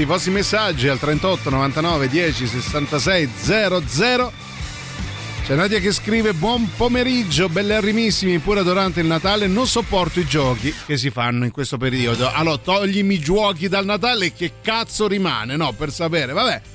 I 0.00 0.04
vostri 0.04 0.30
messaggi 0.30 0.88
al 0.88 0.98
38 0.98 1.50
99 1.50 2.08
10 2.08 2.46
66 2.46 3.30
00. 3.36 4.32
C'è 5.44 5.54
Nadia 5.54 5.80
che 5.80 5.92
scrive 5.92 6.32
buon 6.32 6.70
pomeriggio, 6.76 7.48
bellerrimissimi 7.48 8.38
pure 8.38 8.62
durante 8.62 9.00
il 9.00 9.06
Natale, 9.06 9.48
non 9.48 9.66
sopporto 9.66 10.20
i 10.20 10.24
giochi 10.24 10.72
che 10.86 10.96
si 10.96 11.10
fanno 11.10 11.44
in 11.44 11.50
questo 11.50 11.76
periodo. 11.76 12.30
Allora 12.32 12.58
toglimi 12.58 13.14
i 13.14 13.18
giochi 13.18 13.68
dal 13.68 13.84
Natale 13.84 14.32
che 14.32 14.52
cazzo 14.62 15.06
rimane? 15.08 15.56
No, 15.56 15.72
per 15.72 15.92
sapere, 15.92 16.32
vabbè. 16.32 16.71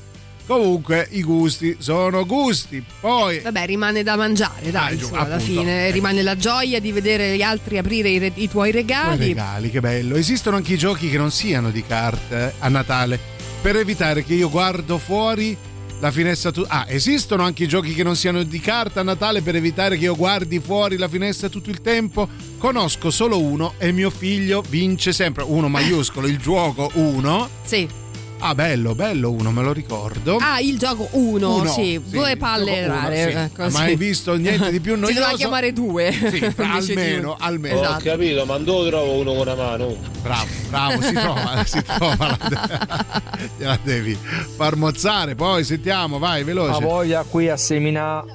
Comunque 0.47 1.07
i 1.11 1.21
gusti 1.23 1.75
sono 1.79 2.25
gusti. 2.25 2.81
Poi 3.01 3.39
Vabbè, 3.39 3.65
rimane 3.65 4.01
da 4.01 4.15
mangiare, 4.15 4.71
dai, 4.71 4.95
Ah, 4.95 5.03
su, 5.03 5.13
alla 5.13 5.39
fine. 5.39 5.91
Rimane 5.91 6.21
la 6.23 6.37
gioia 6.37 6.79
di 6.79 6.91
vedere 6.93 7.35
gli 7.35 7.41
altri 7.41 7.77
aprire 7.77 8.09
i, 8.09 8.17
re- 8.17 8.31
i 8.33 8.47
tuoi 8.49 8.71
regali. 8.71 9.27
regali, 9.27 9.69
che 9.69 9.81
bello. 9.81 10.15
Esistono 10.15 10.55
anche 10.55 10.73
i 10.73 10.77
giochi 10.77 11.09
che 11.09 11.17
non 11.17 11.31
siano 11.31 11.69
di 11.69 11.83
carte 11.85 12.35
eh, 12.47 12.53
a 12.59 12.69
Natale 12.69 13.19
per 13.61 13.75
evitare 13.75 14.23
che 14.23 14.33
io 14.35 14.49
guardo 14.49 14.97
fuori 14.97 15.55
la 15.99 16.11
finestra 16.11 16.51
tu- 16.51 16.63
Ah, 16.67 16.85
esistono 16.87 17.41
anche 17.43 17.63
i 17.63 17.67
giochi 17.67 17.93
che 17.93 18.03
non 18.03 18.15
siano 18.15 18.43
di 18.43 18.59
carta 18.59 18.99
a 19.01 19.03
Natale 19.03 19.41
per 19.41 19.55
evitare 19.55 19.97
che 19.97 20.03
io 20.05 20.15
guardi 20.15 20.59
fuori 20.59 20.95
la 20.95 21.09
finestra 21.09 21.49
tutto 21.49 21.69
il 21.71 21.81
tempo. 21.81 22.29
Conosco 22.57 23.09
solo 23.09 23.41
uno 23.41 23.73
e 23.79 23.91
mio 23.91 24.09
figlio 24.11 24.63
vince 24.69 25.11
sempre. 25.11 25.43
Uno 25.43 25.67
maiuscolo, 25.67 26.27
il 26.27 26.37
gioco 26.37 26.89
uno. 26.93 27.49
Sì. 27.65 28.05
Ah, 28.39 28.53
bello, 28.53 28.93
bello 28.93 29.31
uno, 29.31 29.51
me 29.51 29.63
lo 29.63 29.73
ricordo. 29.73 30.38
Ah, 30.39 30.59
il 30.59 30.77
gioco 30.77 31.07
1, 31.11 31.55
Uno, 31.55 31.65
sì, 31.71 31.99
sì, 32.05 32.15
due 32.15 32.38
palle 32.38 32.83
gioco 32.83 32.91
uno, 32.91 32.93
rare. 33.01 33.31
sì. 33.31 33.38
ecco, 33.38 33.69
mai 33.71 33.95
visto 33.95 34.35
niente 34.35 34.69
di 34.71 34.79
più 34.79 34.93
Si 34.95 34.99
doveva 34.99 35.19
noioso? 35.21 35.35
chiamare 35.38 35.73
due. 35.73 36.11
Sì, 36.11 36.53
almeno, 36.61 37.35
almeno. 37.39 37.75
Ho 37.77 37.81
Esatto. 37.81 38.03
capito, 38.03 38.45
ma 38.45 38.57
dove 38.59 38.89
trovo 38.89 39.13
uno 39.13 39.31
con 39.33 39.41
una 39.41 39.55
mano? 39.55 39.95
Bravo, 40.21 40.45
bravo, 40.69 41.01
si 41.01 41.13
trova, 41.13 41.63
si 41.65 41.83
trova. 41.83 42.38
La, 42.49 43.21
gliela 43.57 43.79
devi 43.83 44.17
far 44.55 44.75
mozzare. 44.75 45.33
Poi 45.33 45.63
sentiamo, 45.63 46.19
vai, 46.19 46.41
Ha 46.41 46.45
veloce. 46.45 46.83
voglia 46.83 47.23
qui 47.27 47.49
a 47.49 47.57
seminare. 47.57 48.27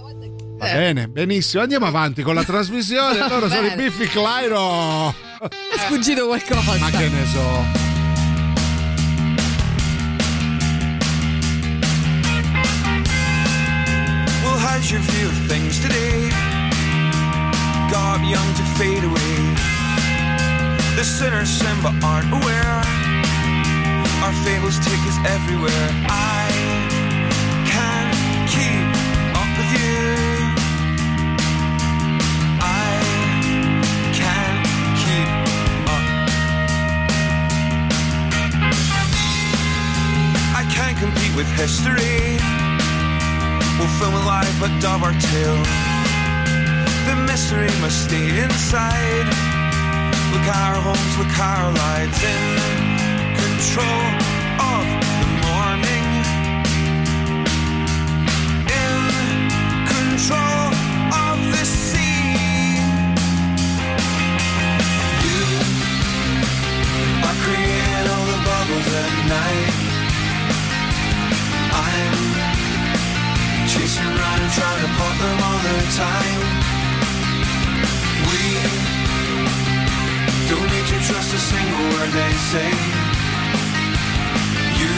Va 0.59 0.67
bene, 0.73 1.09
benissimo. 1.09 1.63
Andiamo 1.63 1.87
avanti 1.87 2.23
con 2.23 2.35
la 2.35 2.45
trasmissione. 2.45 3.19
Loro 3.29 3.49
sono 3.49 3.67
i. 3.69 3.75
Biffi 3.77 4.07
Clyro. 4.07 5.11
È 5.49 5.79
sfuggito 5.79 6.27
qualcosa. 6.27 6.77
Ma 6.79 6.91
che 6.91 7.09
ne 7.09 7.27
so. 7.33 7.92
Fade 18.83 19.05
away. 19.05 19.35
The 20.99 21.05
sinners 21.05 21.49
sin 21.49 21.77
but 21.85 21.95
aren't 22.03 22.31
aware. 22.39 22.79
Our 24.25 24.35
fables 24.45 24.77
take 24.89 25.03
us 25.11 25.19
everywhere. 25.37 25.89
I 26.35 26.43
can't 27.73 28.13
keep 28.55 28.87
up 29.41 29.51
with 29.59 29.71
you. 29.79 30.03
I 32.83 32.93
can't 34.21 34.63
keep 35.03 35.31
up. 35.95 36.07
I 40.61 40.63
can't 40.75 40.97
compete 41.05 41.35
with 41.37 41.51
history. 41.63 42.19
We'll 43.79 43.95
film 44.01 44.15
it 44.19 44.25
live 44.33 44.57
but 44.59 44.73
dub 44.81 45.05
our 45.05 45.15
tale. 45.31 45.92
Mystery 47.33 47.73
must 47.81 48.05
stay 48.05 48.29
inside. 48.45 49.27
Look 50.33 50.47
our 50.53 50.77
homes, 50.85 51.17
look 51.17 51.33
our 51.41 51.73
lives 51.73 52.21
in 52.23 52.59
control 53.41 54.05
of 54.61 54.85
the 55.21 55.29
morning. 55.41 56.05
In 58.69 59.01
control 59.89 60.77
of 61.25 61.37
the 61.57 61.65
sea. 61.65 62.77
You 65.25 65.41
are 67.29 67.39
creating 67.45 68.07
all 68.13 68.27
the 68.29 68.41
bubbles 68.45 68.89
at 69.05 69.13
night. 69.33 69.77
I'm 71.81 72.13
chasing 73.73 74.05
around 74.05 74.53
trying 74.53 74.81
to 74.85 74.91
pop 75.01 75.17
them 75.17 75.39
all 75.49 75.61
the 75.65 75.79
time. 75.97 76.62
Don't 80.51 80.69
need 80.75 80.87
to 80.93 80.99
trust 81.09 81.31
a 81.33 81.39
single 81.39 81.85
word 81.95 82.11
they 82.11 82.33
say. 82.51 82.71
You 84.83 84.97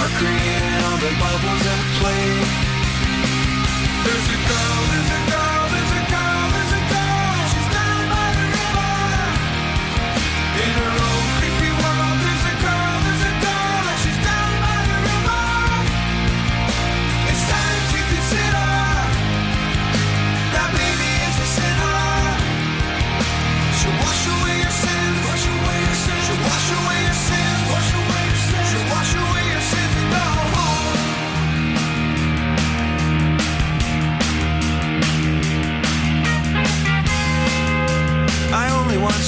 are 0.00 0.12
creating 0.20 0.76
all 0.84 0.98
the 1.06 1.12
bubbles 1.20 1.64
at 1.74 1.82
play. 1.98 2.26
There's 4.04 4.28
a 4.36 4.38
girl, 4.48 4.78
there's 4.90 5.10
a 5.18 5.29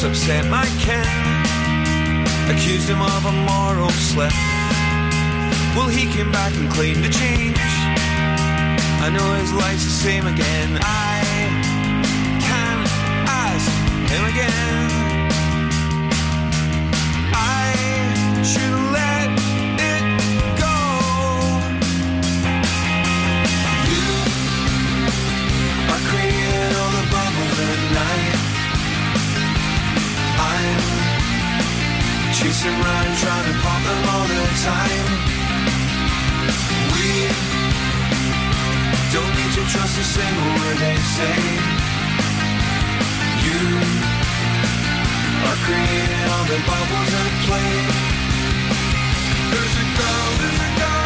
upset 0.04 0.44
my 0.50 0.66
kin, 0.80 1.06
accused 2.50 2.88
him 2.88 3.00
of 3.00 3.24
a 3.24 3.32
moral 3.32 3.90
slip. 3.90 4.32
Well, 5.76 5.88
he 5.88 6.10
came 6.12 6.32
back 6.32 6.54
and 6.56 6.70
claimed 6.70 7.04
a 7.04 7.10
change. 7.10 7.58
I 9.00 9.10
know 9.12 9.34
his 9.34 9.52
life's 9.52 9.84
the 9.84 9.90
same 9.90 10.26
again. 10.26 10.78
I 10.82 11.22
can't 12.40 12.88
ask 13.28 13.70
him 14.10 14.24
again. 14.24 15.11
chasing 32.62 32.80
round, 32.80 33.18
trying 33.18 33.44
to 33.44 33.58
pop 33.60 33.82
them 33.82 34.08
all 34.12 34.26
the 34.26 34.42
time. 34.62 35.06
We 36.94 37.08
don't 39.12 39.34
need 39.34 39.52
to 39.58 39.62
trust 39.72 39.98
a 39.98 40.04
single 40.04 40.50
word 40.58 40.76
they 40.78 40.96
say. 41.16 41.38
You 43.46 43.62
are 45.48 45.58
creating 45.66 46.24
all 46.32 46.44
the 46.52 46.60
bubbles 46.68 47.12
and 47.22 47.34
playing. 47.46 47.88
There's 49.50 49.76
a 49.82 49.86
girl, 49.98 50.28
there's 50.38 50.60
a 50.60 50.80
girl. 50.80 51.01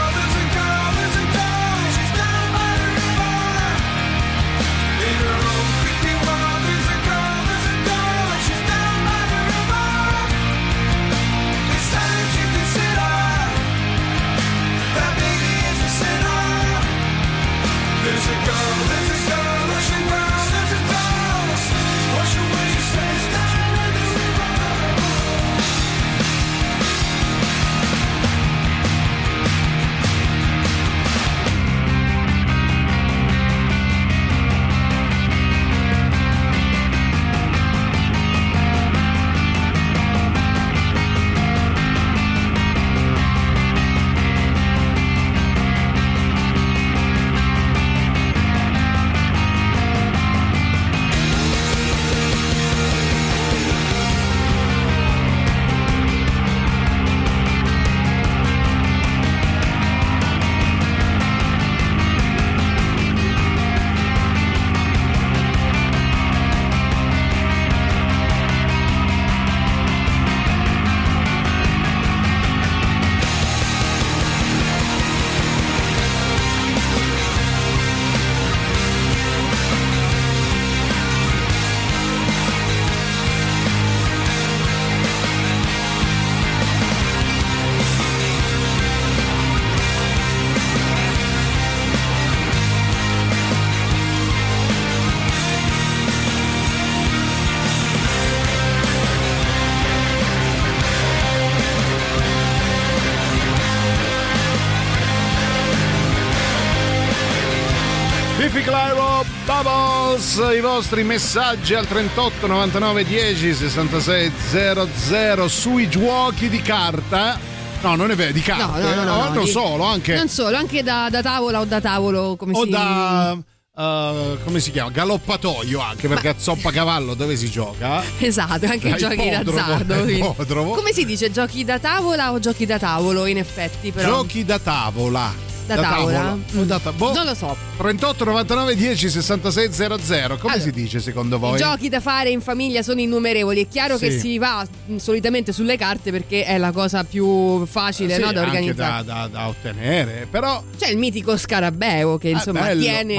Bubbles, 110.34 110.56
i 110.56 110.60
vostri 110.60 111.04
messaggi 111.04 111.74
al 111.74 111.86
38 111.86 112.46
99 112.48 113.04
10 113.04 113.54
66 113.54 114.32
00 114.50 115.48
sui 115.48 115.88
giochi 115.88 116.48
di 116.48 116.60
carta. 116.60 117.38
No, 117.82 117.94
non 117.94 118.10
è 118.10 118.16
vero, 118.16 118.32
di 118.32 118.42
No, 118.46 118.56
carte. 118.56 118.80
no, 118.80 118.94
no, 118.94 119.04
no, 119.04 119.12
Oh, 119.12 119.24
no, 119.28 119.34
non 119.34 119.44
di- 119.44 119.50
solo, 119.50 119.84
anche 119.84 120.14
Non 120.16 120.28
solo, 120.28 120.56
anche 120.56 120.82
da, 120.82 121.08
da 121.10 121.22
tavola 121.22 121.60
o 121.60 121.64
da 121.64 121.80
tavolo, 121.80 122.34
come 122.36 122.52
o 122.56 122.64
si 122.64 122.70
da 122.70 123.36
eh, 123.78 124.38
come 124.42 124.58
si 124.58 124.70
chiama? 124.72 124.90
Galoppatoio 124.90 125.78
anche 125.80 126.08
perché 126.08 126.28
a 126.30 126.34
zoppa 126.38 126.72
cavallo 126.72 127.14
dove 127.14 127.36
si 127.36 127.48
gioca? 127.50 128.02
Esatto, 128.18 128.66
anche 128.66 128.88
Da 128.90 128.96
giochi 128.96 129.28
d'azzardo. 129.28 129.94
Come 130.74 130.92
si 130.92 131.04
dice? 131.04 131.30
Giochi 131.30 131.64
da 131.64 131.78
tavola 131.78 132.32
o 132.32 132.38
giochi 132.40 132.66
da 132.66 132.78
tavolo? 132.78 133.26
In 133.26 133.36
effetti, 133.38 133.92
però. 133.92 134.08
Giochi 134.08 134.44
da 134.44 134.58
tavola. 134.58 135.32
Da 135.66 135.74
tavola? 135.76 136.38
O 136.58 136.62
da 136.64 136.78
ta- 136.78 136.92
boh. 136.92 137.12
Non 137.12 137.24
lo 137.26 137.34
so. 137.34 137.56
38 137.78 138.24
99 138.24 138.76
10 138.76 139.10
66 139.10 139.72
00. 139.72 140.36
Come 140.38 140.52
Allora, 140.52 140.58
si 140.60 140.70
dice 140.70 141.00
secondo 141.00 141.38
voi? 141.38 141.54
I 141.56 141.58
giochi 141.58 141.88
da 141.88 142.00
fare 142.00 142.30
in 142.30 142.40
famiglia 142.40 142.82
sono 142.82 143.00
innumerevoli. 143.00 143.62
È 143.64 143.68
chiaro 143.68 143.96
Sì. 143.98 144.04
che 144.06 144.18
si 144.18 144.38
va 144.38 144.64
mh, 144.86 144.96
solitamente 144.96 145.52
sulle 145.52 145.76
carte 145.76 146.12
perché 146.12 146.44
è 146.44 146.56
la 146.58 146.70
cosa 146.70 147.02
più 147.02 147.66
facile 147.66 148.14
Sì, 148.14 148.20
no, 148.20 148.32
da 148.32 148.42
organizzare. 148.42 149.04
da, 149.04 149.12
da- 149.22 149.28
da 149.28 149.48
ottenere, 149.48 150.28
però 150.30 150.62
C'è 150.78 150.88
il 150.88 150.98
mitico 150.98 151.36
scarabeo 151.36 152.16
che 152.16 152.28
insomma 152.28 152.60
bello, 152.60 152.80
tiene 152.82 153.14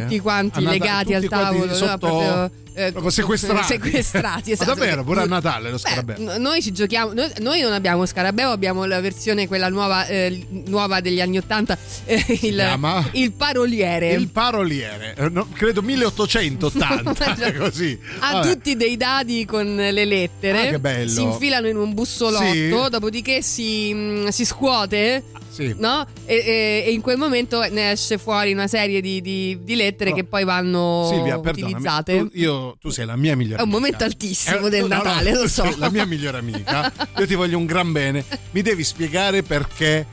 tutti 0.00 0.14
eh? 0.16 0.20
quanti 0.20 0.60
Natale, 0.62 0.78
legati 0.78 1.02
tutti 1.12 1.14
al 1.14 1.28
quanti 1.28 1.44
tavolo, 1.52 1.66
no? 1.66 1.74
sotto- 1.74 1.98
proprio, 1.98 2.50
eh, 2.74 2.92
sequestrati. 3.08 3.64
sequestrati, 3.66 4.48
Ma 4.50 4.54
esatto. 4.54 4.74
davvero, 4.74 5.04
pure 5.04 5.22
a 5.22 5.26
Natale 5.26 5.70
lo 5.70 5.76
Beh, 5.76 5.78
scarabeo. 5.78 6.16
n- 6.18 6.40
noi 6.42 6.60
ci 6.62 6.72
giochiamo, 6.72 7.12
noi, 7.12 7.30
noi 7.40 7.60
non 7.60 7.72
abbiamo 7.72 8.04
scarabeo, 8.04 8.50
abbiamo 8.50 8.84
la 8.84 9.00
versione 9.00 9.46
quella 9.46 9.68
nuova, 9.68 10.06
eh, 10.06 10.44
nuova 10.66 11.00
degli 11.00 11.20
anni 11.20 11.38
Ottanta, 11.38 11.78
eh, 12.04 12.24
il, 12.42 13.08
il 13.12 13.32
paroliere. 13.32 14.12
Il 14.12 14.28
paroliere, 14.28 15.14
eh, 15.16 15.28
no, 15.28 15.48
credo 15.52 15.80
1880, 15.82 17.52
così. 17.58 17.98
ha 18.20 18.32
Vabbè. 18.34 18.52
tutti 18.52 18.76
dei 18.76 18.96
dadi 18.96 19.44
con 19.44 19.74
le 19.76 20.04
lettere. 20.04 20.68
Ah, 20.68 20.70
che 20.70 20.78
bello. 20.80 21.10
Si 21.10 21.22
infilano 21.22 21.68
in 21.68 21.76
un 21.76 21.94
bussolotto, 21.94 22.44
Sì. 22.52 22.68
dopodiché 22.90 23.42
si, 23.42 23.92
mm, 23.94 24.26
si 24.28 24.44
scuote. 24.44 25.22
Sì. 25.54 25.74
No? 25.78 26.04
E, 26.26 26.34
e- 26.34 26.84
e 26.86 26.90
in 26.92 27.00
quel 27.00 27.16
momento 27.16 27.60
ne 27.70 27.92
esce 27.92 28.18
fuori 28.18 28.52
una 28.52 28.66
serie 28.66 29.00
di, 29.00 29.20
di- 29.20 29.58
di 29.62 29.76
lettere 29.76 30.10
No. 30.10 30.16
che 30.16 30.24
poi 30.24 30.42
vanno 30.44 31.08
Silvia, 31.12 31.36
utilizzate. 31.38 32.18
tu, 32.18 32.30
io, 32.32 32.76
tu 32.80 32.90
sei 32.90 33.06
la 33.06 33.14
mia 33.16 33.36
migliore 33.36 33.60
È 33.60 33.62
un 33.64 33.68
amica. 33.68 33.78
momento 33.80 34.04
altissimo 34.04 34.66
Eh, 34.66 34.70
del 34.70 34.82
no, 34.82 34.88
no, 34.88 34.94
Natale, 34.96 35.32
tu 35.32 35.38
lo 35.42 35.48
so. 35.48 35.74
la 35.78 35.90
mia 35.90 36.04
migliore 36.06 36.38
amica. 36.38 36.92
Io 37.18 37.26
ti 37.26 37.34
voglio 37.34 37.56
un 37.56 37.66
gran 37.66 37.92
bene. 37.92 38.24
Mi 38.50 38.62
devi 38.62 38.82
spiegare 38.82 39.42
perché 39.44 40.04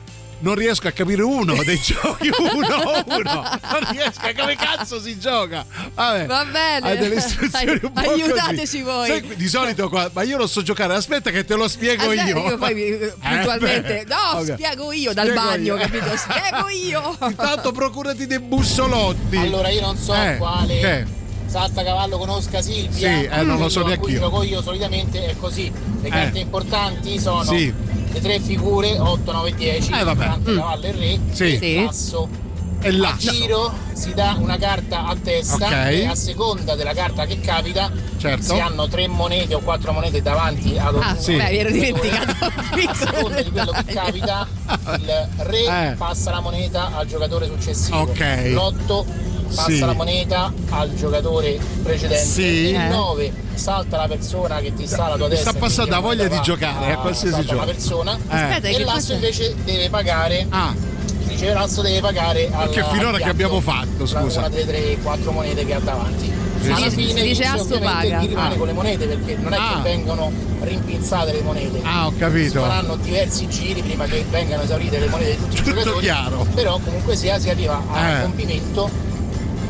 non 0.41 0.55
riesco 0.55 0.87
a 0.87 0.91
capire 0.91 1.21
uno 1.23 1.55
dei 1.63 1.79
giochi 1.83 2.29
uno 2.37 2.65
a 2.67 3.03
uno. 3.07 3.23
Non 3.23 3.91
riesco 3.91 4.25
a 4.25 4.33
come 4.37 4.55
cazzo 4.55 4.99
si 5.01 5.17
gioca. 5.19 5.65
Vabbè. 5.93 6.25
Va 6.25 6.45
bene. 6.45 6.87
Hai 6.89 6.97
delle 6.97 7.15
istruzioni 7.15 7.71
un 7.83 7.91
po' 7.91 8.01
così. 8.01 8.21
Aiutateci 8.21 8.81
voi. 8.81 9.07
Sai, 9.07 9.35
di 9.35 9.47
solito 9.47 9.89
qua, 9.89 10.09
ma 10.13 10.21
io 10.23 10.37
non 10.37 10.47
so 10.47 10.61
giocare. 10.61 10.93
Aspetta 10.95 11.29
che 11.31 11.45
te 11.45 11.55
lo 11.55 11.67
spiego 11.67 12.03
Aspetta, 12.09 12.23
io. 12.27 12.47
io 12.49 12.57
poi 12.57 12.83
eh, 12.83 13.13
puntualmente. 13.19 14.05
beh, 14.07 14.13
no, 14.13 14.39
ok. 14.39 14.53
spiego 14.53 14.91
io 14.91 15.13
dal 15.13 15.25
Spiego 15.27 15.41
bagno, 15.45 15.75
io. 15.75 15.81
capito? 15.81 16.17
Spiego 16.17 16.69
io. 16.69 17.17
Intanto 17.27 17.71
procurati 17.71 18.27
dei 18.27 18.39
bussolotti. 18.39 19.37
Allora 19.37 19.69
io 19.69 19.81
non 19.81 19.97
so 19.97 20.13
Eh, 20.13 20.35
quale 20.37 20.79
che? 20.79 21.05
Saltacavallo 21.51 22.17
conosca 22.17 22.61
Silvia. 22.61 23.09
Sì, 23.09 23.23
eh, 23.25 23.41
non 23.43 23.57
lo 23.59 23.67
so 23.67 23.79
a 23.79 23.83
cui 23.83 23.91
neanch'io. 23.91 24.19
gioco 24.19 24.43
io 24.43 24.61
solitamente 24.61 25.25
è 25.25 25.35
così. 25.37 25.69
Le 26.01 26.09
carte 26.09 26.37
Eh. 26.37 26.41
importanti 26.41 27.19
sono 27.19 27.43
Sì. 27.43 27.73
le 28.11 28.21
tre 28.21 28.39
figure 28.39 28.97
8, 28.97 29.31
9, 29.33 29.53
10, 29.53 29.91
Eh, 29.91 30.03
vabbè. 30.03 30.25
Dante, 30.25 30.51
Mm. 30.51 30.57
cavallo 30.57 30.85
e 30.85 30.91
re 30.93 31.19
Sì. 31.31 31.43
e 31.55 31.57
Sì. 31.59 31.83
l'asso. 31.83 32.29
E 32.83 32.87
A 32.87 32.91
l'asso. 32.97 33.31
giro 33.31 33.71
si 33.93 34.11
dà 34.15 34.35
una 34.39 34.57
carta 34.57 35.05
a 35.05 35.15
testa 35.21 35.67
Ok. 35.67 35.71
e 35.71 36.05
a 36.07 36.15
seconda 36.15 36.73
della 36.75 36.93
carta 36.93 37.25
che 37.27 37.39
capita 37.39 37.91
Certo. 38.17 38.41
si 38.55 38.59
hanno 38.59 38.87
tre 38.87 39.07
monete 39.07 39.53
o 39.53 39.59
quattro 39.59 39.91
monete 39.91 40.21
davanti 40.23 40.77
ad 40.79 40.95
Ah, 40.95 41.09
ognuno. 41.09 41.15
sì. 41.19 41.35
beh, 41.35 41.49
mi 41.51 41.57
ero 41.57 41.69
dimenticato. 41.71 42.45
A 42.45 42.93
seconda 42.95 43.41
di 43.41 43.51
quello 43.51 43.71
che 43.71 43.93
capita, 43.93 44.47
il 44.97 45.27
re 45.37 45.89
Eh. 45.91 45.95
passa 45.95 46.31
la 46.31 46.39
moneta 46.39 46.89
al 46.95 47.05
giocatore 47.05 47.45
successivo. 47.45 47.97
Ok. 47.99 48.49
L'otto 48.53 49.05
passa 49.53 49.69
Sì. 49.71 49.79
la 49.79 49.93
moneta 49.93 50.51
al 50.69 50.93
giocatore 50.95 51.59
precedente. 51.83 52.23
Sì. 52.23 52.41
Il 52.69 52.75
Eh. 52.75 52.87
9 52.89 53.31
salta 53.53 53.97
la 53.97 54.07
persona 54.07 54.59
che 54.59 54.73
ti 54.73 54.87
sta 54.87 55.05
alla 55.05 55.15
tua 55.15 55.25
Mi 55.27 55.31
destra. 55.33 55.51
sta 55.51 55.59
passando 55.59 55.91
la 55.91 55.99
voglia 55.99 56.27
di 56.27 56.39
giocare 56.41 56.91
a 56.93 56.97
qualsiasi 56.97 57.33
salta 57.35 57.53
una 57.53 57.61
gioco. 57.65 57.71
persona. 57.73 58.17
Eh. 58.29 58.35
Aspetta, 58.35 58.67
e 58.67 58.83
l'asso 58.83 59.13
invece 59.13 59.55
deve 59.63 59.89
pagare. 59.89 60.45
Ah. 60.49 60.73
Dice 61.23 61.53
l'asso 61.53 61.81
deve 61.81 62.01
pagare 62.01 62.49
al 62.51 62.69
Che 62.69 62.83
finora 62.91 63.17
al 63.17 63.23
che 63.23 63.29
abbiamo 63.29 63.61
fatto, 63.61 63.99
la- 63.99 64.05
scusa? 64.05 64.39
Una 64.39 64.49
delle 64.49 64.65
tre, 64.65 64.97
quattro 65.01 65.31
monete 65.31 65.65
che 65.65 65.73
ha 65.73 65.79
davanti. 65.79 66.39
Alla 66.69 66.89
fine 66.91 67.21
Si 67.21 67.27
dice 67.27 67.43
asso 67.45 67.63
ovviamente 67.63 68.07
paga. 68.09 68.19
chi 68.19 68.27
rimane 68.27 68.53
Ah. 68.53 68.57
con 68.57 68.67
le 68.67 68.73
monete 68.73 69.07
perché 69.07 69.35
non 69.37 69.53
è 69.53 69.57
Ah. 69.57 69.73
che 69.77 69.81
vengono 69.89 70.31
rimpinzate 70.61 71.31
le 71.31 71.41
monete. 71.41 71.79
Ah, 71.83 72.05
ho 72.07 72.11
Si 72.11 72.17
capito. 72.17 72.61
faranno 72.61 72.95
diversi 72.97 73.47
giri 73.47 73.81
prima 73.81 74.05
che 74.05 74.23
vengano 74.29 74.61
esaurite 74.63 74.99
le 74.99 75.07
monete 75.07 75.31
di 75.31 75.37
tutti 75.37 75.53
i 75.55 75.57
Tutto 75.63 75.69
giocatori. 75.79 75.99
chiaro. 76.05 76.45
Però 76.53 76.79
comunque 76.83 77.15
sia 77.15 77.39
si 77.39 77.49
arriva 77.49 77.81
al 77.91 78.19
Eh. 78.19 78.21
compimento 78.23 78.89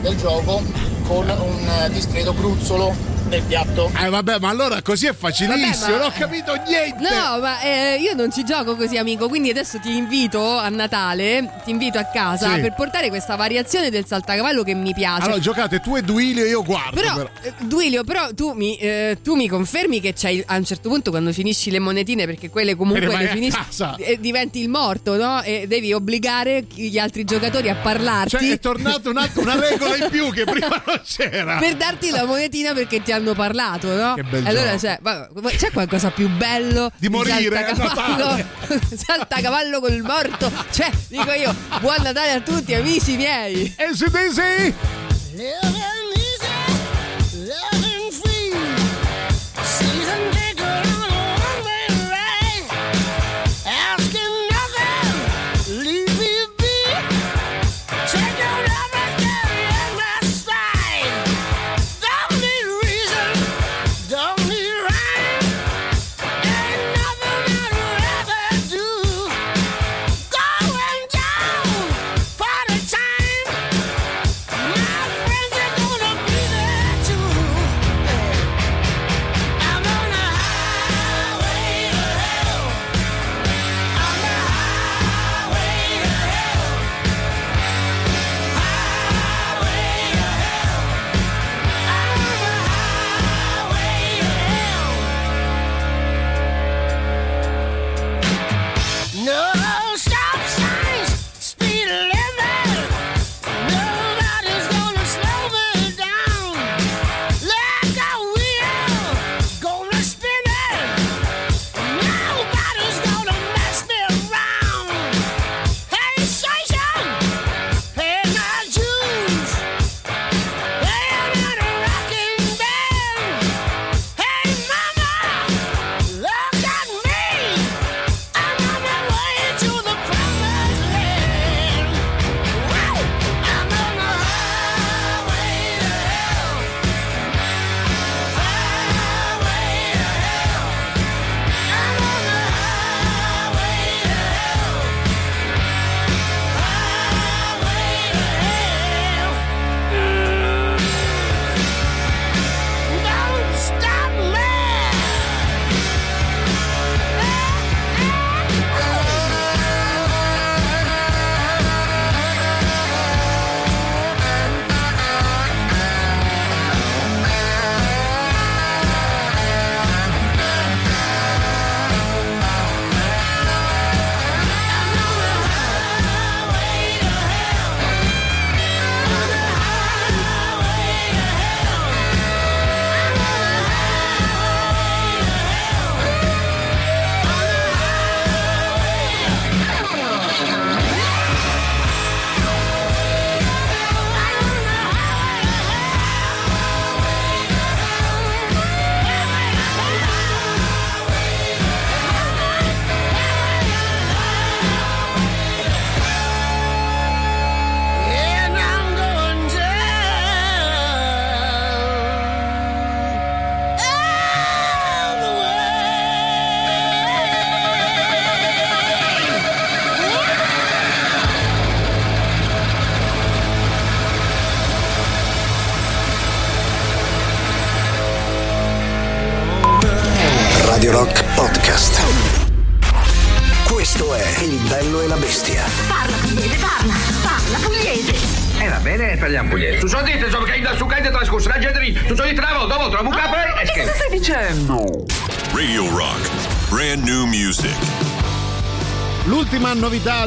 del 0.01 0.15
gioco 0.17 0.61
con 1.07 1.27
un 1.29 1.67
eh, 1.85 1.89
discreto 1.91 2.33
gruzzolo 2.33 3.09
nel 3.27 3.43
piatto. 3.43 3.89
Eh 3.97 4.09
vabbè, 4.09 4.39
ma 4.39 4.49
allora 4.49 4.81
così 4.81 5.05
è 5.07 5.13
facilissimo, 5.13 5.91
Vabbè, 5.91 5.91
ma- 5.91 5.97
non 5.99 6.05
ho 6.07 6.11
capito 6.17 6.53
niente. 6.67 7.01
No, 7.01 7.39
ma 7.39 7.61
eh, 7.61 7.97
io 8.01 8.13
non 8.13 8.29
ci 8.29 8.43
gioco 8.43 8.75
così, 8.75 8.97
amico. 8.97 9.29
Quindi 9.29 9.49
adesso 9.49 9.79
ti 9.79 9.95
invito 9.95 10.57
a 10.57 10.67
Natale, 10.67 11.61
ti 11.63 11.71
invito 11.71 11.97
a 11.97 12.03
casa 12.05 12.55
Sì. 12.55 12.59
per 12.59 12.73
portare 12.75 13.07
questa 13.07 13.37
variazione 13.37 13.89
del 13.89 14.05
saltacavallo 14.05 14.63
che 14.63 14.73
mi 14.73 14.93
piace. 14.93 15.23
Allora 15.23 15.39
giocate 15.39 15.79
tu 15.79 15.95
e 15.95 16.01
Duilio 16.01 16.43
e 16.43 16.49
io 16.49 16.61
guardo. 16.61 16.99
Però, 16.99 17.15
però. 17.15 17.29
eh, 17.43 17.53
Duilio, 17.59 18.03
però 18.03 18.33
tu 18.35 18.51
mi, 18.51 18.75
eh, 18.75 19.17
tu 19.23 19.35
mi 19.35 19.47
confermi 19.47 20.01
che 20.01 20.13
c'hai 20.13 20.43
a 20.47 20.57
un 20.57 20.65
certo 20.65 20.89
punto 20.89 21.09
quando 21.11 21.31
finisci 21.31 21.71
le 21.71 21.79
monetine, 21.79 22.25
perché 22.25 22.49
quelle 22.49 22.75
comunque 22.75 23.15
le 23.15 23.29
a 23.29 23.31
finisci, 23.31 23.57
casa. 23.57 23.95
e 23.95 24.19
diventi 24.19 24.59
il 24.59 24.67
morto, 24.67 25.15
no? 25.15 25.41
E 25.41 25.67
devi 25.67 25.93
obbligare 25.93 26.65
gli 26.73 26.97
altri 26.97 27.23
giocatori 27.23 27.69
a 27.69 27.75
parlarti. 27.75 28.29
Cioè 28.31 28.49
è 28.49 28.59
tornata 28.59 29.09
una, 29.09 29.29
una 29.35 29.57
regola 29.57 29.90
in 29.95 30.07
più 30.09 30.31
che 30.31 30.43
prima 30.43 30.81
non 30.85 31.01
c'era. 31.05 31.57
per 31.57 31.75
darti 31.75 32.09
la 32.09 32.25
monetina 32.25 32.73
perché 32.73 33.01
ti 33.01 33.11
hanno 33.11 33.33
parlato, 33.33 33.93
no? 33.95 34.13
Che 34.15 34.23
bel 34.23 34.45
allora 34.45 34.75
gioco. 34.75 34.79
c'è, 34.79 34.99
ma- 35.01 35.27
ma 35.41 35.49
c'è 35.49 35.71
qualcosa 35.71 36.09
più 36.11 36.29
bello 36.29 36.91
Di 36.97 37.09
morire 37.09 37.63
a 37.65 37.75
saltacavallo, 37.75 38.25
Natale. 38.25 38.47
saltacavallo 39.05 39.79
col 39.79 40.01
morto. 40.01 40.51
Cioè, 40.71 40.89
dico 41.07 41.31
io, 41.31 41.53
buon 41.79 41.97
Natale 42.01 42.31
a 42.31 42.41
tutti, 42.41 42.73
amici 42.73 43.15
miei. 43.15 43.73
E 43.77 43.89
si 43.93 44.09
desi? 44.09 44.73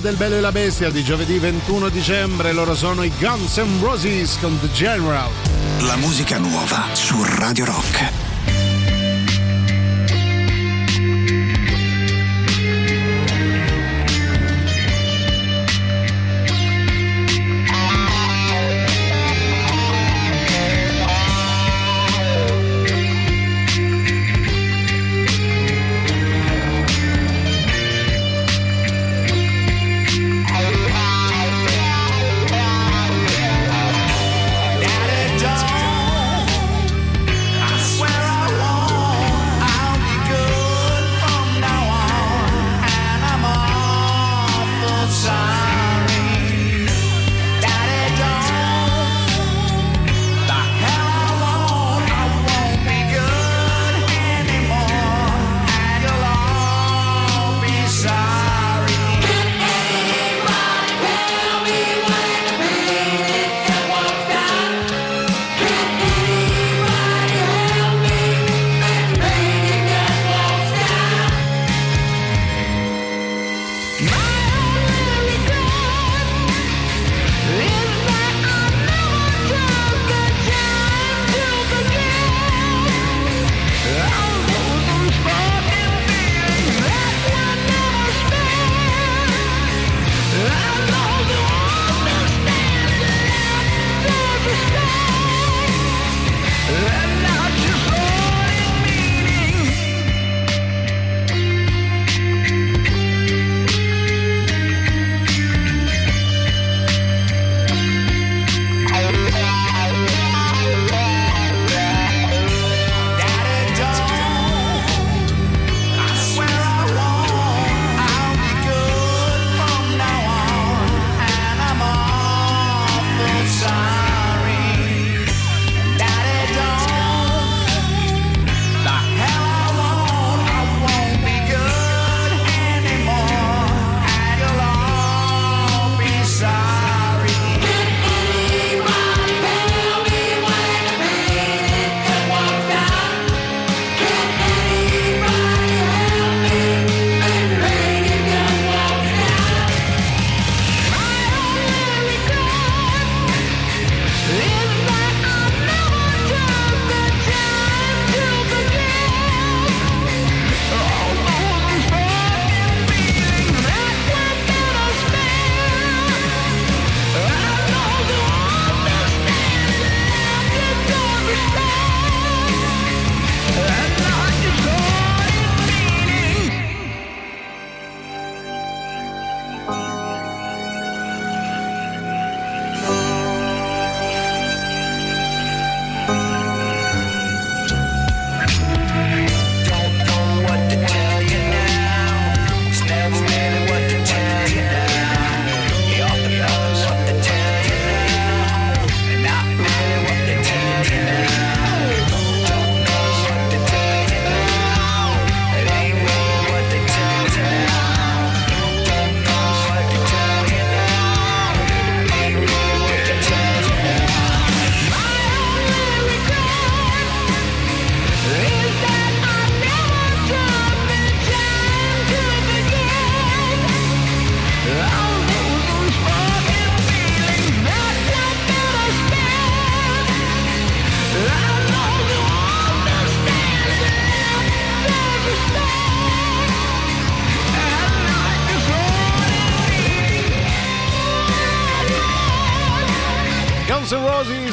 Del 0.04 0.16
Bello 0.16 0.34
e 0.34 0.40
la 0.40 0.52
Bestia 0.52 0.90
di 0.90 1.02
giovedì 1.02 1.38
21 1.38 1.88
dicembre, 1.88 2.52
loro 2.52 2.74
sono 2.74 3.04
i 3.04 3.12
Guns 3.18 3.56
N' 3.56 3.80
Roses 3.80 4.38
con 4.38 4.60
The 4.60 4.70
General. 4.70 5.30
La 5.80 5.96
musica 5.96 6.36
nuova 6.36 6.88
su 6.92 7.16
Radio 7.24 7.64
Rock. 7.64 8.13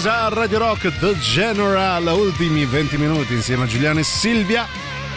Roses 0.02 0.06
a 0.06 0.30
Radio 0.30 0.58
Rock 0.58 0.98
The 1.00 1.18
General, 1.20 2.04
ultimi 2.08 2.66
20 2.66 2.98
minuti 2.98 3.34
insieme 3.34 3.66
a 3.66 3.68
Giuliano 3.68 4.00
e 4.00 4.04
Silvia. 4.04 4.68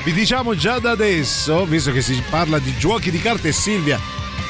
Vi 0.05 0.13
diciamo 0.13 0.55
già 0.55 0.79
da 0.79 0.91
adesso, 0.91 1.65
visto 1.65 1.91
che 1.91 2.03
si 2.03 2.23
parla 2.29 2.59
di 2.59 2.77
giochi 2.77 3.11
di 3.11 3.19
carte 3.19 3.49
e 3.49 3.53
Silvia 3.53 3.99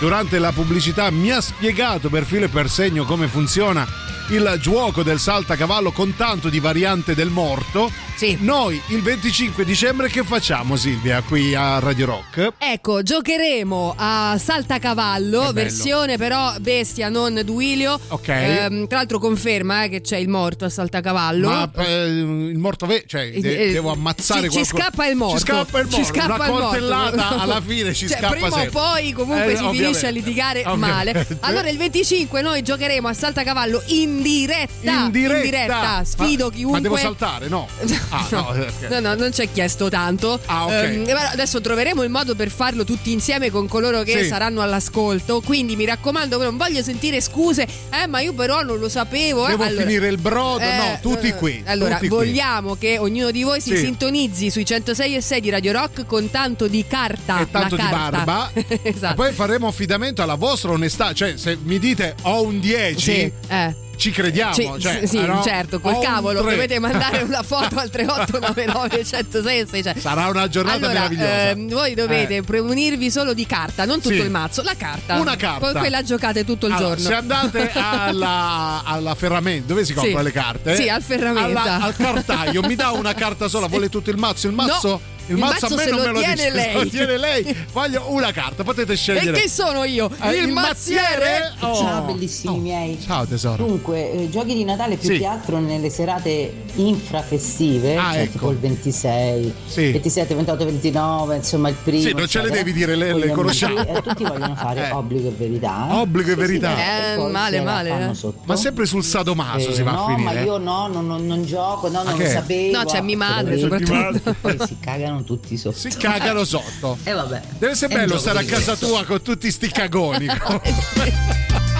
durante 0.00 0.38
la 0.38 0.50
pubblicità 0.50 1.08
mi 1.10 1.30
ha 1.30 1.40
spiegato 1.40 2.08
per 2.08 2.24
filo 2.24 2.46
e 2.46 2.48
per 2.48 2.68
segno 2.68 3.04
come 3.04 3.28
funziona 3.28 3.86
il 4.30 4.56
gioco 4.60 5.02
del 5.02 5.20
saltacavallo 5.20 5.92
con 5.92 6.16
tanto 6.16 6.48
di 6.48 6.58
variante 6.58 7.14
del 7.14 7.30
morto. 7.30 7.90
Sì. 8.16 8.36
Noi 8.40 8.80
il 8.88 9.02
25 9.02 9.64
dicembre 9.64 10.08
che 10.08 10.22
facciamo 10.22 10.76
Silvia 10.76 11.20
qui 11.22 11.52
a 11.54 11.80
Radio 11.80 12.06
Rock? 12.06 12.52
Ecco, 12.58 13.02
giocheremo 13.02 13.94
a 13.98 14.36
Saltacavallo, 14.38 15.50
versione 15.52 16.16
però 16.16 16.54
bestia, 16.60 17.08
non 17.08 17.40
duilio. 17.44 17.98
Ok. 18.08 18.28
Ehm, 18.28 18.86
tra 18.86 18.98
l'altro 18.98 19.18
conferma 19.18 19.82
eh, 19.84 19.88
che 19.88 20.00
c'è 20.00 20.16
il 20.16 20.28
morto 20.28 20.64
a 20.64 20.68
Saltacavallo. 20.68 21.48
Ma 21.48 21.70
eh, 21.76 22.04
il 22.06 22.56
morto 22.58 22.86
ve- 22.86 23.04
cioè 23.06 23.30
de- 23.32 23.64
Eh, 23.68 23.72
devo 23.72 23.90
ammazzare 23.90 24.48
ci, 24.48 24.64
ci 24.64 24.70
qualcuno. 24.70 24.82
scappa 24.82 25.06
il 25.06 25.16
morto. 25.16 25.38
Ci 25.38 25.44
scappa 25.44 25.78
il 25.80 25.84
morto. 25.86 25.96
Ci 25.96 26.04
scappa 26.04 26.34
Una 26.34 26.44
il 26.44 26.50
morto. 26.50 26.66
coltellata 26.68 27.28
alla 27.42 27.60
fine 27.60 27.94
ci 27.94 28.06
Cioè, 28.08 28.18
scappa 28.18 28.32
prima 28.32 28.50
sempre. 28.50 28.68
o 28.68 28.70
poi 28.92 29.12
comunque 29.12 29.52
Eh, 29.52 29.56
si 29.56 29.68
finisce 29.72 30.06
a 30.06 30.10
litigare 30.10 30.60
Ovviamente. 30.64 31.12
male. 31.12 31.38
Allora 31.40 31.68
il 31.68 31.76
25 31.78 32.42
noi 32.42 32.62
giocheremo 32.62 33.08
a 33.08 33.12
Saltacavallo 33.12 33.82
in 33.86 34.22
diretta. 34.22 34.90
In 35.04 35.10
diretta. 35.10 36.02
Sfido 36.04 36.46
Ma- 36.46 36.52
chiunque. 36.54 36.78
Ma 36.80 36.80
devo 36.80 36.96
saltare? 36.96 37.48
No. 37.48 37.66
Ah, 38.10 38.26
no. 38.30 38.38
ok. 38.48 38.88
No, 38.90 39.00
no, 39.00 39.14
non 39.14 39.32
ci 39.32 39.42
è 39.42 39.50
chiesto 39.50 39.88
tanto. 39.88 40.38
Ah, 40.46 40.66
ok. 40.66 40.72
Ehm, 40.72 41.04
però 41.04 41.20
adesso 41.20 41.60
troveremo 41.60 42.02
il 42.02 42.10
modo 42.10 42.34
per 42.34 42.50
farlo 42.50 42.84
tutti 42.84 43.12
insieme 43.12 43.50
con 43.50 43.66
coloro 43.68 44.02
che 44.02 44.22
Sì. 44.22 44.26
saranno 44.28 44.60
all'ascolto. 44.62 45.40
Quindi 45.40 45.76
mi 45.76 45.84
raccomando, 45.84 46.40
non 46.42 46.56
voglio 46.56 46.82
sentire 46.82 47.20
scuse. 47.20 47.66
Eh, 47.90 48.06
ma 48.06 48.20
io 48.20 48.32
però 48.32 48.62
non 48.62 48.78
lo 48.78 48.88
sapevo. 48.88 49.46
eh. 49.46 49.50
Devo 49.50 49.64
Allora- 49.64 49.82
finire 49.82 50.08
il 50.08 50.18
brodo? 50.18 50.60
Eh, 50.64 50.76
no, 50.76 50.98
tutti 51.00 51.28
eh, 51.28 51.34
qui. 51.34 51.62
Allora, 51.66 51.94
tutti 51.94 52.08
qui. 52.08 52.16
vogliamo 52.16 52.74
che 52.76 52.98
ognuno 52.98 53.30
di 53.30 53.42
voi 53.42 53.60
si 53.60 53.70
Sì. 53.76 53.84
sintonizzi 53.84 54.50
sui 54.50 54.64
106 54.64 55.16
e 55.16 55.20
6 55.20 55.40
di 55.40 55.50
Radio 55.50 55.72
Rock 55.72 56.06
con 56.06 56.30
tanto 56.30 56.66
di 56.68 56.84
carta. 56.86 57.40
e 57.40 57.50
tanto 57.50 57.76
la 57.76 57.82
di 57.82 57.88
carta. 57.88 58.24
barba. 58.24 58.50
esatto. 58.82 59.14
Poi 59.14 59.32
faremo 59.32 59.66
affidamento 59.68 60.22
alla 60.22 60.34
vostra 60.36 60.70
onestà. 60.70 61.12
Cioè, 61.12 61.36
se 61.36 61.56
mi 61.62 61.78
dite 61.78 62.14
ho 62.22 62.42
un 62.42 62.60
10, 62.60 63.00
Sì, 63.00 63.32
eh. 63.48 63.74
Ci 63.96 64.10
crediamo. 64.10 64.52
Sì, 64.54 64.70
cioè, 64.78 65.06
sì, 65.06 65.18
eh, 65.18 65.26
no? 65.26 65.42
certo, 65.42 65.80
col 65.80 65.98
cavolo 66.00 66.42
tre. 66.42 66.50
dovete 66.52 66.78
mandare 66.78 67.22
una 67.22 67.42
foto 67.44 67.78
al 67.78 67.90
3899 67.90 69.04
106 69.04 69.58
e 69.60 69.66
600. 69.66 70.00
Sarà 70.00 70.26
una 70.28 70.48
giornata 70.48 70.76
allora, 70.76 70.92
meravigliosa. 70.92 71.48
ehm, 71.50 71.68
voi 71.68 71.94
dovete 71.94 72.36
Eh. 72.36 72.42
premunirvi 72.42 73.10
solo 73.10 73.32
di 73.34 73.46
carta, 73.46 73.84
non 73.84 74.00
tutto 74.00 74.14
Sì. 74.14 74.20
il 74.20 74.30
mazzo, 74.30 74.62
la 74.62 74.74
carta. 74.76 75.18
Una 75.20 75.36
carta. 75.36 75.70
Con 75.70 75.80
quella 75.80 76.02
giocate 76.02 76.44
tutto 76.44 76.66
il 76.66 76.72
Allora, 76.72 76.94
giorno. 76.96 77.08
Se 77.08 77.14
andate 77.14 77.70
alla, 77.74 78.82
alla 78.84 79.14
ferramenta, 79.14 79.66
dove 79.68 79.80
si 79.84 79.92
Sì. 79.92 79.98
comprano 79.98 80.22
le 80.22 80.32
carte? 80.32 80.76
Sì, 80.76 80.88
al 80.88 81.02
ferramenta. 81.02 81.62
Alla- 81.62 81.80
al 81.84 81.96
cartaio, 81.96 82.62
mi 82.62 82.74
dà 82.74 82.90
una 82.92 83.14
carta 83.14 83.48
sola, 83.48 83.66
vuole 83.66 83.88
tutto 83.88 84.10
il 84.10 84.16
mazzo? 84.16 84.46
Il 84.46 84.52
mazzo? 84.54 84.88
No, 84.88 85.00
il 85.28 85.36
mazzo 85.36 85.66
a 85.66 85.70
me 85.70 85.82
se 85.82 85.90
non 85.90 85.98
lo 86.00 86.04
me 86.06 86.12
lo 86.12 86.18
tiene 86.18 86.34
dice, 86.34 86.50
lei. 86.50 86.74
lo 86.74 86.86
tiene 86.86 87.16
lei. 87.18 87.56
Voglio 87.72 88.04
una 88.08 88.32
carta, 88.32 88.62
potete 88.64 88.92
E 88.92 88.96
scegliere. 88.96 89.40
che 89.40 89.48
sono 89.48 89.84
io? 89.84 90.10
Eh, 90.20 90.30
il, 90.36 90.48
il 90.48 90.52
mazziere? 90.52 91.02
mazziere? 91.02 91.52
Oh. 91.60 91.74
Ciao 91.76 92.02
bellissimi 92.02 92.58
miei. 92.58 93.00
Ciao 93.00 93.24
tesoro. 93.26 93.64
Dunque, 93.64 94.12
eh, 94.12 94.28
giochi 94.30 94.54
di 94.54 94.64
Natale 94.64 94.96
più 94.96 95.08
Sì. 95.10 95.18
che 95.18 95.26
altro 95.26 95.58
nelle 95.58 95.88
serate 95.90 96.52
infrafestive, 96.74 97.96
Ah, 97.96 98.12
cioè 98.12 98.20
ecco. 98.22 98.32
tipo 98.32 98.50
il 98.50 98.58
26, 98.58 99.54
Sì. 99.66 99.90
27, 99.92 100.34
28, 100.34 100.64
29, 100.64 101.36
insomma 101.36 101.68
il 101.68 101.76
primo. 101.82 102.02
Sì, 102.02 102.12
non 102.12 102.26
ce 102.26 102.38
le 102.40 102.48
eccetera. 102.48 102.56
devi 102.64 102.72
dire, 102.72 102.96
le- 102.96 103.14
le 103.14 103.30
conosciamo. 103.30 103.76
amici, 103.78 103.92
eh, 103.96 104.02
tutti 104.02 104.24
vogliono 104.24 104.54
fare 104.54 104.88
Eh. 104.88 104.92
obbligo 104.92 105.28
e 105.28 105.32
verità. 105.32 105.86
Obbligo 106.00 106.30
e 106.32 106.34
verità. 106.34 106.76
e 106.76 107.12
Eh, 107.14 107.16
male, 107.30 107.60
male, 107.60 108.10
eh. 108.10 108.32
Ma 108.44 108.56
sempre 108.56 108.86
sul 108.86 109.02
sadomaso 109.04 109.70
Eh, 109.70 109.74
si 109.74 109.82
va 109.82 109.92
no, 109.92 110.04
a 110.04 110.08
finire. 110.08 110.34
ma 110.34 110.40
io 110.40 110.58
no, 110.58 110.86
non, 110.88 111.06
non- 111.06 111.26
non 111.26 111.44
gioco, 111.44 111.88
no, 111.88 112.02
non 112.02 112.16
che? 112.16 112.24
lo 112.24 112.30
sapevo. 112.30 112.78
No, 112.78 112.84
c'è 112.84 113.00
mia 113.00 113.16
madre, 113.16 113.58
soprattutto. 113.58 114.34
Poi 114.40 114.56
si 114.66 114.76
cagano 114.80 115.13
tutti 115.22 115.56
sotto. 115.56 115.76
Si 115.78 115.90
cagano 115.90 116.44
sotto. 116.44 116.98
E 117.04 117.12
vabbè. 117.12 117.40
Deve 117.58 117.72
essere 117.72 117.94
bello 117.94 118.18
stare 118.18 118.40
a 118.40 118.44
casa 118.44 118.74
tua 118.76 119.04
con 119.04 119.22
tutti 119.22 119.50
sti 119.50 119.68
cagoni. 119.70 120.26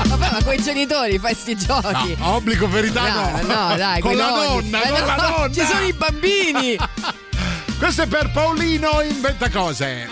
Vabbè, 0.07 0.31
ma 0.33 0.43
con 0.43 0.53
i 0.53 0.63
genitori 0.63 1.19
fai 1.19 1.35
sti 1.35 1.57
giochi. 1.57 2.15
No, 2.19 2.35
obbligo 2.35 2.69
verità 2.69 3.31
No, 3.31 3.43
no. 3.43 3.69
no, 3.69 3.77
dai, 3.77 4.01
con 4.01 4.17
la 4.17 4.29
nonni. 4.29 4.71
nonna, 4.71 4.83
Eh, 4.83 4.89
con 4.91 5.01
no, 5.01 5.07
la 5.07 5.17
nonna. 5.17 5.53
Ci 5.53 5.61
sono 5.65 5.81
i 5.85 5.93
bambini. 5.93 6.77
Questo 7.79 8.03
è 8.03 8.07
per 8.07 8.31
Paolino 8.33 9.01
inventa 9.03 9.49
cose. 9.51 10.09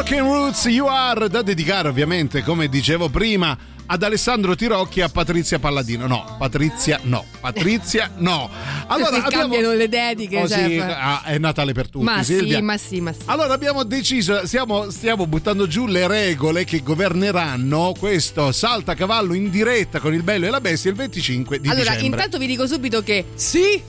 Broken 0.00 0.24
Roots 0.24 0.64
You 0.64 0.86
Are 0.86 1.28
da 1.28 1.42
dedicare 1.42 1.86
ovviamente, 1.86 2.42
come 2.42 2.68
dicevo 2.68 3.10
prima, 3.10 3.54
ad 3.84 4.02
Alessandro 4.02 4.54
Tirocchi 4.54 5.00
e 5.00 5.02
a 5.02 5.10
Patrizia 5.10 5.58
Palladino. 5.58 6.06
No, 6.06 6.36
Patrizia 6.38 6.98
no, 7.02 7.22
Patrizia 7.38 8.10
no. 8.16 8.48
Allora 8.86 9.10
Perché 9.20 9.26
abbiamo... 9.26 9.52
cambiano 9.52 9.74
le 9.74 9.88
dediche. 9.90 10.40
Oh, 10.40 10.48
cioè, 10.48 10.68
sì, 10.68 10.78
fa- 10.78 11.20
ah, 11.20 11.24
è 11.24 11.36
Natale 11.36 11.74
per 11.74 11.90
tutti, 11.90 12.06
ma 12.06 12.22
Silvia. 12.22 12.56
sì, 12.56 12.62
ma 12.62 12.76
sì, 12.78 13.00
ma 13.02 13.12
sì. 13.12 13.20
Allora 13.26 13.52
abbiamo 13.52 13.82
deciso, 13.82 14.46
stiamo, 14.46 14.88
stiamo 14.88 15.26
buttando 15.26 15.66
giù 15.66 15.84
le 15.84 16.08
regole 16.08 16.64
che 16.64 16.82
governeranno 16.82 17.92
questo 17.98 18.52
saltacavallo 18.52 19.34
in 19.34 19.50
diretta 19.50 20.00
con 20.00 20.14
il 20.14 20.22
bello 20.22 20.46
e 20.46 20.50
la 20.50 20.62
bestia 20.62 20.88
il 20.90 20.96
25 20.96 21.60
di 21.60 21.68
allora, 21.68 21.90
dicembre. 21.90 22.06
intanto 22.06 22.38
vi 22.38 22.46
dico 22.46 22.66
subito 22.66 23.02
che 23.02 23.26
si 23.34 23.82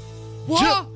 può 0.46 0.91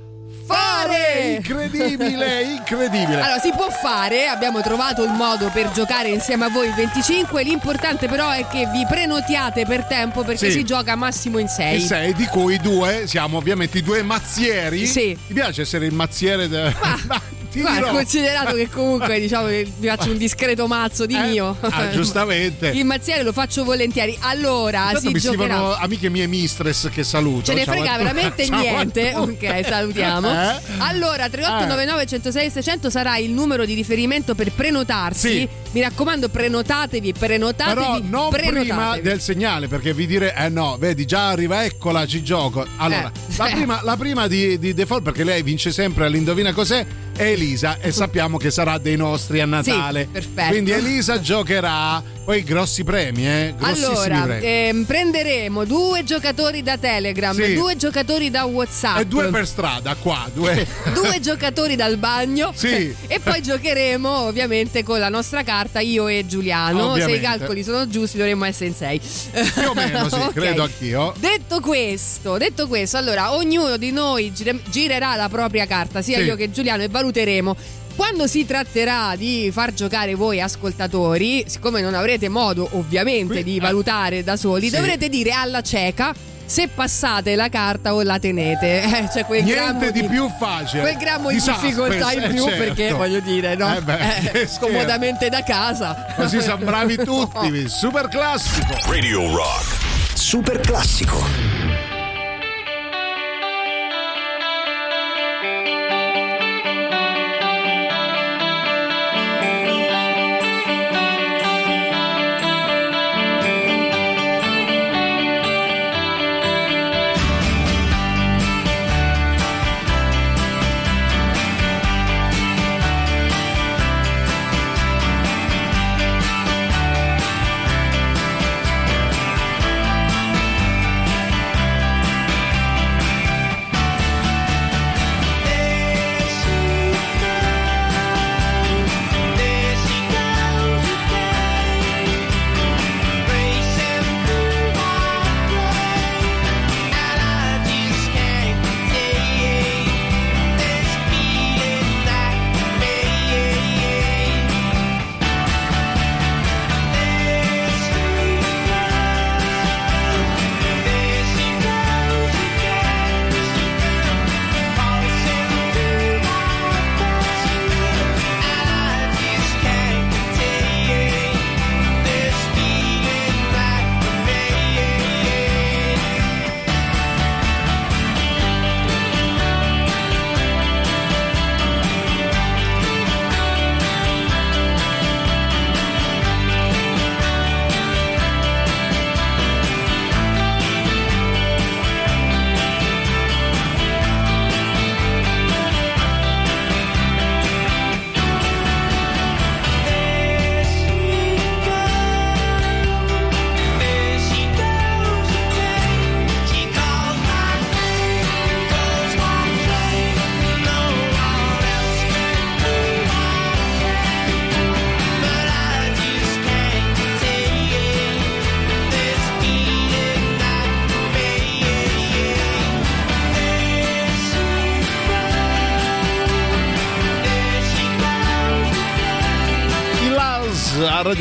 fare! 0.46 1.36
Incredibile, 1.38 2.42
incredibile. 2.58 3.22
Allora, 3.22 3.40
si 3.40 3.52
può 3.52 3.70
fare, 3.70 4.28
abbiamo 4.28 4.62
trovato 4.62 5.04
il 5.04 5.12
modo 5.12 5.50
per 5.54 5.72
giocare 5.72 6.10
insieme 6.10 6.46
a 6.46 6.50
voi 6.50 6.68
il 6.68 6.74
25. 6.74 7.44
L'importante 7.44 8.08
però 8.08 8.30
è 8.32 8.46
che 8.48 8.68
vi 8.68 8.86
prenotiate 8.88 9.66
per 9.66 9.86
tempo 9.86 10.24
perché 10.24 10.48
Sì. 10.48 10.60
si 10.60 10.64
gioca 10.64 10.96
massimo 10.96 11.38
in 11.40 11.48
6. 11.48 11.76
E 11.76 11.80
sei 11.80 12.14
di 12.14 12.26
cui 12.26 12.58
due 12.58 13.08
siamo 13.08 13.38
ovviamente 13.38 13.80
i 13.80 13.84
due 13.84 14.02
mazzieri. 14.04 14.86
Sì. 14.86 15.18
Ti 15.28 15.34
piace 15.34 15.62
essere 15.64 15.86
il 15.86 15.94
mazziere? 15.94 16.48
De... 16.48 16.74
ti 17.56 17.62
Guarda, 17.62 17.80
dirò. 17.80 17.92
considerato 17.92 18.56
che 18.56 18.70
comunque 18.70 19.20
diciamo 19.20 19.48
che 19.48 19.68
vi 19.78 19.88
faccio 19.88 20.12
un 20.12 20.18
discreto 20.18 20.68
mazzo 20.68 21.06
di 21.06 21.16
mio. 21.16 21.56
Ah, 21.62 21.90
giustamente. 21.90 22.70
Il 22.70 22.86
mazziere 22.86 23.24
lo 23.24 23.32
faccio 23.32 23.64
volentieri. 23.64 24.18
Allora, 24.22 24.88
Intanto 24.88 25.00
si 25.00 25.14
mi 25.14 25.20
scrivono 25.20 25.74
amiche 25.74 26.10
mie 26.10 26.28
mistress 26.28 26.90
che 26.90 27.04
saluto. 27.04 27.46
Ce 27.46 27.54
ne 27.54 27.64
Ciao 27.64 27.74
frega 27.74 27.98
veramente 27.98 28.46
Ciao 28.46 28.60
niente. 28.60 29.14
Ok, 29.16 29.66
salutiamo. 29.66 30.30
Eh? 30.30 30.56
Allora, 30.80 31.30
3899 31.30 32.06
106 32.06 32.52
600 32.52 32.90
sarà 32.90 33.18
il 33.18 33.32
numero 33.32 33.66
di 33.66 33.74
riferimento 33.74 34.36
per 34.36 34.52
prenotarsi. 34.52 35.30
Sì. 35.30 35.50
Mi 35.76 35.82
raccomando, 35.82 36.30
prenotatevi, 36.30 37.12
prenotatevi. 37.20 37.76
Però 37.76 38.00
non 38.02 38.30
prima 38.30 38.50
prenotatevi. 38.62 39.02
del 39.10 39.20
segnale, 39.20 39.68
perché 39.68 39.94
vi 39.94 40.08
dire, 40.08 40.34
eh 40.34 40.48
no, 40.48 40.78
vedi, 40.80 41.04
già 41.04 41.28
arriva, 41.32 41.66
eccola, 41.66 42.06
ci 42.08 42.24
gioco. 42.24 42.66
Allora, 42.78 43.12
Eh. 43.14 43.36
la 43.36 43.50
prima, 43.52 43.80
la 43.84 43.98
prima 43.98 44.28
di, 44.28 44.58
di 44.58 44.74
default, 44.74 45.04
perché 45.04 45.26
lei 45.26 45.44
vince 45.44 45.74
sempre 45.74 46.06
all'indovina 46.06 46.54
cos'è, 46.54 46.86
è 47.18 47.24
Elisa 47.24 47.78
e 47.80 47.92
sappiamo 47.92 48.38
che 48.38 48.52
sarà 48.52 48.78
dei 48.78 48.96
nostri 48.96 49.42
a 49.42 49.46
Natale. 49.46 50.04
Sì, 50.04 50.08
perfetto. 50.12 50.50
Quindi 50.52 50.72
Elisa 50.72 51.20
giocherà 51.20 52.02
poi 52.24 52.44
grossi 52.44 52.84
premi, 52.84 53.28
eh? 53.28 53.54
Grossissimi 53.58 53.94
Allora, 54.16 54.22
premi. 54.24 54.46
ehm, 54.46 54.84
prenderemo 54.86 55.64
due 55.66 56.04
giocatori 56.06 56.64
da 56.64 56.78
Telegram, 56.78 57.34
Sì. 57.36 57.54
due 57.54 57.76
giocatori 57.76 58.30
da 58.30 58.46
WhatsApp. 58.46 59.00
e 59.00 59.06
due 59.08 59.28
per 59.30 59.46
strada, 59.46 59.94
qua, 59.96 60.30
due. 60.34 60.66
due 60.94 61.20
giocatori 61.22 61.76
dal 61.76 61.98
bagno 61.98 62.52
Sì. 62.56 62.94
e 63.08 63.20
poi 63.20 63.42
giocheremo 63.42 64.10
ovviamente 64.10 64.84
con 64.84 65.00
la 65.00 65.10
nostra 65.10 65.44
carta 65.44 65.64
io 65.80 66.08
e 66.08 66.26
Giuliano 66.28 66.80
se 66.80 66.86
Ovviamente. 66.86 67.20
i 67.20 67.22
calcoli 67.22 67.64
sono 67.64 67.88
giusti 67.88 68.18
dovremmo 68.18 68.46
essere 68.46 68.68
in 68.68 68.76
sei 68.76 69.00
Più 69.00 69.70
o 69.70 69.74
meno, 69.74 70.08
sì, 70.10 70.16
Ok. 70.20 70.34
credo 70.34 70.64
anch'io. 70.64 71.14
detto 71.18 71.60
questo 71.60 72.38
detto 72.38 72.68
questo 72.68 72.98
allora 72.98 73.34
ognuno 73.36 73.78
di 73.78 73.92
noi 73.92 74.32
gire- 74.34 74.60
girerà 74.70 75.16
la 75.16 75.30
propria 75.30 75.66
carta 75.66 76.02
sia 76.02 76.18
Sì. 76.20 76.24
io 76.26 76.36
che 76.36 76.52
Giuliano 76.52 76.84
e 76.84 76.88
valuteremo 76.90 77.56
quando 77.96 78.28
si 78.28 78.46
tratterà 78.46 79.16
di 79.16 79.50
far 79.54 79.74
giocare 79.74 80.16
voi 80.16 80.42
ascoltatori, 80.42 81.46
siccome 81.48 81.80
non 81.80 81.94
avrete 81.94 82.28
modo 82.28 82.68
ovviamente 82.74 83.42
di 83.42 83.58
valutare 83.58 84.22
da 84.22 84.36
soli, 84.36 84.66
eh. 84.68 84.70
sì. 84.70 84.76
dovrete 84.76 85.08
dire 85.08 85.32
alla 85.32 85.62
cieca 85.62 86.14
se 86.46 86.68
passate 86.68 87.36
la 87.36 87.50
carta 87.50 87.94
o 87.94 88.02
la 88.02 88.20
tenete. 88.20 88.84
Eh, 88.96 89.10
cioè 89.12 89.26
quel 89.26 89.44
Niente 89.44 89.92
di 89.92 90.04
più 90.04 90.30
facile. 90.40 90.82
Quel 90.82 90.98
grammo 90.98 91.30
di, 91.30 91.36
Di 91.36 91.42
difficoltà 91.44 92.10
suspense, 92.10 92.16
in 92.18 92.24
eh, 92.24 92.30
più 92.30 92.44
certo. 92.44 92.64
perché 92.64 92.92
voglio 92.94 93.20
dire, 93.20 93.56
no? 93.56 93.76
Eh 93.76 93.82
beh, 93.82 93.98
che 94.32 94.42
Eh, 94.42 94.48
scomodamente 94.48 95.28
da 95.30 95.44
casa. 95.44 96.06
Così 96.16 96.42
siamo 96.42 96.64
bravi 96.64 96.96
tutti, 97.04 97.68
super 97.68 98.08
classico. 98.08 98.74
Radio 98.88 99.36
Rock. 99.36 99.84
Super 100.14 100.60
classico. 100.60 101.55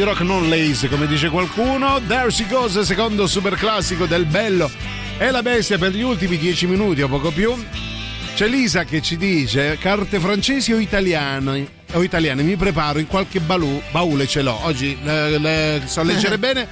Rock 0.05 0.21
non 0.21 0.49
lazy 0.51 0.89
come 0.89 1.07
dice 1.07 1.31
qualcuno. 1.31 2.01
There 2.07 2.31
She 2.31 2.47
Goes 2.47 2.79
secondo 2.81 3.27
super 3.27 3.55
classico 3.55 4.05
del 4.05 4.27
bello 4.27 4.71
e 5.17 5.31
la 5.31 5.41
bestia 5.43 5.79
per 5.79 5.93
gli 5.93 6.03
ultimi 6.03 6.37
dieci 6.37 6.67
minuti 6.67 7.01
o 7.01 7.09
poco 7.09 7.31
più. 7.31 7.55
C'è 8.35 8.47
Lisa 8.47 8.85
che 8.85 9.01
ci 9.01 9.17
dice 9.17 9.79
carte 9.81 10.21
francesi 10.21 10.73
o 10.73 10.79
italiane 10.79 11.67
o 11.93 12.03
italiane 12.03 12.43
mi 12.43 12.57
preparo 12.57 12.99
in 12.99 13.07
qualche 13.07 13.41
balù, 13.41 13.81
baule 13.93 14.27
ce 14.27 14.43
l'ho. 14.43 14.59
Oggi 14.65 14.99
le, 15.03 15.39
le- 15.39 15.83
so 15.87 16.03
leggere 16.03 16.37
bene 16.39 16.67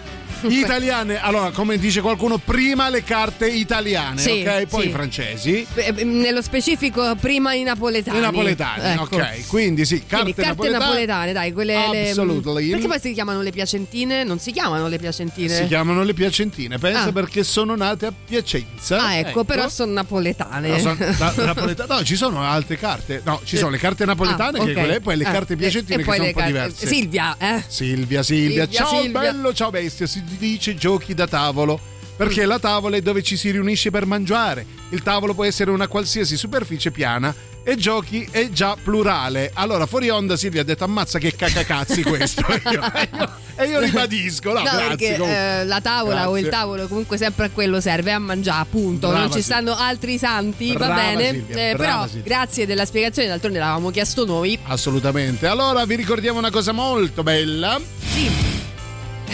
italiane. 0.48 1.20
Allora, 1.20 1.50
come 1.50 1.78
dice 1.78 2.00
qualcuno, 2.00 2.38
prima 2.38 2.88
le 2.88 3.02
carte 3.04 3.48
italiane, 3.48 4.20
Sì, 4.20 4.44
ok? 4.46 4.66
Poi 4.66 4.82
sì. 4.82 4.88
i 4.88 4.90
francesi. 4.90 5.66
Eh, 5.74 5.94
eh, 5.96 6.04
Nello 6.04 6.42
specifico, 6.42 7.14
prima 7.16 7.54
i 7.54 7.62
napoletani. 7.62 8.18
I 8.18 8.20
napoletani, 8.20 8.92
Ecco. 8.92 9.16
ok. 9.16 9.46
Quindi 9.46 9.84
sì, 9.84 10.04
carte, 10.06 10.32
Quindi 10.32 10.42
carte 10.42 10.70
napoletane, 10.70 11.32
dai, 11.32 11.52
quelle. 11.52 11.88
le- 11.90 12.08
Absolutely. 12.08 12.70
perché 12.70 12.86
poi 12.86 13.00
si 13.00 13.12
chiamano 13.12 13.42
le 13.42 13.50
piacentine? 13.50 14.24
Non 14.24 14.38
si 14.38 14.52
chiamano 14.52 14.88
le 14.88 14.98
piacentine. 14.98 15.54
Si 15.54 15.66
chiamano 15.66 16.02
le 16.02 16.14
piacentine, 16.14 16.78
pensa 16.78 17.04
Ah. 17.04 17.12
perché 17.12 17.42
sono 17.44 17.74
nate 17.76 18.06
a 18.06 18.12
Piacenza. 18.26 19.00
Ah, 19.02 19.14
ecco, 19.16 19.44
però 19.44 19.68
sono 19.68 19.92
napoletane. 19.92 20.68
No, 20.68 20.78
sono- 20.78 20.96
la- 21.18 21.34
napoleta- 21.44 21.86
no, 21.88 22.02
ci 22.04 22.16
sono 22.16 22.42
altre 22.42 22.76
carte. 22.76 23.20
No, 23.24 23.40
ci 23.44 23.56
sono 23.56 23.70
le 23.70 23.78
carte 23.78 24.04
napoletane, 24.04 24.58
Ah, 24.58 24.64
che 24.64 24.70
ok. 24.70 24.76
quelle, 24.78 24.94
e 24.96 25.00
poi 25.00 25.16
le 25.16 25.24
Ah, 25.24 25.30
carte 25.30 25.52
e- 25.52 25.56
piacentine 25.56 25.94
e 25.94 25.98
che 25.98 26.04
poi 26.04 26.16
sono 26.16 26.26
un 26.28 26.32
po' 26.34 26.38
carte- 26.40 26.52
diverse. 26.54 26.86
Silvia, 26.86 27.36
eh? 27.38 27.62
Silvia, 27.68 28.22
Silvia, 28.22 28.22
Silvia, 28.22 28.68
ciao 28.68 29.00
Silvia. 29.00 29.20
bello, 29.20 29.52
ciao 29.52 29.70
bestia, 29.70 30.06
si 30.06 30.22
dice 30.38 30.74
giochi 30.74 31.14
da 31.14 31.26
tavolo. 31.26 31.90
Perché 32.14 32.44
la 32.44 32.58
tavola 32.58 32.96
è 32.96 33.00
dove 33.00 33.22
ci 33.22 33.36
si 33.36 33.50
riunisce 33.50 33.90
per 33.90 34.06
mangiare. 34.06 34.64
Il 34.90 35.02
tavolo 35.02 35.32
può 35.34 35.44
essere 35.44 35.70
una 35.70 35.88
qualsiasi 35.88 36.36
superficie 36.36 36.90
piana 36.90 37.34
e 37.64 37.74
giochi 37.76 38.28
è 38.30 38.48
già 38.50 38.76
plurale. 38.80 39.50
Allora, 39.54 39.86
fuori 39.86 40.08
onda 40.10 40.36
Silvia 40.36 40.60
ha 40.60 40.64
detto 40.64 40.84
ammazza 40.84 41.18
che 41.18 41.34
cacacazzi 41.34 42.02
questo. 42.04 42.44
E 42.46 42.60
io, 42.70 42.80
io- 42.80 43.30
e 43.56 43.64
io 43.66 43.80
ribadisco. 43.80 44.52
No, 44.52 44.58
No, 44.58 44.62
grazie, 44.62 44.86
perché 45.16 45.60
eh, 45.60 45.64
la 45.64 45.80
tavola 45.80 46.28
o 46.28 46.36
il 46.36 46.42
Grazie. 46.44 46.58
tavolo 46.60 46.86
comunque 46.86 47.16
sempre 47.16 47.46
a 47.46 47.50
quello 47.50 47.80
serve 47.80 48.12
a 48.12 48.18
mangiare, 48.18 48.60
appunto. 48.60 49.08
Brava, 49.08 49.24
non 49.24 49.32
ci 49.32 49.42
Silvia. 49.42 49.56
stanno 49.56 49.76
altri 49.76 50.18
santi, 50.18 50.72
va 50.74 50.84
Brava, 50.86 50.94
bene. 51.16 51.30
Silvia, 51.32 51.70
Eh, 51.70 51.76
però 51.76 52.02
Silvia. 52.06 52.22
grazie 52.22 52.66
della 52.66 52.84
spiegazione, 52.84 53.28
d'altronde 53.28 53.58
l'avevamo 53.58 53.90
chiesto 53.90 54.24
noi. 54.26 54.56
Assolutamente. 54.64 55.46
Allora 55.46 55.84
vi 55.86 55.96
ricordiamo 55.96 56.38
una 56.38 56.50
cosa 56.50 56.72
molto 56.72 57.22
bella. 57.22 57.80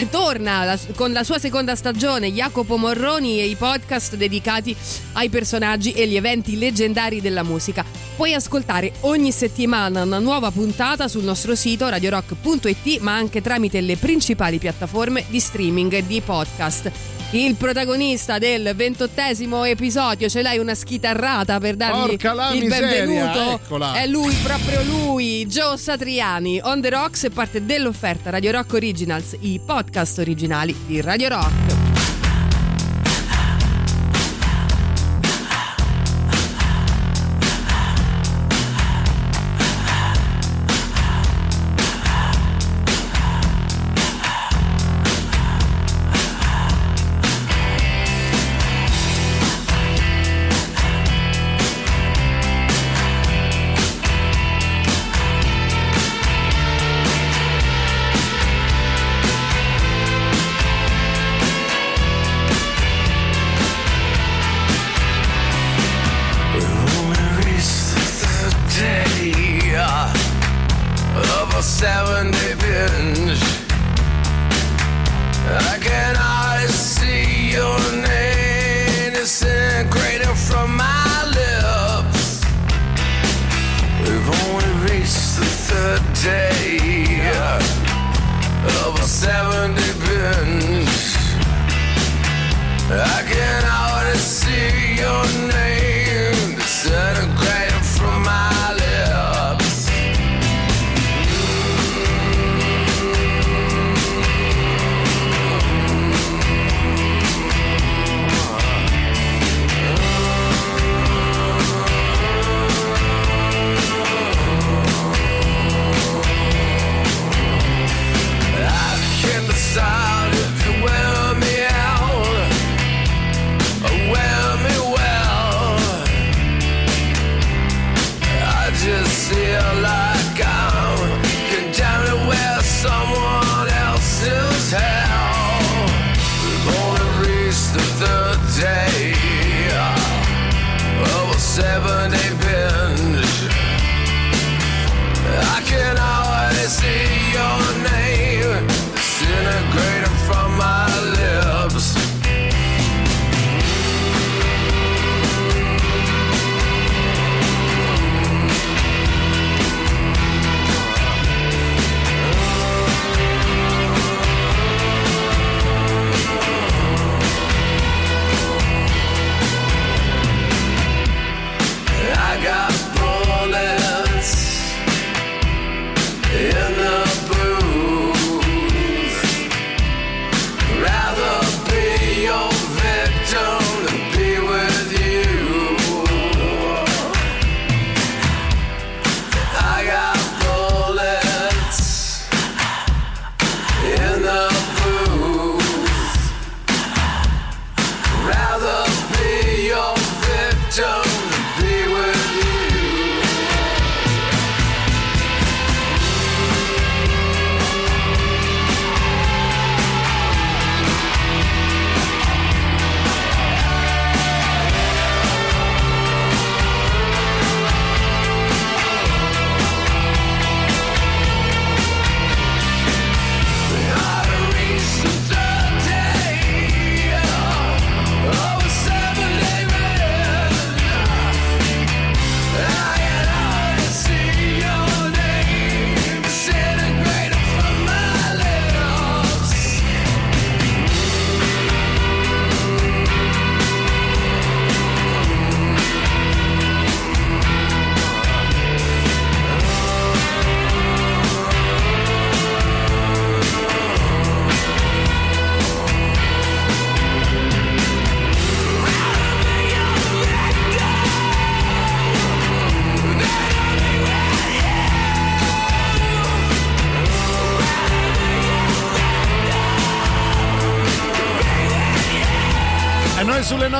Torna 0.07 0.63
la- 0.63 0.79
con 0.95 1.11
la 1.11 1.23
sua 1.23 1.39
seconda 1.39 1.75
stagione 1.75 2.31
Jacopo 2.31 2.77
Morroni 2.77 3.39
e 3.39 3.47
i 3.47 3.55
podcast 3.55 4.15
dedicati 4.15 4.75
ai 5.13 5.29
personaggi 5.29 5.91
e 5.91 6.07
gli 6.07 6.15
eventi 6.15 6.57
leggendari 6.57 7.21
della 7.21 7.43
musica. 7.43 7.83
Puoi 8.15 8.33
ascoltare 8.33 8.93
ogni 9.01 9.31
settimana 9.31 10.03
una 10.03 10.19
nuova 10.19 10.51
puntata 10.51 11.07
sul 11.07 11.23
nostro 11.23 11.55
sito 11.55 11.87
radiorock.it 11.89 12.99
ma 13.01 13.13
anche 13.15 13.41
tramite 13.41 13.81
le 13.81 13.97
principali 13.97 14.57
piattaforme 14.57 15.25
di 15.27 15.39
streaming 15.39 15.91
e 15.93 16.05
di 16.05 16.21
podcast. 16.21 16.91
Il 17.31 17.57
protagonista 17.57 18.39
del 18.39 18.73
ventottesimo 18.75 19.63
episodio, 19.63 20.27
ce 20.27 20.41
l'hai 20.41 20.57
una 20.57 20.73
schitarrata 20.73 21.59
per 21.59 21.75
dargli 21.75 22.07
Porca 22.07 22.33
la 22.33 22.51
il 22.53 22.63
miseria, 22.63 23.05
benvenuto. 23.05 23.51
eccola. 23.51 23.93
È 23.93 24.07
lui, 24.07 24.33
proprio 24.41 24.81
lui, 24.83 25.45
Joe 25.45 25.77
Satriani. 25.77 26.59
On 26.63 26.81
the 26.81 26.89
Rocks 26.89 27.25
è 27.25 27.29
parte 27.29 27.63
dell'offerta 27.63 28.31
Radio 28.31 28.49
Rock 28.49 28.73
Originals, 28.73 29.35
i 29.41 29.61
podcast 29.63 30.17
originali 30.17 30.75
di 30.87 31.01
Radio 31.01 31.27
Rock. 31.27 31.78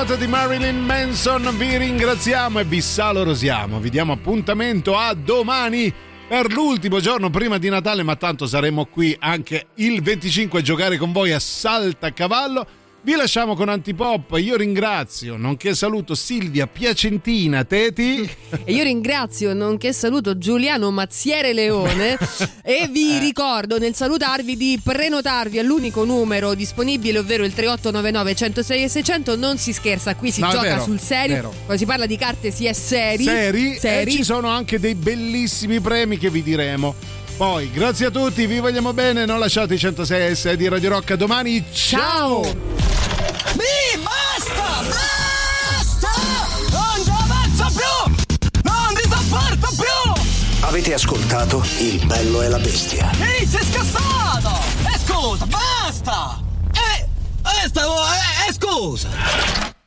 Note 0.10 0.26
di 0.26 0.32
Marilyn 0.32 0.80
Manson, 0.86 1.56
vi 1.56 1.78
ringraziamo 1.78 2.58
e 2.58 2.64
vi 2.64 2.82
salorosiamo. 2.82 3.80
Vi 3.80 3.92
diamo 3.92 4.14
appuntamento 4.14 4.98
a 4.98 5.14
domani 5.14 5.94
per 6.28 6.52
l'ultimo 6.52 7.00
giorno 7.00 7.30
prima 7.30 7.60
di 7.60 7.70
Natale, 7.70 8.02
ma 8.02 8.16
tanto 8.16 8.48
saremo 8.48 8.86
qui 8.86 9.16
anche 9.20 9.68
il 9.76 10.02
25 10.02 10.60
a 10.60 10.62
giocare 10.64 10.98
con 10.98 11.12
voi 11.12 11.32
a 11.32 11.40
Saltacavallo. 11.40 12.79
Vi 13.02 13.16
lasciamo 13.16 13.56
con 13.56 13.70
Antipop. 13.70 14.36
Io 14.40 14.58
ringrazio, 14.58 15.38
nonché 15.38 15.74
saluto 15.74 16.16
Silvia 16.16 16.68
Piacentina 16.68 17.64
Teti. 17.64 18.30
E 18.66 18.74
io 18.74 18.84
ringrazio, 18.84 19.54
nonché 19.54 19.94
saluto 19.94 20.38
Giuliano 20.38 20.92
Mazziere 20.92 21.54
Leone 21.54 22.18
e 22.64 22.88
vi 22.92 23.16
Eh. 23.16 23.20
ricordo 23.20 23.78
nel 23.80 23.96
salutarvi 23.96 24.58
di 24.58 24.80
prenotarvi 24.84 25.60
all'unico 25.60 26.04
numero 26.04 26.54
disponibile, 26.56 27.20
ovvero 27.20 27.46
il 27.46 27.54
3899 27.54 28.36
106 28.36 28.84
e 28.84 28.90
600. 28.90 29.36
Non 29.38 29.58
si 29.58 29.72
scherza, 29.72 30.16
qui 30.16 30.30
si 30.32 30.42
No, 30.42 30.50
gioca 30.52 30.62
vero, 30.62 30.84
sul 30.84 31.00
serio. 31.00 31.36
vero. 31.36 31.50
Quando 31.66 31.78
si 31.78 31.86
parla 31.86 32.06
di 32.06 32.18
carte 32.18 32.52
si 32.52 32.66
è 32.66 32.74
seri. 32.74 33.24
seri, 33.24 33.78
Seri. 33.80 34.12
e 34.12 34.16
ci 34.16 34.24
sono 34.24 34.50
anche 34.50 34.80
dei 34.80 34.96
bellissimi 34.96 35.80
premi 35.80 36.18
che 36.18 36.30
vi 36.30 36.44
diremo. 36.44 36.94
Poi, 37.40 37.72
grazie 37.72 38.08
a 38.08 38.12
tutti, 38.12 38.46
vi 38.48 38.60
vogliamo 38.60 38.92
bene, 38.92 39.24
non 39.24 39.40
lasciate 39.40 39.76
i 39.76 39.78
106 39.78 40.36
S 40.36 40.52
di 40.56 40.68
Radio 40.68 40.90
Rock 40.90 41.12
a 41.12 41.16
domani. 41.16 41.64
Ciao! 41.72 42.42
Mi 42.42 44.04
basta! 44.04 44.82
Basta! 44.84 46.10
Non 46.70 47.02
ci 47.02 47.10
avanzo 47.10 47.80
più! 47.80 48.62
Non 48.64 48.94
ti 48.94 49.10
sopporto 49.10 49.74
più! 49.74 50.68
Avete 50.68 50.94
ascoltato 50.94 51.64
Il 51.78 52.06
bello 52.06 52.42
e 52.42 52.50
la 52.50 52.60
bestia. 52.60 53.10
Ehi, 53.22 53.48
sei 53.48 53.64
scassato! 53.72 54.60
E 54.94 55.00
scusa, 55.00 55.46
basta! 55.46 56.44
Eh, 56.74 57.08
eh, 57.64 57.68
stavo, 57.70 58.02
eh, 58.04 58.50
eh, 58.50 58.54
scusa! 58.54 59.79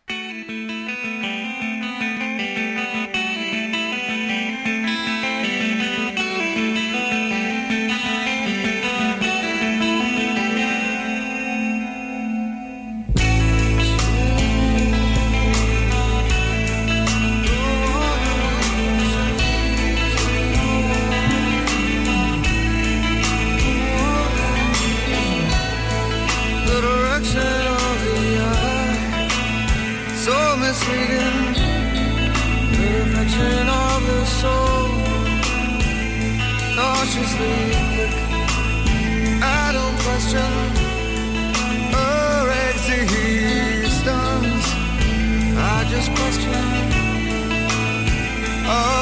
Cautiously 37.02 37.54
quick. 37.94 38.14
I 39.42 39.72
don't 39.72 39.98
question 40.06 40.52
her 41.94 42.50
existence. 42.70 44.64
I 45.58 45.84
just 45.90 46.10
question 46.14 46.62
all 48.68 49.01